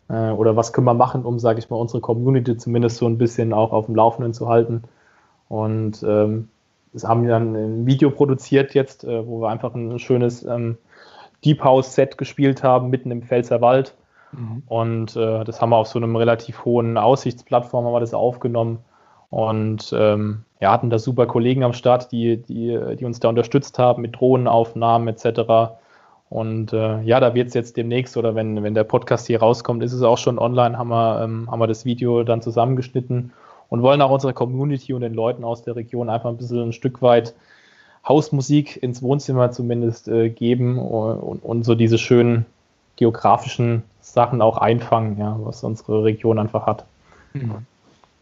äh, 0.08 0.30
oder 0.30 0.56
was 0.56 0.72
können 0.72 0.86
wir 0.86 0.94
machen, 0.94 1.24
um, 1.24 1.38
sage 1.38 1.58
ich 1.58 1.68
mal, 1.68 1.76
unsere 1.76 2.00
Community 2.00 2.56
zumindest 2.56 2.96
so 2.96 3.06
ein 3.06 3.18
bisschen 3.18 3.52
auch 3.52 3.72
auf 3.72 3.86
dem 3.86 3.94
Laufenden 3.94 4.32
zu 4.32 4.48
halten. 4.48 4.84
Und 5.48 6.02
ähm, 6.02 6.48
das 6.92 7.04
haben 7.04 7.22
wir 7.22 7.30
dann 7.30 7.54
ein 7.54 7.86
Video 7.86 8.10
produziert 8.10 8.72
jetzt, 8.74 9.04
äh, 9.04 9.26
wo 9.26 9.40
wir 9.40 9.48
einfach 9.48 9.74
ein 9.74 9.98
schönes 9.98 10.44
ähm, 10.44 10.78
Deep 11.44 11.62
House 11.62 11.94
Set 11.94 12.18
gespielt 12.18 12.62
haben, 12.62 12.90
mitten 12.90 13.10
im 13.10 13.22
Pfälzerwald 13.22 13.94
Mhm. 14.32 14.62
Und 14.66 15.16
äh, 15.16 15.44
das 15.44 15.60
haben 15.60 15.70
wir 15.70 15.76
auf 15.76 15.88
so 15.88 15.98
einem 15.98 16.16
relativ 16.16 16.64
hohen 16.64 16.96
Aussichtsplattform 16.98 17.84
haben 17.84 17.92
wir 17.92 18.00
das 18.00 18.14
aufgenommen 18.14 18.78
und 19.30 19.94
ähm, 19.96 20.44
ja, 20.60 20.72
hatten 20.72 20.90
da 20.90 20.98
super 20.98 21.26
Kollegen 21.26 21.64
am 21.64 21.72
Start, 21.72 22.12
die, 22.12 22.36
die, 22.36 22.78
die 22.98 23.04
uns 23.04 23.20
da 23.20 23.28
unterstützt 23.28 23.78
haben 23.78 24.02
mit 24.02 24.16
Drohnenaufnahmen 24.16 25.08
etc. 25.08 25.74
Und 26.28 26.72
äh, 26.72 27.00
ja, 27.02 27.20
da 27.20 27.34
wird 27.34 27.48
es 27.48 27.54
jetzt 27.54 27.76
demnächst 27.76 28.16
oder 28.16 28.34
wenn, 28.34 28.62
wenn 28.62 28.74
der 28.74 28.84
Podcast 28.84 29.26
hier 29.26 29.40
rauskommt, 29.40 29.82
ist 29.82 29.92
es 29.92 30.02
auch 30.02 30.18
schon 30.18 30.38
online, 30.38 30.78
haben 30.78 30.88
wir, 30.88 31.22
ähm, 31.22 31.50
haben 31.50 31.60
wir 31.60 31.66
das 31.66 31.84
Video 31.84 32.22
dann 32.24 32.42
zusammengeschnitten 32.42 33.32
und 33.68 33.82
wollen 33.82 34.02
auch 34.02 34.10
unserer 34.10 34.32
Community 34.32 34.92
und 34.92 35.00
den 35.00 35.14
Leuten 35.14 35.44
aus 35.44 35.62
der 35.62 35.76
Region 35.76 36.10
einfach 36.10 36.28
ein 36.28 36.36
bisschen 36.36 36.68
ein 36.68 36.72
Stück 36.72 37.02
weit 37.02 37.34
Hausmusik 38.06 38.82
ins 38.82 39.02
Wohnzimmer 39.02 39.50
zumindest 39.50 40.08
äh, 40.08 40.30
geben 40.30 40.78
und, 40.78 41.40
und, 41.42 41.64
so 41.64 41.74
diese 41.74 41.98
schönen 41.98 42.46
geografischen 43.00 43.82
Sachen 44.00 44.42
auch 44.42 44.58
einfangen, 44.58 45.18
ja, 45.18 45.36
was 45.40 45.64
unsere 45.64 46.04
Region 46.04 46.38
einfach 46.38 46.66
hat. 46.66 46.84
Mhm. 47.32 47.66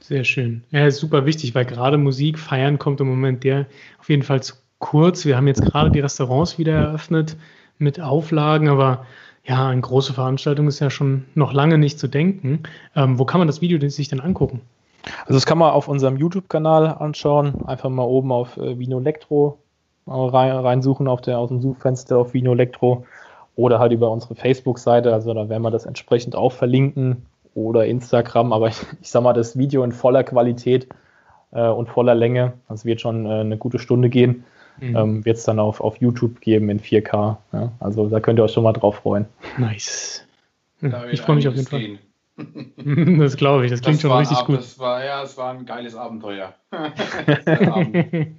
Sehr 0.01 0.23
schön. 0.23 0.62
Ja, 0.71 0.87
ist 0.87 0.99
super 0.99 1.27
wichtig, 1.27 1.55
weil 1.55 1.64
gerade 1.64 1.99
Musik 1.99 2.38
feiern 2.38 2.79
kommt 2.79 3.01
im 3.01 3.09
Moment 3.09 3.43
der 3.43 3.67
auf 3.99 4.09
jeden 4.09 4.23
Fall 4.23 4.41
zu 4.43 4.55
kurz. 4.79 5.25
Wir 5.25 5.37
haben 5.37 5.49
jetzt 5.49 5.62
gerade 5.62 5.91
die 5.91 5.99
Restaurants 5.99 6.59
wieder 6.59 6.75
eröffnet 6.75 7.37
mit 7.79 8.01
Auflagen, 8.01 8.69
aber 8.69 9.05
ja, 9.45 9.69
eine 9.69 9.81
große 9.81 10.12
Veranstaltung 10.12 10.69
ist 10.69 10.79
ja 10.79 10.91
schon 10.91 11.25
noch 11.35 11.53
lange 11.53 11.77
nicht 11.77 11.99
zu 11.99 12.07
denken. 12.07 12.62
Ähm, 12.95 13.19
wo 13.19 13.25
kann 13.25 13.41
man 13.41 13.49
das 13.49 13.61
Video 13.61 13.87
sich 13.88 14.09
denn 14.09 14.21
angucken? 14.21 14.61
Also 15.23 15.35
das 15.35 15.47
kann 15.47 15.59
man 15.59 15.73
auf 15.73 15.88
unserem 15.88 16.17
YouTube-Kanal 16.17 16.87
anschauen. 16.87 17.64
Einfach 17.67 17.91
mal 17.91 18.05
oben 18.05 18.31
auf 18.31 18.57
äh, 18.59 18.79
Vino 18.79 19.01
Electro 19.01 19.59
rein, 20.07 20.53
reinsuchen 20.53 21.09
auf 21.09 21.21
der, 21.21 21.38
aus 21.38 21.49
dem 21.49 21.61
Suchfenster 21.61 22.19
auf 22.19 22.35
Vino 22.35 22.53
Electro 22.53 23.05
oder 23.59 23.81
halt 23.81 23.90
über 23.90 24.11
unsere 24.12 24.37
Facebook-Seite, 24.37 25.12
also 25.12 25.35
da 25.35 25.49
werden 25.49 25.62
wir 25.64 25.73
das 25.73 25.85
entsprechend 25.85 26.37
auch 26.37 26.53
verlinken 26.53 27.27
oder 27.55 27.87
Instagram, 27.87 28.53
aber 28.53 28.68
ich, 28.68 28.77
ich 29.03 29.11
sag 29.11 29.25
mal, 29.25 29.33
das 29.33 29.59
Video 29.59 29.83
in 29.83 29.90
voller 29.90 30.23
Qualität 30.23 30.87
äh, 31.51 31.66
und 31.66 31.88
voller 31.88 32.14
Länge, 32.14 32.53
das 32.68 32.85
wird 32.85 33.01
schon 33.01 33.27
äh, 33.27 33.40
eine 33.40 33.57
gute 33.57 33.81
Stunde 33.81 34.11
gehen, 34.11 34.44
mhm. 34.81 34.97
ähm, 34.97 35.25
wird 35.25 35.38
es 35.38 35.42
dann 35.42 35.59
auf, 35.59 35.81
auf 35.81 35.97
YouTube 35.97 36.40
geben 36.40 36.71
in 36.71 36.79
4K. 36.79 37.37
Ja? 37.53 37.73
Also 37.81 38.09
da 38.09 38.21
könnt 38.21 38.38
ihr 38.38 38.44
euch 38.44 38.53
schon 38.53 38.62
mal 38.62 38.73
drauf 38.73 38.94
freuen. 38.94 39.27
Nice. 39.59 40.25
Ich 41.11 41.21
freue 41.21 41.35
mich 41.35 41.49
auf 41.49 41.57
jeden 41.57 41.66
Fall. 41.66 41.99
das 43.18 43.37
glaube 43.37 43.64
ich, 43.64 43.73
das 43.73 43.81
klingt 43.81 43.97
das 43.97 44.03
schon 44.03 44.12
richtig 44.12 44.38
gut. 44.44 44.59
Das 44.59 44.79
war, 44.79 45.05
ja, 45.05 45.25
es 45.25 45.37
war 45.37 45.53
ein 45.53 45.66
geiles 45.66 45.97
Abenteuer. 45.97 46.55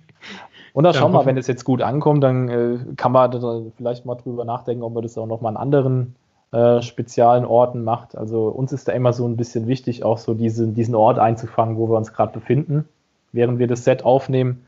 Und 0.73 0.83
dann 0.83 0.93
ja, 0.93 0.99
schauen 0.99 1.11
wir 1.11 1.19
mal, 1.19 1.25
wenn 1.25 1.37
es 1.37 1.47
jetzt 1.47 1.65
gut 1.65 1.81
ankommt, 1.81 2.23
dann 2.23 2.49
äh, 2.49 2.77
kann 2.95 3.11
man 3.11 3.31
da 3.31 3.61
vielleicht 3.75 4.05
mal 4.05 4.15
drüber 4.15 4.45
nachdenken, 4.45 4.83
ob 4.83 4.93
man 4.93 5.03
das 5.03 5.17
auch 5.17 5.27
nochmal 5.27 5.55
an 5.55 5.61
anderen 5.61 6.15
äh, 6.51 6.81
speziellen 6.81 7.45
Orten 7.45 7.83
macht. 7.83 8.17
Also 8.17 8.47
uns 8.47 8.71
ist 8.71 8.87
da 8.87 8.91
immer 8.91 9.13
so 9.13 9.27
ein 9.27 9.37
bisschen 9.37 9.67
wichtig, 9.67 10.03
auch 10.03 10.17
so 10.17 10.33
diese, 10.33 10.67
diesen 10.67 10.95
Ort 10.95 11.19
einzufangen, 11.19 11.77
wo 11.77 11.89
wir 11.89 11.97
uns 11.97 12.13
gerade 12.13 12.33
befinden, 12.33 12.87
während 13.31 13.59
wir 13.59 13.67
das 13.67 13.83
Set 13.83 14.03
aufnehmen, 14.03 14.65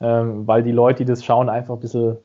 ähm, 0.00 0.46
weil 0.46 0.62
die 0.62 0.72
Leute, 0.72 1.04
die 1.04 1.10
das 1.10 1.24
schauen, 1.24 1.48
einfach 1.48 1.74
ein 1.74 1.80
bisschen 1.80 2.16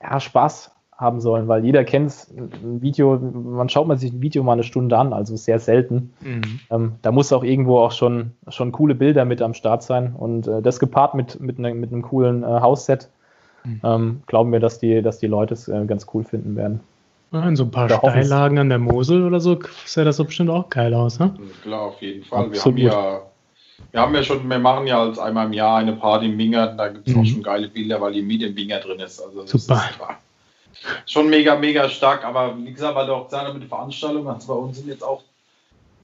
ja, 0.00 0.20
Spaß 0.20 0.70
haben 1.02 1.20
sollen, 1.20 1.48
weil 1.48 1.64
jeder 1.64 1.84
kennt 1.84 2.14
ein 2.36 2.80
Video, 2.80 3.18
man 3.18 3.68
schaut 3.68 3.86
man 3.86 3.98
sich 3.98 4.12
ein 4.12 4.22
Video 4.22 4.42
mal 4.42 4.54
eine 4.54 4.62
Stunde 4.62 4.96
an, 4.96 5.12
also 5.12 5.36
sehr 5.36 5.58
selten. 5.58 6.14
Mhm. 6.20 6.60
Ähm, 6.70 6.92
da 7.02 7.12
muss 7.12 7.32
auch 7.32 7.44
irgendwo 7.44 7.78
auch 7.78 7.92
schon, 7.92 8.32
schon 8.48 8.72
coole 8.72 8.94
Bilder 8.94 9.24
mit 9.26 9.42
am 9.42 9.52
Start 9.52 9.82
sein 9.82 10.14
und 10.16 10.46
äh, 10.46 10.62
das 10.62 10.80
gepaart 10.80 11.14
mit, 11.14 11.40
mit, 11.40 11.58
ne, 11.58 11.74
mit 11.74 11.92
einem 11.92 12.02
coolen 12.02 12.42
äh, 12.42 12.46
Hausset, 12.46 13.10
mhm. 13.64 13.80
ähm, 13.84 14.22
glauben 14.26 14.52
wir, 14.52 14.60
dass 14.60 14.78
die, 14.78 15.02
dass 15.02 15.18
die 15.18 15.26
Leute 15.26 15.52
es 15.52 15.68
äh, 15.68 15.84
ganz 15.84 16.06
cool 16.14 16.24
finden 16.24 16.56
werden. 16.56 16.80
Ja, 17.32 17.46
in 17.48 17.56
so 17.56 17.64
ein 17.64 17.70
paar 17.70 17.88
da 17.88 17.98
Steillagen 17.98 18.58
an 18.58 18.68
der 18.68 18.78
Mosel 18.78 19.24
oder 19.24 19.40
so 19.40 19.58
sah 19.86 20.04
das 20.04 20.16
so 20.16 20.24
bestimmt 20.24 20.50
auch 20.50 20.68
geil 20.68 20.94
aus, 20.94 21.18
ne? 21.18 21.34
Klar, 21.62 21.80
auf 21.80 22.02
jeden 22.02 22.24
Fall. 22.24 22.46
Absolut. 22.46 22.78
Wir 22.78 22.90
haben 22.90 23.14
ja 23.14 23.22
wir 23.92 24.00
haben 24.00 24.14
ja 24.14 24.22
schon, 24.22 24.48
wir 24.48 24.58
machen 24.58 24.86
ja 24.86 25.02
als 25.02 25.18
einmal 25.18 25.46
im 25.46 25.52
Jahr 25.52 25.78
eine 25.78 25.92
Party 25.92 26.26
im 26.26 26.38
Wingert, 26.38 26.78
da 26.78 26.88
gibt 26.88 27.06
es 27.06 27.14
mhm. 27.14 27.20
auch 27.20 27.26
schon 27.26 27.42
geile 27.42 27.68
Bilder, 27.68 28.00
weil 28.00 28.12
die 28.12 28.22
Miete 28.22 28.46
im 28.46 28.56
Wingert 28.56 28.86
drin 28.86 29.00
ist. 29.00 29.20
Also 29.20 29.46
Super. 29.46 29.82
Ist, 29.90 30.00
schon 31.06 31.30
mega, 31.30 31.56
mega 31.56 31.88
stark. 31.88 32.24
Aber 32.24 32.56
wie 32.58 32.72
gesagt, 32.72 32.94
weil 32.94 33.06
du 33.06 33.14
auch 33.14 33.24
gesagt 33.24 33.46
hast 33.46 33.54
mit 33.54 33.68
Veranstaltungen, 33.68 34.28
also 34.28 34.54
bei 34.54 34.58
uns 34.58 34.76
sind 34.78 34.88
jetzt 34.88 35.04
auch 35.04 35.22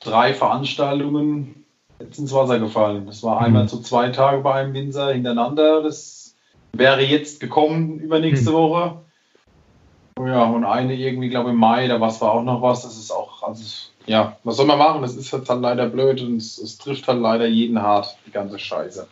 drei 0.01 0.35
Veranstaltungen 0.35 1.65
jetzt 2.01 2.19
ins 2.19 2.33
Wasser 2.33 2.59
gefallen. 2.59 3.07
Das 3.07 3.23
war 3.23 3.41
einmal 3.41 3.65
mhm. 3.65 3.69
zu 3.69 3.81
zwei 3.81 4.11
Tage 4.11 4.43
bei 4.43 4.55
einem 4.55 4.75
Winzer 4.75 5.13
hintereinander. 5.13 5.83
Das 5.83 6.35
wäre 6.73 7.03
jetzt 7.03 7.41
gekommen 7.41 7.99
übernächste 7.99 8.51
mhm. 8.51 8.55
Woche. 8.55 9.01
Ja, 10.19 10.45
und 10.45 10.65
eine 10.65 10.95
irgendwie, 10.95 11.29
glaube 11.29 11.51
ich, 11.51 11.55
im 11.55 11.61
Mai, 11.61 11.87
da 11.87 12.01
was 12.01 12.21
war 12.21 12.33
auch 12.33 12.43
noch 12.43 12.61
was. 12.61 12.83
Das 12.83 12.97
ist 12.97 13.13
auch, 13.13 13.43
also 13.43 13.63
ja, 14.07 14.37
was 14.43 14.57
soll 14.57 14.67
man 14.67 14.79
machen? 14.79 15.03
Das 15.03 15.15
ist 15.15 15.33
halt 15.33 15.49
leider 15.61 15.87
blöd 15.87 16.21
und 16.23 16.39
es, 16.39 16.59
es 16.59 16.79
trifft 16.79 17.07
halt 17.07 17.21
leider 17.21 17.47
jeden 17.47 17.81
hart, 17.81 18.17
die 18.27 18.31
ganze 18.31 18.59
Scheiße. 18.59 19.07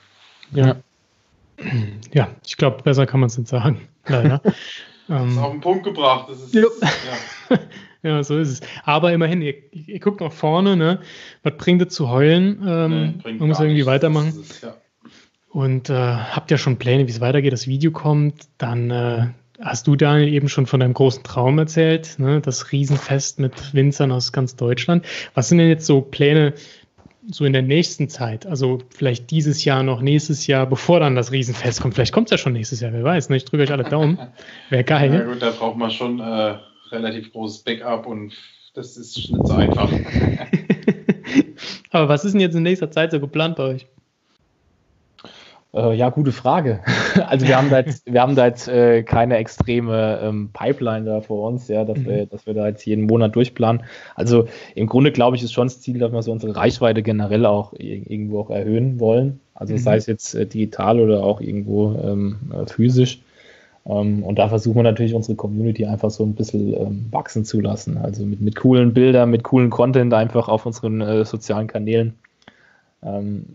Ja. 0.52 0.76
Ja, 2.12 2.28
ich 2.46 2.56
glaube, 2.56 2.82
besser 2.82 3.06
kann 3.06 3.20
man 3.20 3.28
es 3.28 3.36
nicht 3.36 3.48
sagen. 3.48 3.88
Leider. 4.06 4.40
das 5.08 5.32
ist 5.32 5.38
auf 5.38 5.52
den 5.52 5.60
Punkt 5.60 5.84
gebracht. 5.84 6.28
Das 6.28 6.40
ist, 6.42 6.54
ja. 6.54 6.64
ja. 8.02 8.22
so 8.22 8.38
ist 8.38 8.48
es. 8.48 8.60
Aber 8.84 9.12
immerhin, 9.12 9.42
ihr, 9.42 9.54
ihr 9.72 10.00
guckt 10.00 10.20
nach 10.20 10.32
vorne, 10.32 10.76
ne? 10.76 11.00
Was 11.42 11.56
bringt 11.56 11.82
es 11.82 11.94
zu 11.94 12.10
heulen? 12.10 12.62
Ähm, 12.66 13.14
nee, 13.24 13.32
man 13.34 13.48
muss 13.48 13.58
irgendwie 13.58 13.74
nichts. 13.74 13.86
weitermachen. 13.86 14.28
Es, 14.40 14.60
ja. 14.62 14.74
Und 15.50 15.88
äh, 15.88 15.94
habt 15.94 16.50
ja 16.50 16.58
schon 16.58 16.76
Pläne, 16.76 17.06
wie 17.06 17.10
es 17.10 17.20
weitergeht. 17.20 17.52
Das 17.52 17.66
Video 17.66 17.90
kommt, 17.90 18.48
dann 18.58 18.90
äh, 18.90 19.28
hast 19.60 19.86
du, 19.86 19.96
Daniel, 19.96 20.32
eben 20.32 20.48
schon 20.48 20.66
von 20.66 20.80
deinem 20.80 20.94
großen 20.94 21.22
Traum 21.22 21.58
erzählt, 21.58 22.16
ne? 22.18 22.40
das 22.40 22.72
Riesenfest 22.72 23.38
mit 23.38 23.74
Winzern 23.74 24.12
aus 24.12 24.32
ganz 24.32 24.56
Deutschland. 24.56 25.06
Was 25.34 25.48
sind 25.48 25.58
denn 25.58 25.68
jetzt 25.68 25.86
so 25.86 26.00
Pläne 26.00 26.54
so 27.30 27.44
in 27.44 27.52
der 27.52 27.62
nächsten 27.62 28.08
Zeit? 28.08 28.46
Also 28.46 28.78
vielleicht 28.90 29.30
dieses 29.30 29.64
Jahr 29.64 29.82
noch, 29.82 30.00
nächstes 30.00 30.46
Jahr, 30.46 30.66
bevor 30.66 31.00
dann 31.00 31.14
das 31.14 31.32
Riesenfest 31.32 31.80
kommt. 31.80 31.94
Vielleicht 31.94 32.12
kommt 32.12 32.28
es 32.28 32.30
ja 32.32 32.38
schon 32.38 32.52
nächstes 32.52 32.80
Jahr, 32.80 32.92
wer 32.92 33.04
weiß. 33.04 33.28
Ne? 33.28 33.36
Ich 33.36 33.44
drücke 33.44 33.62
euch 33.64 33.72
alle 33.72 33.84
Daumen. 33.84 34.18
Wäre 34.70 34.84
geil. 34.84 35.12
Ja 35.12 35.24
gut, 35.24 35.42
da 35.42 35.50
braucht 35.50 35.76
man 35.76 35.90
schon 35.90 36.20
äh, 36.20 36.56
relativ 36.90 37.32
großes 37.32 37.62
Backup 37.64 38.06
und 38.06 38.32
das 38.74 38.96
ist 38.96 39.16
nicht 39.16 39.32
so 39.44 39.54
einfach. 39.54 39.90
Aber 41.90 42.08
was 42.08 42.24
ist 42.24 42.32
denn 42.32 42.40
jetzt 42.40 42.54
in 42.54 42.62
nächster 42.62 42.90
Zeit 42.90 43.10
so 43.10 43.20
geplant 43.20 43.56
bei 43.56 43.62
euch? 43.64 43.86
Äh, 45.76 45.94
ja, 45.94 46.08
gute 46.08 46.32
Frage. 46.32 46.80
Also 47.28 47.46
wir 47.46 47.56
haben 47.56 47.70
da 47.70 47.78
jetzt, 47.78 48.04
wir 48.04 48.20
haben 48.20 48.36
da 48.36 48.46
jetzt 48.46 48.68
äh, 48.68 49.02
keine 49.02 49.38
extreme 49.38 50.20
ähm, 50.22 50.50
Pipeline 50.52 51.06
da 51.06 51.20
vor 51.22 51.48
uns, 51.48 51.66
ja, 51.66 51.84
dass, 51.84 51.98
mhm. 51.98 52.06
wir, 52.06 52.26
dass 52.26 52.46
wir 52.46 52.52
da 52.52 52.68
jetzt 52.68 52.84
jeden 52.84 53.06
Monat 53.06 53.34
durchplanen. 53.34 53.84
Also 54.14 54.48
im 54.74 54.86
Grunde 54.86 55.12
glaube 55.12 55.34
ich, 55.34 55.42
ist 55.42 55.54
schon 55.54 55.66
das 55.66 55.80
Ziel, 55.80 55.98
dass 55.98 56.12
wir 56.12 56.22
so 56.22 56.30
unsere 56.30 56.54
Reichweite 56.54 57.02
generell 57.02 57.46
auch 57.46 57.72
irgendwo 57.78 58.40
auch 58.40 58.50
erhöhen 58.50 59.00
wollen. 59.00 59.40
Also 59.54 59.72
mhm. 59.72 59.78
sei 59.78 59.96
es 59.96 60.06
jetzt 60.06 60.34
äh, 60.34 60.46
digital 60.46 61.00
oder 61.00 61.24
auch 61.24 61.40
irgendwo 61.40 61.98
ähm, 62.02 62.36
äh, 62.52 62.66
physisch. 62.66 63.22
Ähm, 63.86 64.22
und 64.22 64.38
da 64.38 64.48
versuchen 64.48 64.76
wir 64.76 64.82
natürlich 64.82 65.14
unsere 65.14 65.36
Community 65.36 65.86
einfach 65.86 66.10
so 66.10 66.22
ein 66.22 66.34
bisschen 66.34 66.74
ähm, 66.74 67.06
wachsen 67.10 67.46
zu 67.46 67.60
lassen. 67.60 67.96
Also 67.96 68.26
mit, 68.26 68.42
mit 68.42 68.56
coolen 68.56 68.92
Bildern, 68.92 69.30
mit 69.30 69.42
coolen 69.42 69.70
Content 69.70 70.12
einfach 70.12 70.48
auf 70.48 70.66
unseren 70.66 71.00
äh, 71.00 71.24
sozialen 71.24 71.66
Kanälen. 71.66 72.14
Ähm, 73.02 73.46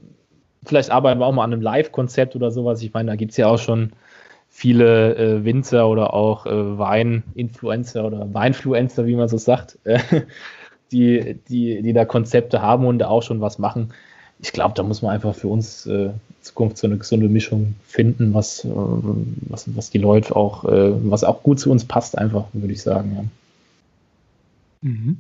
vielleicht 0.66 0.92
arbeiten 0.92 1.20
wir 1.20 1.26
auch 1.26 1.34
mal 1.34 1.44
an 1.44 1.54
einem 1.54 1.62
Live-Konzept 1.62 2.36
oder 2.36 2.52
sowas. 2.52 2.82
Ich 2.82 2.94
meine, 2.94 3.12
da 3.12 3.16
gibt 3.16 3.32
es 3.32 3.38
ja 3.38 3.48
auch 3.48 3.58
schon 3.58 3.92
viele 4.50 5.16
äh, 5.16 5.46
Winzer 5.46 5.88
oder 5.88 6.14
auch 6.14 6.46
äh, 6.46 6.78
Wein-Influencer 6.78 8.06
oder 8.06 8.34
Weinfluencer, 8.34 9.06
wie 9.06 9.16
man 9.16 9.28
so 9.28 9.38
sagt, 9.38 9.80
äh, 9.86 10.00
die, 10.92 11.40
die, 11.48 11.82
die 11.82 11.94
da 11.94 12.06
Konzepte 12.06 12.62
haben 12.62 12.86
und 12.86 13.00
da 13.00 13.08
auch 13.08 13.24
schon 13.24 13.42
was 13.42 13.58
machen. 13.60 13.94
Ich 14.40 14.52
glaube, 14.52 14.74
da 14.76 14.84
muss 14.84 15.02
man 15.02 15.12
einfach 15.12 15.36
für 15.36 15.48
uns 15.48 15.86
äh, 15.86 16.06
in 16.06 16.20
Zukunft 16.42 16.78
so 16.78 16.88
eine 16.88 16.98
gesunde 16.98 17.30
Mischung 17.30 17.76
finden, 17.88 18.34
was, 18.34 18.66
äh, 18.66 18.70
was, 18.74 19.76
was 19.76 19.90
die 19.90 20.00
Leute 20.00 20.36
auch, 20.36 20.66
äh, 20.66 20.92
was 21.10 21.24
auch 21.24 21.44
gut 21.44 21.60
zu 21.60 21.72
uns 21.72 21.86
passt, 21.86 22.18
einfach, 22.18 22.46
würde 22.54 22.74
ich 22.74 22.82
sagen. 22.82 23.32
Ja. 24.82 24.90
Mhm. 24.90 25.18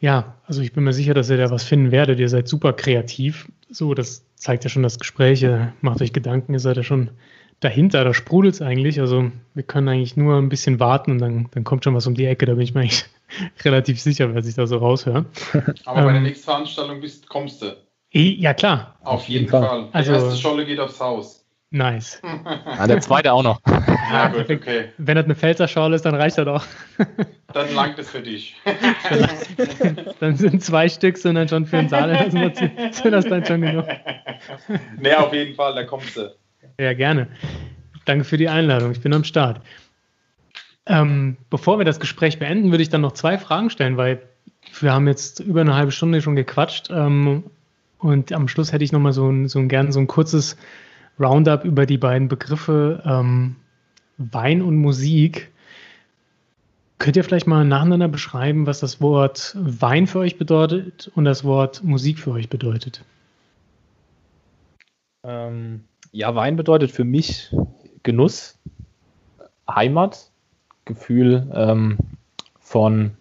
Ja, 0.00 0.36
also 0.46 0.62
ich 0.62 0.72
bin 0.72 0.84
mir 0.84 0.94
sicher, 0.94 1.14
dass 1.14 1.30
ihr 1.30 1.36
da 1.36 1.50
was 1.50 1.64
finden 1.64 1.92
werdet. 1.92 2.18
Ihr 2.18 2.28
seid 2.28 2.48
super 2.48 2.72
kreativ. 2.72 3.48
So, 3.68 3.94
das 3.94 4.24
zeigt 4.34 4.64
ja 4.64 4.70
schon 4.70 4.82
das 4.82 4.98
Gespräch. 4.98 5.46
Macht 5.82 6.00
euch 6.00 6.12
Gedanken, 6.12 6.54
ihr 6.54 6.60
seid 6.60 6.78
ja 6.78 6.82
schon 6.82 7.10
dahinter, 7.60 8.04
da 8.04 8.14
sprudelt 8.14 8.54
es 8.54 8.62
eigentlich. 8.62 9.00
Also 9.00 9.30
wir 9.54 9.62
können 9.62 9.88
eigentlich 9.88 10.16
nur 10.16 10.36
ein 10.36 10.48
bisschen 10.48 10.80
warten 10.80 11.12
und 11.12 11.18
dann, 11.18 11.48
dann 11.52 11.64
kommt 11.64 11.84
schon 11.84 11.94
was 11.94 12.06
um 12.06 12.14
die 12.14 12.24
Ecke. 12.24 12.46
Da 12.46 12.54
bin 12.54 12.62
ich 12.62 12.74
mir 12.74 12.80
eigentlich 12.80 13.04
relativ 13.64 14.00
sicher, 14.00 14.34
wer 14.34 14.42
sich 14.42 14.54
da 14.54 14.66
so 14.66 14.78
raushört. 14.78 15.26
Aber 15.84 16.00
ähm, 16.00 16.06
bei 16.06 16.12
der 16.12 16.22
nächsten 16.22 16.44
Veranstaltung 16.44 17.00
bist, 17.00 17.28
kommst 17.28 17.62
du. 17.62 17.76
Ja, 18.12 18.54
klar. 18.54 18.96
Auf 19.02 19.28
jeden 19.28 19.48
Fall. 19.48 19.62
Fall. 19.62 19.84
Die 19.84 19.94
also, 19.94 20.12
erste 20.12 20.36
Scholle 20.36 20.66
geht 20.66 20.80
aufs 20.80 20.98
Haus. 20.98 21.39
Nice. 21.72 22.20
Ja, 22.24 22.86
der 22.88 23.00
zweite 23.00 23.32
auch 23.32 23.42
noch. 23.42 23.60
Ja, 24.12 24.26
gut, 24.26 24.50
okay. 24.50 24.88
Wenn 24.98 25.14
das 25.14 25.24
eine 25.24 25.36
Pfälzer 25.36 25.66
ist, 25.92 26.04
dann 26.04 26.16
reicht 26.16 26.36
das 26.36 26.44
doch. 26.44 26.66
Dann 27.52 27.72
langt 27.74 27.96
es 27.96 28.10
für 28.10 28.20
dich. 28.20 28.56
dann 30.20 30.36
sind 30.36 30.64
zwei 30.64 30.88
Stück 30.88 31.16
sind 31.16 31.36
dann 31.36 31.48
schon 31.48 31.64
für 31.66 31.76
den 31.76 31.88
Saal. 31.88 32.30
Sind 32.30 33.12
das 33.12 33.24
dann 33.24 33.44
schon 33.44 33.60
genug. 33.60 33.86
Nee, 35.00 35.14
auf 35.14 35.32
jeden 35.32 35.54
Fall, 35.54 35.74
da 35.74 35.84
kommst 35.84 36.16
du. 36.16 36.34
Ja, 36.78 36.92
gerne. 36.92 37.28
Danke 38.04 38.24
für 38.24 38.36
die 38.36 38.48
Einladung. 38.48 38.90
Ich 38.90 39.00
bin 39.00 39.12
am 39.12 39.22
Start. 39.22 39.60
Ähm, 40.86 41.36
bevor 41.50 41.78
wir 41.78 41.84
das 41.84 42.00
Gespräch 42.00 42.40
beenden, 42.40 42.72
würde 42.72 42.82
ich 42.82 42.88
dann 42.88 43.00
noch 43.00 43.12
zwei 43.12 43.38
Fragen 43.38 43.70
stellen, 43.70 43.96
weil 43.96 44.22
wir 44.80 44.92
haben 44.92 45.06
jetzt 45.06 45.38
über 45.40 45.60
eine 45.60 45.74
halbe 45.74 45.92
Stunde 45.92 46.20
schon 46.20 46.36
gequatscht. 46.36 46.90
Ähm, 46.90 47.44
und 47.98 48.32
am 48.32 48.48
Schluss 48.48 48.72
hätte 48.72 48.82
ich 48.82 48.92
nochmal 48.92 49.12
so, 49.12 49.46
so 49.46 49.62
gern 49.66 49.92
so 49.92 50.00
ein 50.00 50.06
kurzes 50.06 50.56
Roundup 51.20 51.64
über 51.64 51.86
die 51.86 51.98
beiden 51.98 52.28
Begriffe 52.28 53.02
ähm, 53.04 53.56
Wein 54.16 54.62
und 54.62 54.76
Musik. 54.76 55.50
Könnt 56.98 57.16
ihr 57.16 57.24
vielleicht 57.24 57.46
mal 57.46 57.64
nacheinander 57.64 58.08
beschreiben, 58.08 58.66
was 58.66 58.80
das 58.80 59.00
Wort 59.00 59.56
Wein 59.58 60.06
für 60.06 60.20
euch 60.20 60.38
bedeutet 60.38 61.10
und 61.14 61.24
das 61.24 61.44
Wort 61.44 61.82
Musik 61.84 62.18
für 62.18 62.32
euch 62.32 62.48
bedeutet? 62.48 63.04
Ähm, 65.22 65.84
ja, 66.12 66.34
Wein 66.34 66.56
bedeutet 66.56 66.90
für 66.90 67.04
mich 67.04 67.54
Genuss, 68.02 68.58
Heimat, 69.68 70.30
Gefühl 70.84 71.50
ähm, 71.54 71.98
von 72.58 73.12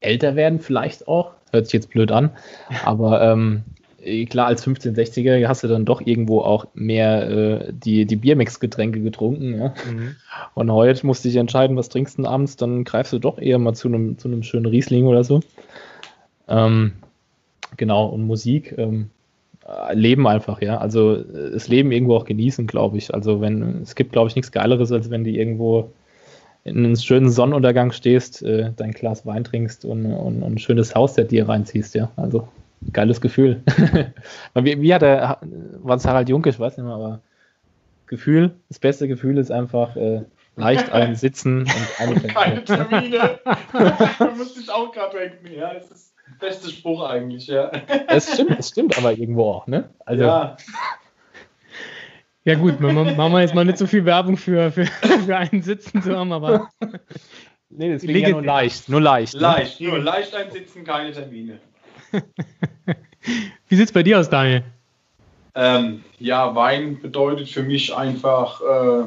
älter 0.00 0.36
werden 0.36 0.60
vielleicht 0.60 1.08
auch. 1.08 1.32
Hört 1.52 1.66
sich 1.66 1.72
jetzt 1.74 1.90
blöd 1.90 2.12
an, 2.12 2.30
aber 2.84 3.22
ähm, 3.22 3.64
äh, 3.78 3.79
klar, 4.28 4.46
als 4.46 4.66
15-, 4.66 4.94
60er 4.94 5.46
hast 5.46 5.62
du 5.62 5.68
dann 5.68 5.84
doch 5.84 6.00
irgendwo 6.00 6.40
auch 6.40 6.66
mehr 6.74 7.28
äh, 7.28 7.72
die, 7.72 8.06
die 8.06 8.16
Biermix-Getränke 8.16 9.00
getrunken. 9.00 9.58
Ja? 9.58 9.74
Mhm. 9.90 10.16
Und 10.54 10.72
heute 10.72 11.06
musst 11.06 11.24
du 11.24 11.28
dich 11.28 11.36
entscheiden, 11.36 11.76
was 11.76 11.88
trinkst 11.88 12.18
du 12.18 12.26
abends, 12.26 12.56
dann 12.56 12.84
greifst 12.84 13.12
du 13.12 13.18
doch 13.18 13.38
eher 13.38 13.58
mal 13.58 13.74
zu 13.74 13.88
einem, 13.88 14.18
zu 14.18 14.28
einem 14.28 14.42
schönen 14.42 14.66
Riesling 14.66 15.06
oder 15.06 15.24
so. 15.24 15.40
Ähm, 16.48 16.92
genau, 17.76 18.06
und 18.06 18.26
Musik. 18.26 18.74
Ähm, 18.78 19.10
äh, 19.66 19.94
Leben 19.94 20.26
einfach, 20.26 20.62
ja. 20.62 20.78
Also 20.78 21.16
äh, 21.16 21.52
das 21.52 21.68
Leben 21.68 21.92
irgendwo 21.92 22.16
auch 22.16 22.24
genießen, 22.24 22.66
glaube 22.66 22.98
ich. 22.98 23.12
Also 23.14 23.40
wenn, 23.40 23.82
es 23.82 23.94
gibt, 23.94 24.12
glaube 24.12 24.28
ich, 24.28 24.36
nichts 24.36 24.52
Geileres, 24.52 24.92
als 24.92 25.10
wenn 25.10 25.24
du 25.24 25.30
irgendwo 25.30 25.92
in 26.64 26.84
einen 26.84 26.96
schönen 26.96 27.30
Sonnenuntergang 27.30 27.92
stehst, 27.92 28.42
äh, 28.42 28.72
dein 28.76 28.92
Glas 28.92 29.26
Wein 29.26 29.44
trinkst 29.44 29.84
und, 29.84 30.06
und, 30.06 30.42
und 30.42 30.54
ein 30.54 30.58
schönes 30.58 30.94
Haus 30.94 31.14
der 31.14 31.24
dir 31.24 31.48
reinziehst, 31.48 31.94
ja. 31.94 32.10
Also 32.16 32.48
geiles 32.92 33.20
Gefühl. 33.20 33.62
wie, 34.54 34.80
wie 34.80 34.94
hat 34.94 35.02
er, 35.02 35.38
war 35.82 35.96
es 35.96 36.04
Harald 36.04 36.28
Junke, 36.28 36.50
ich 36.50 36.58
weiß 36.58 36.76
nicht 36.76 36.86
mehr, 36.86 36.94
aber 36.94 37.20
Gefühl, 38.06 38.56
das 38.68 38.78
beste 38.78 39.06
Gefühl 39.06 39.38
ist 39.38 39.52
einfach 39.52 39.96
äh, 39.96 40.22
leicht 40.56 40.90
ein 40.92 41.14
Sitzen 41.14 41.60
und 41.60 41.88
eine 41.98 42.20
Keine 42.20 42.64
Termine. 42.64 43.38
da 43.72 44.30
musste 44.36 44.60
ich 44.60 44.70
auch 44.70 44.92
gerade 44.92 45.18
denken, 45.18 45.54
ja, 45.54 45.74
das 45.74 45.90
ist 45.90 46.14
der 46.26 46.46
beste 46.46 46.70
Spruch 46.70 47.02
eigentlich, 47.02 47.46
ja. 47.46 47.70
Es 48.08 48.32
stimmt, 48.34 48.58
es 48.58 48.68
stimmt 48.68 48.98
aber 48.98 49.12
irgendwo 49.12 49.50
auch, 49.50 49.66
ne? 49.66 49.90
Also, 50.04 50.24
ja. 50.24 50.56
Ja 52.44 52.54
gut, 52.54 52.80
machen 52.80 53.16
wir 53.16 53.40
jetzt 53.42 53.54
mal 53.54 53.66
nicht 53.66 53.78
so 53.78 53.86
viel 53.86 54.04
Werbung 54.06 54.38
für, 54.38 54.72
für, 54.72 54.86
für 54.86 55.36
einen 55.36 55.62
Sitzen 55.62 56.02
zu 56.02 56.16
haben, 56.16 56.32
aber... 56.32 56.70
Nee, 57.68 57.92
das 57.92 58.02
ja 58.02 58.30
nur 58.30 58.42
leicht, 58.42 58.88
nur 58.88 59.00
leicht. 59.00 59.34
Ne? 59.34 59.40
Leicht, 59.40 59.80
ne? 59.80 59.88
nur 59.88 59.98
leicht 59.98 60.34
einsitzen, 60.34 60.82
keine 60.82 61.12
Termine. 61.12 61.60
Wie 63.68 63.76
sieht 63.76 63.86
es 63.86 63.92
bei 63.92 64.02
dir 64.02 64.18
aus, 64.18 64.28
Daniel? 64.28 64.64
Ähm, 65.54 66.04
ja, 66.18 66.54
Wein 66.54 67.00
bedeutet 67.00 67.48
für 67.48 67.62
mich 67.62 67.94
einfach, 67.94 68.60
äh, 68.60 69.04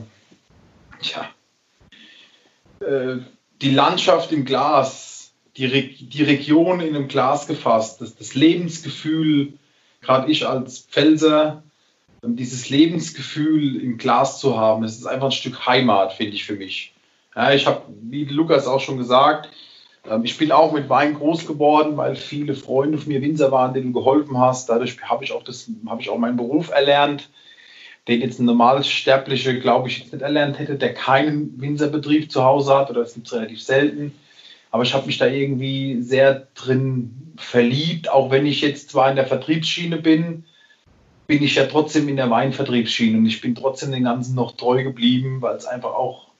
ja, 1.01 1.29
äh, 2.85 3.19
die 3.61 3.71
Landschaft 3.71 4.31
im 4.31 4.45
Glas, 4.45 5.31
die, 5.55 5.65
Re 5.65 5.83
die 5.83 6.23
Region 6.23 6.79
in 6.79 6.95
einem 6.95 7.07
Glas 7.07 7.47
gefasst, 7.47 8.01
das, 8.01 8.15
das 8.15 8.35
Lebensgefühl, 8.35 9.53
gerade 10.01 10.29
ich 10.31 10.47
als 10.47 10.79
Pfälzer, 10.79 11.63
ähm, 12.23 12.35
dieses 12.35 12.69
Lebensgefühl 12.69 13.81
im 13.81 13.97
Glas 13.97 14.39
zu 14.39 14.57
haben, 14.57 14.83
das 14.83 14.97
ist 14.97 15.05
einfach 15.05 15.27
ein 15.27 15.31
Stück 15.31 15.65
Heimat, 15.65 16.13
finde 16.13 16.33
ich 16.33 16.45
für 16.45 16.55
mich. 16.55 16.93
Ja, 17.35 17.53
ich 17.53 17.65
habe, 17.65 17.83
wie 18.01 18.25
Lukas 18.25 18.67
auch 18.67 18.79
schon 18.79 18.97
gesagt, 18.97 19.49
ich 20.23 20.37
bin 20.37 20.51
auch 20.51 20.73
mit 20.73 20.89
Wein 20.89 21.13
groß 21.13 21.47
geworden, 21.47 21.95
weil 21.95 22.15
viele 22.15 22.55
Freunde 22.55 22.97
von 22.97 23.11
mir 23.11 23.21
Winzer 23.21 23.51
waren, 23.51 23.73
denen 23.73 23.93
du 23.93 23.99
geholfen 23.99 24.37
hast. 24.37 24.69
Dadurch 24.69 25.01
habe 25.03 25.23
ich 25.23 25.31
auch 25.31 25.43
das, 25.43 25.69
habe 25.87 26.01
ich 26.01 26.09
auch 26.09 26.17
meinen 26.17 26.37
Beruf 26.37 26.71
erlernt, 26.71 27.29
den 28.07 28.19
jetzt 28.19 28.39
ein 28.39 28.45
normales 28.45 28.87
Sterbliche, 28.87 29.59
glaube 29.59 29.87
ich, 29.87 29.99
nicht 29.99 30.21
erlernt 30.21 30.59
hätte, 30.59 30.75
der 30.75 30.93
keinen 30.93 31.59
Winzerbetrieb 31.61 32.31
zu 32.31 32.43
Hause 32.43 32.75
hat 32.75 32.89
oder 32.89 33.01
das 33.01 33.13
gibt 33.13 33.27
es 33.27 33.33
relativ 33.33 33.61
selten. 33.61 34.13
Aber 34.71 34.83
ich 34.83 34.93
habe 34.93 35.05
mich 35.05 35.19
da 35.19 35.27
irgendwie 35.27 36.01
sehr 36.01 36.47
drin 36.55 37.33
verliebt, 37.37 38.09
auch 38.09 38.29
wenn 38.29 38.45
ich 38.45 38.61
jetzt 38.61 38.89
zwar 38.89 39.09
in 39.09 39.15
der 39.15 39.27
Vertriebsschiene 39.27 39.97
bin, 39.97 40.45
bin 41.27 41.43
ich 41.43 41.55
ja 41.55 41.65
trotzdem 41.67 42.09
in 42.09 42.17
der 42.17 42.29
Weinvertriebsschiene 42.29 43.17
und 43.17 43.25
ich 43.25 43.39
bin 43.39 43.55
trotzdem 43.55 43.91
den 43.91 44.03
Ganzen 44.03 44.35
noch 44.35 44.57
treu 44.57 44.83
geblieben, 44.83 45.41
weil 45.41 45.55
es 45.55 45.65
einfach 45.65 45.93
auch 45.93 46.32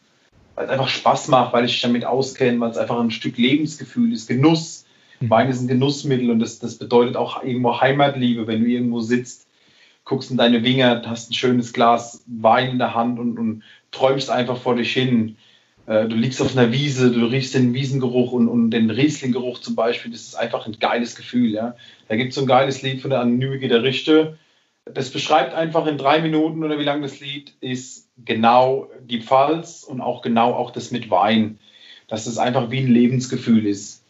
weil 0.56 0.66
es 0.66 0.72
einfach 0.72 0.88
Spaß 0.88 1.28
macht, 1.30 1.54
weil 1.54 1.66
ich 1.66 1.72
mich 1.72 1.82
damit 1.82 2.06
auskenne, 2.06 2.60
weil 2.60 2.72
es 2.72 2.78
einfach 2.78 3.00
ein 3.00 3.12
Stück 3.12 3.38
Lebensgefühl 3.38 4.14
ist, 4.14 4.28
Genuss. 4.28 4.86
Mhm. 5.20 5.30
Wein 5.30 5.50
ist 5.50 5.62
ein 5.62 5.68
Genussmittel 5.68 6.30
und 6.30 6.40
das, 6.40 6.60
das 6.60 6.78
bedeutet 6.78 7.16
auch 7.16 7.44
irgendwo 7.44 7.80
Heimatliebe, 7.80 8.48
wenn 8.48 8.64
du 8.64 8.70
irgendwo 8.70 9.02
sitzt, 9.02 9.48
guckst 10.04 10.32
in 10.32 10.38
deine 10.38 10.64
Winger, 10.64 11.02
hast 11.06 11.32
ein 11.32 11.34
schönes 11.34 11.74
Glas 11.74 12.24
Wein 12.28 12.72
in 12.72 12.78
der 12.78 12.94
Hand 12.94 13.20
und, 13.20 13.38
und 13.40 13.64
träumst 13.92 14.30
einfach 14.30 14.58
vor 14.58 14.76
dich 14.76 14.92
hin. 14.92 15.38
Äh, 15.86 16.08
du 16.08 16.16
liegst 16.16 16.42
auf 16.42 16.56
einer 16.56 16.72
Wiese, 16.72 17.12
du 17.12 17.26
riechst 17.26 17.54
den 17.54 17.74
Wiesengeruch 17.74 18.32
und, 18.32 18.48
und 18.48 18.72
den 18.72 18.90
Rieslinggeruch 18.90 19.60
zum 19.60 19.76
Beispiel. 19.76 20.12
Das 20.12 20.22
ist 20.22 20.36
einfach 20.36 20.66
ein 20.66 20.78
geiles 20.80 21.16
Gefühl. 21.16 21.52
Ja? 21.52 21.76
Da 22.08 22.16
gibt 22.16 22.30
es 22.30 22.36
so 22.36 22.42
ein 22.42 22.48
geiles 22.48 22.82
Lied 22.82 23.02
von 23.02 23.10
der 23.10 23.22
Anonyme 23.22 23.60
Gitarriste. 23.60 24.38
Das 24.86 25.10
beschreibt 25.10 25.54
einfach 25.54 25.88
in 25.88 25.98
drei 25.98 26.20
Minuten 26.22 26.64
oder 26.64 26.78
wie 26.78 26.84
lang 26.84 27.02
das 27.02 27.22
Lied 27.22 27.54
ist, 27.62 28.03
genau 28.18 28.90
die 29.02 29.22
Pfalz 29.22 29.84
und 29.84 30.02
auch 30.02 30.22
genau 30.22 30.54
auch 30.54 30.72
das 30.72 30.92
mit 30.92 31.10
Wein. 31.10 31.60
Dass 32.08 32.28
es 32.28 32.38
einfach 32.38 32.70
wie 32.70 32.80
ein 32.80 32.92
Lebensgefühl 32.92 33.66
ist. 33.66 34.04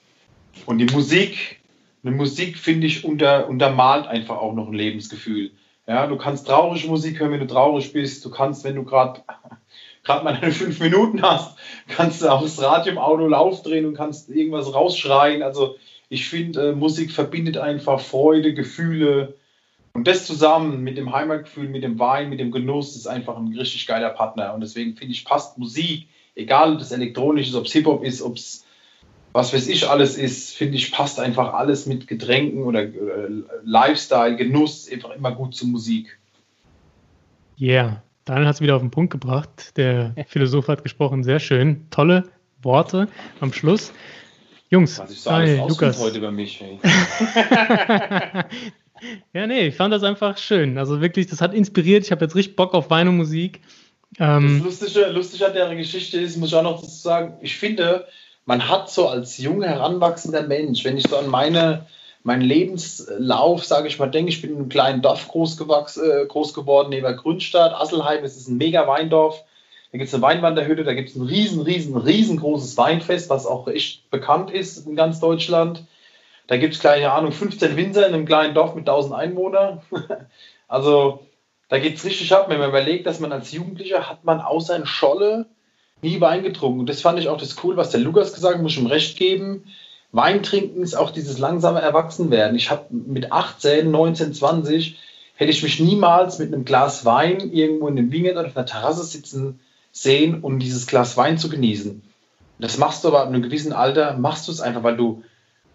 Und 0.65 0.79
die 0.79 0.85
Musik, 0.85 1.61
eine 2.03 2.15
Musik, 2.15 2.57
finde 2.57 2.87
ich, 2.87 3.05
unter, 3.05 3.47
untermalt 3.47 4.07
einfach 4.07 4.37
auch 4.37 4.53
noch 4.53 4.67
ein 4.67 4.73
Lebensgefühl. 4.73 5.51
Ja, 5.87 6.07
du 6.07 6.17
kannst 6.17 6.47
traurige 6.47 6.87
Musik 6.87 7.19
hören, 7.19 7.31
wenn 7.31 7.39
du 7.41 7.47
traurig 7.47 7.91
bist. 7.93 8.23
Du 8.25 8.29
kannst, 8.29 8.63
wenn 8.63 8.75
du 8.75 8.83
gerade 8.83 9.21
gerade 10.03 10.23
mal 10.23 10.33
deine 10.33 10.51
fünf 10.51 10.79
Minuten 10.79 11.21
hast, 11.21 11.57
kannst 11.87 12.21
du 12.21 12.29
auch 12.29 12.41
das 12.41 12.61
Radio 12.61 12.93
im 12.93 12.97
Auto 12.97 13.27
laufdrehen 13.27 13.85
und 13.85 13.95
kannst 13.95 14.29
irgendwas 14.29 14.73
rausschreien. 14.73 15.43
Also 15.43 15.75
ich 16.09 16.27
finde, 16.27 16.69
äh, 16.69 16.71
Musik 16.73 17.11
verbindet 17.11 17.57
einfach 17.57 17.99
Freude, 17.99 18.53
Gefühle. 18.53 19.35
Und 19.95 20.07
das 20.07 20.25
zusammen 20.25 20.83
mit 20.83 20.97
dem 20.97 21.13
Heimatgefühl, 21.13 21.69
mit 21.69 21.83
dem 21.83 21.99
Wein, 21.99 22.29
mit 22.29 22.39
dem 22.39 22.51
Genuss, 22.51 22.95
ist 22.95 23.05
einfach 23.05 23.37
ein 23.37 23.55
richtig 23.55 23.85
geiler 23.85 24.09
Partner. 24.09 24.53
Und 24.53 24.61
deswegen 24.61 24.95
finde 24.95 25.13
ich, 25.13 25.23
passt 25.23 25.59
Musik, 25.59 26.07
egal 26.35 26.73
ob 26.73 26.79
das 26.79 26.91
elektronisch 26.91 27.49
ist, 27.49 27.55
ob 27.55 27.65
es 27.65 27.73
Hip-Hop 27.73 28.03
ist, 28.03 28.23
ob 28.23 28.35
es 28.35 28.65
was 29.33 29.51
weiß 29.51 29.67
ich 29.67 29.89
alles 29.89 30.15
ist, 30.15 30.55
finde 30.55 30.75
ich, 30.75 30.91
passt 30.91 31.19
einfach 31.19 31.53
alles 31.53 31.87
mit 31.87 32.07
Getränken 32.07 32.63
oder 32.63 32.83
äh, 32.83 32.91
Lifestyle, 33.63 34.35
Genuss 34.35 34.87
einfach 34.91 35.09
immer 35.09 35.31
gut 35.31 35.55
zur 35.55 35.69
Musik. 35.69 36.19
Yeah, 37.59 38.03
Daniel 38.25 38.47
hat 38.47 38.55
es 38.55 38.61
wieder 38.61 38.75
auf 38.75 38.83
den 38.83 38.91
Punkt 38.91 39.11
gebracht. 39.11 39.75
Der 39.75 40.13
Philosoph 40.27 40.67
hat 40.67 40.83
gesprochen, 40.83 41.23
sehr 41.23 41.39
schön. 41.39 41.87
Tolle 41.89 42.29
Worte 42.61 43.07
am 43.39 43.51
Schluss. 43.53 43.91
Jungs, 44.69 44.99
Was 44.99 45.11
ich 45.11 45.21
so 45.21 45.31
Daniel, 45.31 45.65
Lukas. 45.67 45.99
heute 45.99 46.19
über 46.19 46.31
mich. 46.31 46.63
ja, 49.33 49.47
nee, 49.47 49.67
ich 49.67 49.75
fand 49.75 49.93
das 49.93 50.03
einfach 50.03 50.37
schön. 50.37 50.77
Also 50.77 51.01
wirklich, 51.01 51.27
das 51.27 51.41
hat 51.41 51.53
inspiriert. 51.53 52.03
Ich 52.05 52.11
habe 52.11 52.25
jetzt 52.25 52.35
richtig 52.35 52.55
Bock 52.55 52.73
auf 52.73 52.89
Wein 52.89 53.07
und 53.07 53.17
Musik. 53.17 53.61
Ähm, 54.19 54.61
das 54.63 54.81
Lustige, 54.81 55.07
Lustige 55.07 55.47
an 55.47 55.53
der 55.53 55.75
Geschichte 55.75 56.19
ist, 56.19 56.37
muss 56.37 56.49
ich 56.49 56.55
auch 56.55 56.63
noch 56.63 56.81
dazu 56.81 56.95
sagen, 56.95 57.33
ich 57.41 57.55
finde, 57.57 58.07
man 58.45 58.67
hat 58.69 58.89
so 58.89 59.07
als 59.07 59.37
jung 59.37 59.63
heranwachsender 59.63 60.43
Mensch, 60.43 60.83
wenn 60.83 60.97
ich 60.97 61.07
so 61.07 61.17
an 61.17 61.27
meine 61.27 61.85
mein 62.23 62.41
Lebenslauf, 62.41 63.65
sage 63.65 63.89
ich 63.89 63.99
mal, 63.99 64.09
denke 64.09 64.31
ich, 64.31 64.41
bin 64.41 64.51
in 64.51 64.57
einem 64.57 64.69
kleinen 64.69 65.01
Dorf 65.01 65.27
groß, 65.27 65.59
äh, 65.59 66.25
groß 66.25 66.53
geworden, 66.53 66.89
neben 66.89 67.15
Grünstadt, 67.17 67.73
Asselheim. 67.73 68.23
Es 68.23 68.37
ist 68.37 68.47
ein 68.47 68.57
mega 68.57 68.87
Weindorf. 68.87 69.43
Da 69.91 69.97
gibt 69.97 70.07
es 70.07 70.13
eine 70.13 70.23
Weinwanderhütte, 70.23 70.83
da 70.83 70.93
gibt 70.93 71.09
es 71.09 71.15
ein 71.15 71.27
riesen, 71.27 71.61
riesen, 71.61 71.95
riesengroßes 71.95 72.77
Weinfest, 72.77 73.29
was 73.29 73.45
auch 73.45 73.67
echt 73.67 74.09
bekannt 74.09 74.51
ist 74.51 74.87
in 74.87 74.95
ganz 74.95 75.19
Deutschland. 75.19 75.83
Da 76.47 76.57
gibt 76.57 76.73
es, 76.73 76.79
keine 76.79 77.11
Ahnung, 77.11 77.31
15 77.31 77.75
Winzer 77.75 78.07
in 78.07 78.13
einem 78.13 78.25
kleinen 78.25 78.53
Dorf 78.53 78.75
mit 78.75 78.87
1000 78.87 79.15
Einwohnern. 79.15 79.81
also 80.67 81.25
da 81.69 81.79
geht 81.79 81.97
es 81.97 82.05
richtig 82.05 82.33
ab, 82.33 82.49
wenn 82.49 82.59
man 82.59 82.69
überlegt, 82.69 83.07
dass 83.07 83.19
man 83.19 83.31
als 83.31 83.51
Jugendlicher 83.51 84.09
hat 84.09 84.25
man 84.25 84.41
außer 84.41 84.75
in 84.75 84.85
Scholle 84.85 85.47
nie 86.01 86.19
Wein 86.19 86.43
getrunken. 86.43 86.81
Und 86.81 86.89
das 86.89 87.01
fand 87.01 87.19
ich 87.19 87.29
auch 87.29 87.37
das 87.37 87.55
cool, 87.63 87.77
was 87.77 87.91
der 87.91 88.01
Lukas 88.01 88.33
gesagt 88.33 88.55
hat, 88.55 88.61
muss 88.61 88.73
ich 88.73 88.79
ihm 88.79 88.87
recht 88.87 89.17
geben 89.17 89.63
Wein 90.13 90.43
trinken 90.43 90.83
ist 90.83 90.93
auch 90.93 91.09
dieses 91.09 91.39
langsame 91.39 91.81
Erwachsenwerden. 91.81 92.55
Ich 92.55 92.69
habe 92.69 92.85
mit 92.91 93.31
18, 93.31 93.89
19, 93.89 94.33
20 94.35 94.99
hätte 95.35 95.49
ich 95.49 95.63
mich 95.63 95.79
niemals 95.79 96.37
mit 96.37 96.53
einem 96.53 96.65
Glas 96.65 97.03
Wein 97.03 97.51
irgendwo 97.51 97.87
in 97.87 97.95
dem 97.95 98.11
Winget 98.11 98.37
oder 98.37 98.45
auf 98.45 98.55
einer 98.55 98.67
Terrasse 98.67 99.03
sitzen 99.03 99.59
sehen, 99.91 100.41
um 100.41 100.59
dieses 100.59 100.85
Glas 100.85 101.17
Wein 101.17 101.39
zu 101.39 101.49
genießen. 101.49 102.03
Das 102.59 102.77
machst 102.77 103.03
du 103.03 103.07
aber 103.07 103.21
ab 103.21 103.27
einem 103.27 103.41
gewissen 103.41 103.73
Alter, 103.73 104.15
machst 104.15 104.47
du 104.47 104.51
es 104.51 104.61
einfach, 104.61 104.83
weil 104.83 104.97
du, 104.97 105.23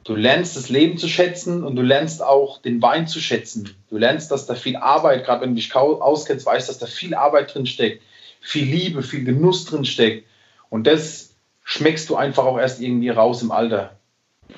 du 0.09 0.17
lernst 0.17 0.57
das 0.57 0.71
Leben 0.71 0.97
zu 0.97 1.07
schätzen 1.07 1.63
und 1.63 1.77
du 1.77 1.83
lernst 1.83 2.23
auch 2.23 2.63
den 2.63 2.81
Wein 2.81 3.07
zu 3.07 3.21
schätzen. 3.21 3.69
Du 3.91 3.99
lernst, 3.99 4.31
dass 4.31 4.47
da 4.47 4.55
viel 4.55 4.77
Arbeit, 4.77 5.27
gerade 5.27 5.43
wenn 5.43 5.51
du 5.51 5.57
dich 5.57 5.75
auskennst, 5.75 6.47
weißt, 6.47 6.67
dass 6.67 6.79
da 6.79 6.87
viel 6.87 7.15
Arbeit 7.15 7.55
drin 7.55 7.67
steckt, 7.67 8.03
viel 8.41 8.65
Liebe, 8.65 9.03
viel 9.03 9.25
Genuss 9.25 9.67
drin 9.67 9.85
steckt. 9.85 10.27
Und 10.71 10.87
das 10.87 11.35
schmeckst 11.63 12.09
du 12.09 12.17
einfach 12.17 12.47
auch 12.47 12.59
erst 12.59 12.81
irgendwie 12.81 13.11
raus 13.11 13.43
im 13.43 13.51
Alter. 13.51 13.97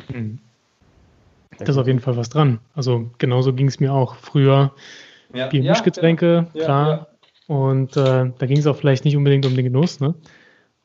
Mhm. 0.09 0.39
Da 1.59 1.65
ist 1.65 1.77
auf 1.77 1.89
jeden 1.89 2.01
Fall 2.01 2.17
was 2.17 2.29
dran. 2.29 2.61
Also 2.77 3.11
genauso 3.19 3.53
ging 3.53 3.67
es 3.67 3.81
mir 3.81 3.93
auch 3.93 4.15
früher. 4.15 4.73
Ja, 5.35 5.49
Bier 5.49 5.63
ja, 5.63 5.73
Mischgetränke, 5.73 6.47
ja, 6.55 6.65
klar. 6.65 6.89
Ja. 6.89 7.07
Und 7.55 7.97
äh, 7.97 8.31
da 8.39 8.47
ging 8.47 8.59
es 8.59 8.69
auch 8.69 8.77
vielleicht 8.77 9.05
nicht 9.05 9.17
unbedingt 9.17 9.45
um 9.47 9.57
den 9.57 9.65
Genuss. 9.65 9.99
Ne? 9.99 10.15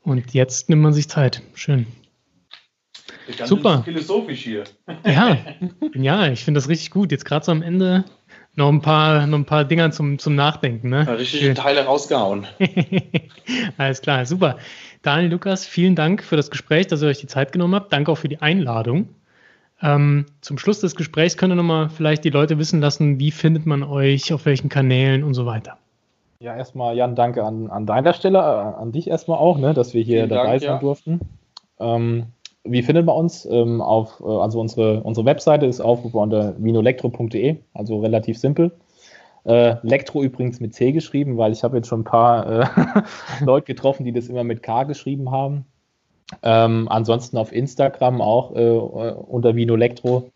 Und 0.01 0.33
jetzt 0.33 0.69
nimmt 0.69 0.81
man 0.81 0.91
sich 0.91 1.07
Zeit. 1.07 1.43
Schön. 1.53 1.85
Super. 3.43 3.83
Philosophisch 3.83 4.43
hier. 4.43 4.63
Ja, 5.05 5.37
ja, 5.93 6.27
ich 6.27 6.43
finde 6.43 6.59
das 6.59 6.69
richtig 6.69 6.91
gut. 6.91 7.11
Jetzt 7.11 7.25
gerade 7.25 7.45
so 7.45 7.51
am 7.51 7.61
Ende 7.61 8.05
noch 8.55 8.69
ein 8.69 8.81
paar, 8.81 9.27
noch 9.27 9.37
ein 9.37 9.45
paar 9.45 9.65
Dinger 9.65 9.91
zum, 9.91 10.17
zum 10.17 10.35
Nachdenken. 10.35 10.89
Ne? 10.89 11.03
Ja, 11.05 11.13
richtig 11.13 11.53
Teile 11.55 11.85
rausgehauen. 11.85 12.47
Alles 13.77 14.01
klar, 14.01 14.25
super. 14.25 14.57
Daniel, 15.01 15.31
Lukas, 15.31 15.65
vielen 15.65 15.95
Dank 15.95 16.23
für 16.23 16.35
das 16.35 16.49
Gespräch, 16.49 16.87
dass 16.87 17.01
ihr 17.01 17.07
euch 17.07 17.19
die 17.19 17.27
Zeit 17.27 17.51
genommen 17.51 17.75
habt. 17.75 17.93
Danke 17.93 18.11
auch 18.11 18.17
für 18.17 18.29
die 18.29 18.41
Einladung. 18.41 19.09
Ähm, 19.81 20.25
zum 20.41 20.57
Schluss 20.57 20.79
des 20.79 20.95
Gesprächs 20.95 21.37
könnt 21.37 21.51
ihr 21.51 21.55
nochmal 21.55 21.89
vielleicht 21.89 22.23
die 22.23 22.29
Leute 22.29 22.57
wissen 22.57 22.79
lassen, 22.79 23.19
wie 23.19 23.31
findet 23.31 23.65
man 23.65 23.83
euch, 23.83 24.33
auf 24.33 24.45
welchen 24.45 24.69
Kanälen 24.69 25.23
und 25.23 25.33
so 25.33 25.45
weiter. 25.45 25.77
Ja, 26.39 26.55
erstmal 26.55 26.95
Jan, 26.95 27.15
danke 27.15 27.43
an, 27.43 27.69
an 27.69 27.85
deiner 27.85 28.13
Stelle, 28.13 28.39
äh, 28.39 28.41
an 28.41 28.91
dich 28.91 29.07
erstmal 29.09 29.37
auch, 29.37 29.57
ne, 29.57 29.73
dass 29.73 29.93
wir 29.93 30.01
hier 30.01 30.19
Vielen 30.19 30.29
dabei 30.29 30.51
Dank, 30.51 30.61
sein 30.61 30.69
ja. 30.69 30.79
durften. 30.79 31.19
Ähm, 31.79 32.27
wie 32.65 32.81
findet 32.81 33.05
man 33.05 33.15
uns? 33.15 33.45
Ähm, 33.45 33.81
auf, 33.81 34.21
äh, 34.21 34.25
also 34.25 34.59
unsere, 34.59 35.01
unsere 35.01 35.25
Webseite 35.25 35.65
ist 35.65 35.81
aufgebaut 35.81 36.23
unter 36.23 36.55
vinoelektro.de, 36.57 37.57
also 37.73 37.99
relativ 37.99 38.37
simpel. 38.37 38.71
Äh, 39.45 39.75
Elektro 39.83 40.23
übrigens 40.23 40.59
mit 40.59 40.73
C 40.73 40.91
geschrieben, 40.91 41.37
weil 41.37 41.51
ich 41.51 41.63
habe 41.63 41.77
jetzt 41.77 41.87
schon 41.87 42.01
ein 42.01 42.05
paar 42.05 42.61
äh, 42.61 42.65
Leute 43.45 43.67
getroffen, 43.67 44.03
die 44.03 44.11
das 44.11 44.27
immer 44.27 44.43
mit 44.43 44.63
K 44.63 44.83
geschrieben 44.83 45.31
haben. 45.31 45.65
Ähm, 46.41 46.87
ansonsten 46.89 47.37
auf 47.37 47.51
Instagram 47.51 48.21
auch 48.21 48.55
äh, 48.55 48.77
unter 48.77 49.55
Vinoelektro, 49.55 50.31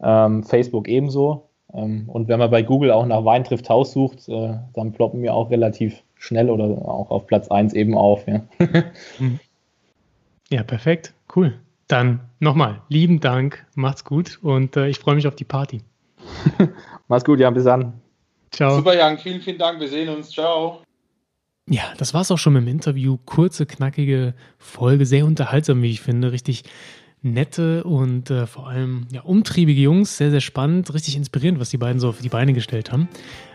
ähm, 0.00 0.44
Facebook 0.44 0.86
ebenso. 0.86 1.48
Ähm, 1.72 2.08
und 2.08 2.28
wenn 2.28 2.38
man 2.38 2.50
bei 2.50 2.62
Google 2.62 2.92
auch 2.92 3.04
nach 3.06 3.24
Wein 3.24 3.42
trifft 3.42 3.68
Haus 3.68 3.92
sucht, 3.92 4.28
äh, 4.28 4.54
dann 4.72 4.92
ploppen 4.92 5.22
wir 5.22 5.34
auch 5.34 5.50
relativ 5.50 6.04
schnell 6.14 6.50
oder 6.50 6.64
auch 6.88 7.10
auf 7.10 7.26
Platz 7.26 7.48
1 7.48 7.74
eben 7.74 7.96
auf. 7.96 8.26
Ja, 8.28 8.42
mhm. 9.18 9.40
Ja 10.50 10.62
perfekt, 10.62 11.14
cool. 11.34 11.58
Dann 11.88 12.20
nochmal, 12.40 12.82
lieben 12.88 13.20
Dank, 13.20 13.66
macht's 13.74 14.04
gut 14.04 14.38
und 14.42 14.76
äh, 14.76 14.88
ich 14.88 14.98
freue 14.98 15.14
mich 15.14 15.26
auf 15.26 15.36
die 15.36 15.44
Party. 15.44 15.82
Mach's 17.08 17.24
gut, 17.24 17.40
ja, 17.40 17.50
bis 17.50 17.64
dann. 17.64 18.00
Ciao. 18.50 18.76
Super, 18.76 18.96
Jan, 18.96 19.18
vielen, 19.18 19.40
vielen 19.40 19.58
Dank. 19.58 19.80
Wir 19.80 19.88
sehen 19.88 20.08
uns. 20.08 20.30
Ciao. 20.30 20.82
Ja, 21.68 21.82
das 21.98 22.14
war's 22.14 22.30
auch 22.30 22.38
schon 22.38 22.52
mit 22.52 22.62
dem 22.62 22.68
Interview. 22.68 23.18
Kurze, 23.24 23.66
knackige 23.66 24.34
Folge, 24.58 25.06
sehr 25.06 25.24
unterhaltsam, 25.24 25.82
wie 25.82 25.90
ich 25.90 26.00
finde. 26.00 26.32
Richtig 26.32 26.64
nette 27.24 27.84
und 27.84 28.30
äh, 28.30 28.46
vor 28.46 28.68
allem 28.68 29.06
ja, 29.10 29.22
umtriebige 29.22 29.80
Jungs. 29.80 30.16
Sehr, 30.16 30.30
sehr 30.30 30.40
spannend, 30.40 30.92
richtig 30.92 31.16
inspirierend, 31.16 31.58
was 31.58 31.70
die 31.70 31.78
beiden 31.78 31.98
so 32.00 32.08
auf 32.08 32.20
die 32.20 32.28
Beine 32.28 32.52
gestellt 32.52 32.92
haben. 32.92 33.08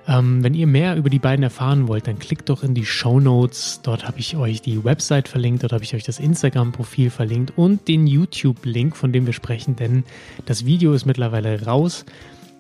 Ähm, 0.08 0.44
wenn 0.44 0.54
ihr 0.54 0.68
mehr 0.68 0.96
über 0.96 1.10
die 1.10 1.20
beiden 1.20 1.44
erfahren 1.44 1.88
wollt, 1.88 2.08
dann 2.08 2.20
klickt 2.20 2.50
doch 2.50 2.64
in 2.64 2.74
die 2.74 2.86
Show 2.86 3.20
Notes. 3.20 3.82
Dort 3.84 4.08
habe 4.08 4.20
ich 4.20 4.36
euch 4.36 4.62
die 4.62 4.84
Website 4.84 5.28
verlinkt, 5.28 5.64
dort 5.64 5.72
habe 5.72 5.84
ich 5.84 5.94
euch 5.94 6.04
das 6.04 6.20
Instagram-Profil 6.20 7.12
verlinkt 7.12 7.54
und 7.56 7.88
den 7.88 8.08
YouTube-Link, 8.08 8.96
von 8.96 9.14
dem 9.14 9.26
wir 9.26 9.34
sprechen, 9.34 9.76
denn 9.76 10.04
das 10.46 10.66
Video 10.66 10.94
ist 10.94 11.06
mittlerweile 11.06 11.66
raus 11.66 12.06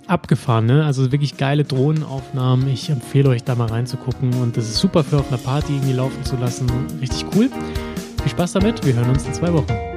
abgefahren, 0.10 0.66
ne? 0.66 0.86
Also 0.86 1.12
wirklich 1.12 1.38
geile 1.38 1.64
Drohnenaufnahmen. 1.64 2.68
Ich 2.70 2.90
empfehle 2.90 3.30
euch 3.30 3.44
da 3.44 3.56
mal 3.56 3.68
reinzugucken 3.68 4.34
und 4.36 4.58
das 4.58 4.68
ist 4.68 4.78
super 4.78 5.04
für 5.04 5.20
auf 5.20 5.28
einer 5.28 5.38
Party 5.38 5.74
irgendwie 5.74 5.94
laufen 5.94 6.24
zu 6.24 6.36
lassen. 6.36 6.68
Richtig 7.00 7.26
cool. 7.36 7.50
Viel 8.22 8.32
Spaß 8.32 8.54
damit. 8.54 8.86
Wir 8.86 8.96
hören 8.96 9.10
uns 9.10 9.26
in 9.26 9.34
zwei 9.34 9.54
Wochen. 9.54 9.89